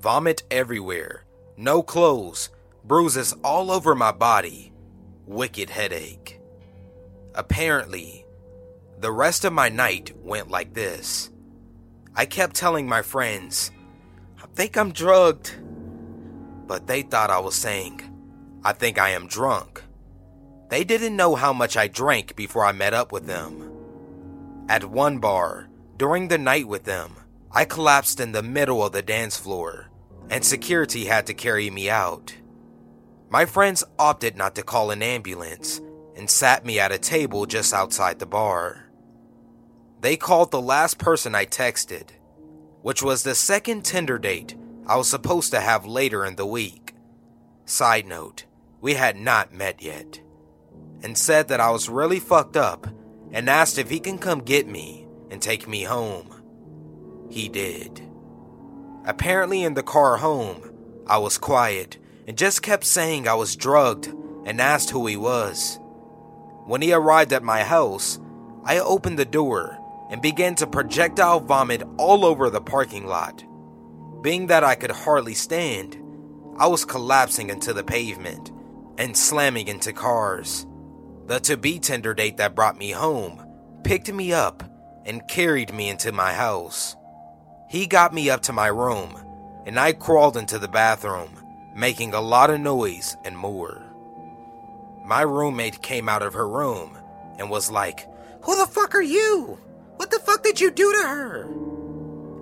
Vomit 0.00 0.44
everywhere, 0.50 1.26
no 1.58 1.82
clothes, 1.82 2.48
bruises 2.84 3.34
all 3.44 3.70
over 3.70 3.94
my 3.94 4.10
body, 4.10 4.72
wicked 5.26 5.68
headache. 5.68 6.40
Apparently, 7.34 8.24
the 8.98 9.12
rest 9.12 9.44
of 9.44 9.52
my 9.52 9.68
night 9.68 10.12
went 10.22 10.50
like 10.50 10.72
this. 10.72 11.30
I 12.16 12.24
kept 12.24 12.56
telling 12.56 12.88
my 12.88 13.02
friends, 13.02 13.72
I 14.42 14.46
think 14.54 14.78
I'm 14.78 14.92
drugged. 14.92 15.54
But 16.66 16.86
they 16.86 17.02
thought 17.02 17.28
I 17.28 17.40
was 17.40 17.54
saying, 17.54 18.00
I 18.64 18.72
think 18.72 18.98
I 18.98 19.10
am 19.10 19.26
drunk. 19.26 19.82
They 20.70 20.82
didn't 20.82 21.16
know 21.16 21.34
how 21.34 21.52
much 21.52 21.76
I 21.76 21.88
drank 21.88 22.36
before 22.36 22.64
I 22.64 22.72
met 22.72 22.94
up 22.94 23.12
with 23.12 23.26
them. 23.26 23.70
At 24.66 24.84
one 24.84 25.18
bar, 25.18 25.68
during 25.98 26.28
the 26.28 26.38
night 26.38 26.66
with 26.66 26.84
them, 26.84 27.16
I 27.52 27.66
collapsed 27.66 28.18
in 28.20 28.32
the 28.32 28.42
middle 28.42 28.82
of 28.82 28.92
the 28.92 29.02
dance 29.02 29.36
floor, 29.36 29.89
and 30.30 30.44
security 30.44 31.04
had 31.04 31.26
to 31.26 31.34
carry 31.34 31.68
me 31.68 31.90
out. 31.90 32.34
My 33.28 33.44
friends 33.44 33.84
opted 33.98 34.36
not 34.36 34.54
to 34.54 34.62
call 34.62 34.90
an 34.90 35.02
ambulance 35.02 35.80
and 36.16 36.30
sat 36.30 36.64
me 36.64 36.78
at 36.78 36.92
a 36.92 36.98
table 36.98 37.46
just 37.46 37.74
outside 37.74 38.18
the 38.18 38.26
bar. 38.26 38.90
They 40.00 40.16
called 40.16 40.50
the 40.50 40.60
last 40.60 40.98
person 40.98 41.34
I 41.34 41.46
texted, 41.46 42.10
which 42.82 43.02
was 43.02 43.22
the 43.22 43.34
second 43.34 43.84
Tinder 43.84 44.18
date 44.18 44.56
I 44.86 44.96
was 44.96 45.08
supposed 45.08 45.50
to 45.52 45.60
have 45.60 45.84
later 45.84 46.24
in 46.24 46.36
the 46.36 46.46
week. 46.46 46.94
Side 47.64 48.06
note, 48.06 48.46
we 48.80 48.94
had 48.94 49.16
not 49.16 49.52
met 49.52 49.82
yet. 49.82 50.20
And 51.02 51.16
said 51.16 51.48
that 51.48 51.60
I 51.60 51.70
was 51.70 51.88
really 51.88 52.20
fucked 52.20 52.56
up 52.56 52.86
and 53.32 53.48
asked 53.48 53.78
if 53.78 53.88
he 53.88 54.00
can 54.00 54.18
come 54.18 54.40
get 54.40 54.66
me 54.66 55.06
and 55.30 55.40
take 55.40 55.68
me 55.68 55.84
home. 55.84 56.34
He 57.30 57.48
did. 57.48 58.09
Apparently, 59.04 59.62
in 59.62 59.74
the 59.74 59.82
car 59.82 60.16
home, 60.18 60.70
I 61.06 61.18
was 61.18 61.38
quiet 61.38 61.98
and 62.26 62.36
just 62.38 62.62
kept 62.62 62.84
saying 62.84 63.26
I 63.26 63.34
was 63.34 63.56
drugged 63.56 64.06
and 64.44 64.60
asked 64.60 64.90
who 64.90 65.06
he 65.06 65.16
was. 65.16 65.78
When 66.66 66.82
he 66.82 66.92
arrived 66.92 67.32
at 67.32 67.42
my 67.42 67.62
house, 67.62 68.20
I 68.64 68.78
opened 68.78 69.18
the 69.18 69.24
door 69.24 69.78
and 70.10 70.20
began 70.20 70.54
to 70.56 70.66
projectile 70.66 71.40
vomit 71.40 71.82
all 71.96 72.24
over 72.24 72.50
the 72.50 72.60
parking 72.60 73.06
lot. 73.06 73.44
Being 74.22 74.48
that 74.48 74.64
I 74.64 74.74
could 74.74 74.90
hardly 74.90 75.34
stand, 75.34 75.96
I 76.58 76.66
was 76.66 76.84
collapsing 76.84 77.48
into 77.48 77.72
the 77.72 77.84
pavement, 77.84 78.52
and 78.98 79.16
slamming 79.16 79.68
into 79.68 79.92
cars. 79.94 80.66
The 81.26 81.40
to 81.40 81.56
be 81.56 81.78
Tinder 81.78 82.12
date 82.12 82.36
that 82.36 82.54
brought 82.54 82.76
me 82.76 82.90
home 82.90 83.46
picked 83.82 84.12
me 84.12 84.32
up 84.32 84.62
and 85.06 85.26
carried 85.26 85.72
me 85.72 85.88
into 85.88 86.12
my 86.12 86.34
house. 86.34 86.96
He 87.70 87.86
got 87.86 88.12
me 88.12 88.28
up 88.28 88.42
to 88.42 88.52
my 88.52 88.66
room, 88.66 89.14
and 89.64 89.78
I 89.78 89.92
crawled 89.92 90.36
into 90.36 90.58
the 90.58 90.66
bathroom, 90.66 91.30
making 91.72 92.14
a 92.14 92.20
lot 92.20 92.50
of 92.50 92.58
noise 92.58 93.16
and 93.24 93.38
more. 93.38 93.80
My 95.04 95.20
roommate 95.20 95.80
came 95.80 96.08
out 96.08 96.22
of 96.22 96.34
her 96.34 96.48
room 96.48 96.98
and 97.38 97.48
was 97.48 97.70
like, 97.70 98.08
Who 98.42 98.58
the 98.58 98.66
fuck 98.66 98.96
are 98.96 99.00
you? 99.00 99.56
What 99.98 100.10
the 100.10 100.18
fuck 100.18 100.42
did 100.42 100.60
you 100.60 100.72
do 100.72 100.92
to 100.94 101.06
her? 101.06 101.42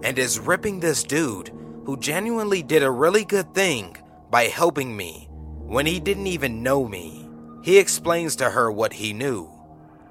And 0.03 0.19
is 0.19 0.39
ripping 0.39 0.81
this 0.81 1.05
dude 1.05 1.51
who 1.85 1.99
genuinely 1.99 2.63
did 2.63 2.83
a 2.83 2.91
really 2.91 3.27
good 3.27 3.53
thing 3.53 3.99
by 4.31 4.45
helping 4.45 4.97
me 4.97 5.29
when 5.67 5.85
he 5.85 6.01
didn't 6.01 6.29
even 6.29 6.63
know 6.63 6.89
me. 6.89 7.29
He 7.63 7.77
explains 7.77 8.35
to 8.37 8.49
her 8.49 8.73
what 8.73 8.95
he 8.95 9.13
knew, 9.13 9.45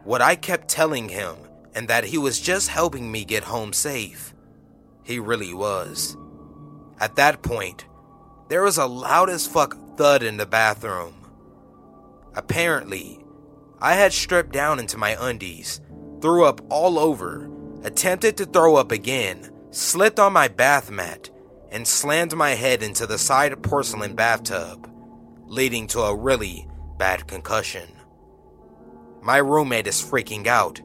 what 0.03 0.21
I 0.21 0.35
kept 0.35 0.67
telling 0.67 1.09
him, 1.09 1.37
and 1.73 1.87
that 1.87 2.03
he 2.03 2.19
was 2.19 2.39
just 2.39 2.67
helping 2.67 3.11
me 3.11 3.25
get 3.25 3.45
home 3.45 3.73
safe. 3.73 4.35
He 5.07 5.19
really 5.19 5.53
was. 5.53 6.17
At 6.99 7.15
that 7.15 7.41
point, 7.41 7.85
there 8.49 8.63
was 8.63 8.77
a 8.77 8.85
loud 8.85 9.29
as 9.29 9.47
fuck 9.47 9.77
thud 9.95 10.21
in 10.21 10.35
the 10.35 10.45
bathroom. 10.45 11.13
Apparently, 12.35 13.19
I 13.79 13.93
had 13.93 14.11
stripped 14.11 14.51
down 14.51 14.79
into 14.79 14.97
my 14.97 15.15
undies, 15.17 15.79
threw 16.21 16.43
up 16.43 16.59
all 16.69 16.99
over, 16.99 17.49
attempted 17.83 18.35
to 18.35 18.45
throw 18.45 18.75
up 18.75 18.91
again, 18.91 19.49
slipped 19.71 20.19
on 20.19 20.33
my 20.33 20.49
bath 20.49 20.91
mat, 20.91 21.29
and 21.71 21.87
slammed 21.87 22.35
my 22.35 22.49
head 22.49 22.83
into 22.83 23.07
the 23.07 23.17
side 23.17 23.63
porcelain 23.63 24.13
bathtub, 24.13 24.91
leading 25.45 25.87
to 25.87 26.01
a 26.01 26.15
really 26.15 26.67
bad 26.97 27.27
concussion. 27.27 27.87
My 29.21 29.37
roommate 29.37 29.87
is 29.87 30.03
freaking 30.03 30.47
out, 30.47 30.81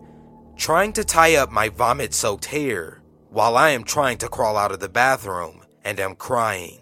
trying 0.56 0.92
to 0.92 1.02
tie 1.02 1.34
up 1.34 1.50
my 1.50 1.70
vomit 1.70 2.14
soaked 2.14 2.44
hair, 2.44 3.01
while 3.32 3.56
I 3.56 3.70
am 3.70 3.82
trying 3.82 4.18
to 4.18 4.28
crawl 4.28 4.58
out 4.58 4.72
of 4.72 4.80
the 4.80 4.90
bathroom 4.90 5.62
and 5.82 5.98
am 5.98 6.16
crying. 6.16 6.80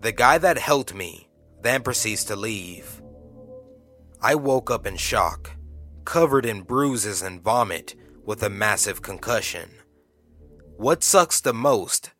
The 0.00 0.10
guy 0.10 0.38
that 0.38 0.56
helped 0.56 0.94
me 0.94 1.28
then 1.60 1.82
proceeds 1.82 2.24
to 2.24 2.36
leave. 2.36 3.02
I 4.22 4.36
woke 4.36 4.70
up 4.70 4.86
in 4.86 4.96
shock, 4.96 5.50
covered 6.06 6.46
in 6.46 6.62
bruises 6.62 7.20
and 7.20 7.42
vomit 7.42 7.94
with 8.24 8.42
a 8.42 8.48
massive 8.48 9.02
concussion. 9.02 9.68
What 10.78 11.02
sucks 11.02 11.42
the 11.42 11.52
most 11.52 12.12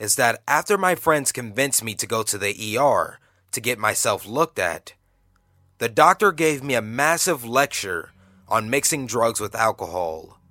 is 0.00 0.16
that 0.16 0.42
after 0.48 0.76
my 0.76 0.96
friends 0.96 1.30
convinced 1.30 1.84
me 1.84 1.94
to 1.94 2.06
go 2.08 2.24
to 2.24 2.36
the 2.36 2.76
ER 2.76 3.20
to 3.52 3.60
get 3.60 3.78
myself 3.78 4.26
looked 4.26 4.58
at, 4.58 4.94
the 5.78 5.88
doctor 5.88 6.32
gave 6.32 6.64
me 6.64 6.74
a 6.74 6.82
massive 6.82 7.44
lecture 7.44 8.10
on 8.48 8.70
mixing 8.70 9.06
drugs 9.06 9.40
with 9.40 9.54
alcohol. 9.54 10.41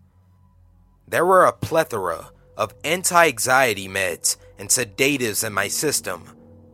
There 1.11 1.25
were 1.25 1.43
a 1.43 1.51
plethora 1.51 2.31
of 2.55 2.73
anti 2.85 3.27
anxiety 3.27 3.89
meds 3.89 4.37
and 4.57 4.71
sedatives 4.71 5.43
in 5.43 5.51
my 5.51 5.67
system 5.67 6.23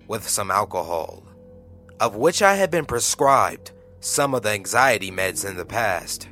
with 0.08 0.30
some 0.30 0.52
alcohol, 0.52 1.24
of 2.00 2.16
which 2.16 2.44
I 2.44 2.54
had 2.54 2.70
been 2.70 2.86
prescribed 2.86 3.72
some 4.00 4.36
of 4.36 4.44
the 4.44 4.52
anxiety 4.52 5.10
meds 5.10 5.44
in 5.44 5.58
the 5.58 5.66
past, 5.66 6.30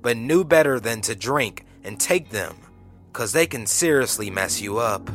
but 0.00 0.16
knew 0.16 0.44
better 0.44 0.78
than 0.78 1.00
to 1.00 1.16
drink 1.16 1.66
and 1.82 1.98
take 1.98 2.30
them 2.30 2.56
because 3.12 3.32
they 3.32 3.48
can 3.48 3.66
seriously 3.66 4.30
mess 4.30 4.60
you 4.60 4.78
up 4.78 5.10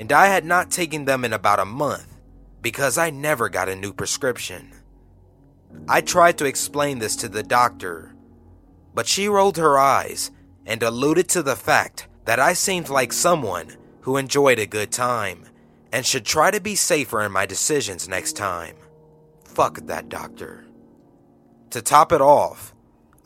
and 0.00 0.10
I 0.10 0.26
had 0.26 0.44
not 0.44 0.70
taken 0.70 1.04
them 1.04 1.24
in 1.24 1.32
about 1.32 1.60
a 1.60 1.64
month 1.64 2.16
because 2.60 2.98
I 2.98 3.10
never 3.10 3.48
got 3.48 3.68
a 3.68 3.76
new 3.76 3.92
prescription. 3.92 4.72
I 5.86 6.00
tried 6.00 6.38
to 6.38 6.46
explain 6.46 6.98
this 6.98 7.14
to 7.16 7.28
the 7.28 7.42
doctor, 7.42 8.16
but 8.94 9.06
she 9.06 9.28
rolled 9.28 9.58
her 9.58 9.78
eyes 9.78 10.32
and 10.70 10.84
alluded 10.84 11.28
to 11.28 11.42
the 11.42 11.56
fact 11.56 12.06
that 12.26 12.38
I 12.38 12.52
seemed 12.52 12.88
like 12.88 13.12
someone 13.12 13.76
who 14.02 14.16
enjoyed 14.16 14.60
a 14.60 14.66
good 14.66 14.92
time 14.92 15.46
and 15.92 16.06
should 16.06 16.24
try 16.24 16.52
to 16.52 16.60
be 16.60 16.76
safer 16.76 17.20
in 17.22 17.32
my 17.32 17.44
decisions 17.44 18.08
next 18.08 18.34
time. 18.34 18.76
Fuck 19.44 19.80
that 19.86 20.08
doctor. 20.08 20.64
To 21.70 21.82
top 21.82 22.12
it 22.12 22.20
off, 22.20 22.72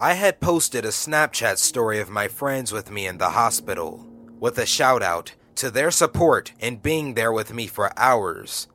I 0.01 0.15
had 0.15 0.41
posted 0.41 0.87
a 0.87 0.89
Snapchat 0.89 1.59
story 1.59 2.01
of 2.01 2.09
my 2.09 2.29
friends 2.29 2.73
with 2.73 2.91
me 2.91 3.07
in 3.07 3.19
the 3.19 3.31
hospital 3.31 4.07
with 4.41 4.57
a 4.57 4.65
shout 4.65 5.03
out 5.03 5.35
to 5.57 5.71
their 5.71 5.91
support 5.91 6.55
and 6.61 6.83
being 6.83 7.13
there 7.13 7.33
with 7.33 7.53
me 7.53 7.67
for 7.67 7.93
hours. 7.99 8.69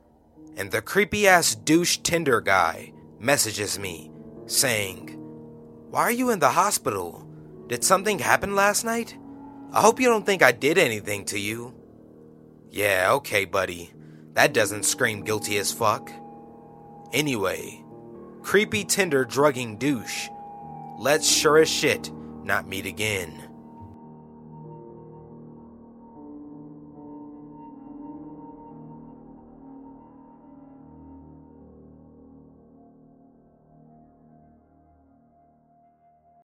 And 0.56 0.70
the 0.70 0.80
creepy 0.80 1.26
ass 1.26 1.56
douche 1.56 1.96
Tinder 1.98 2.40
guy 2.40 2.92
messages 3.18 3.80
me 3.80 4.12
saying, 4.46 5.18
Why 5.90 6.02
are 6.02 6.12
you 6.12 6.30
in 6.30 6.38
the 6.38 6.50
hospital? 6.50 7.26
Did 7.70 7.84
something 7.84 8.18
happen 8.18 8.56
last 8.56 8.84
night? 8.84 9.16
I 9.72 9.80
hope 9.80 10.00
you 10.00 10.08
don't 10.08 10.26
think 10.26 10.42
I 10.42 10.50
did 10.50 10.76
anything 10.76 11.24
to 11.26 11.38
you. 11.38 11.72
Yeah, 12.68 13.12
okay, 13.12 13.44
buddy. 13.44 13.92
That 14.32 14.52
doesn't 14.52 14.82
scream 14.82 15.22
guilty 15.22 15.56
as 15.56 15.72
fuck. 15.72 16.10
Anyway, 17.12 17.84
creepy 18.42 18.82
Tinder 18.82 19.24
drugging 19.24 19.78
douche. 19.78 20.28
Let's 20.98 21.28
sure 21.28 21.58
as 21.58 21.70
shit 21.70 22.10
not 22.42 22.66
meet 22.66 22.86
again. 22.86 23.39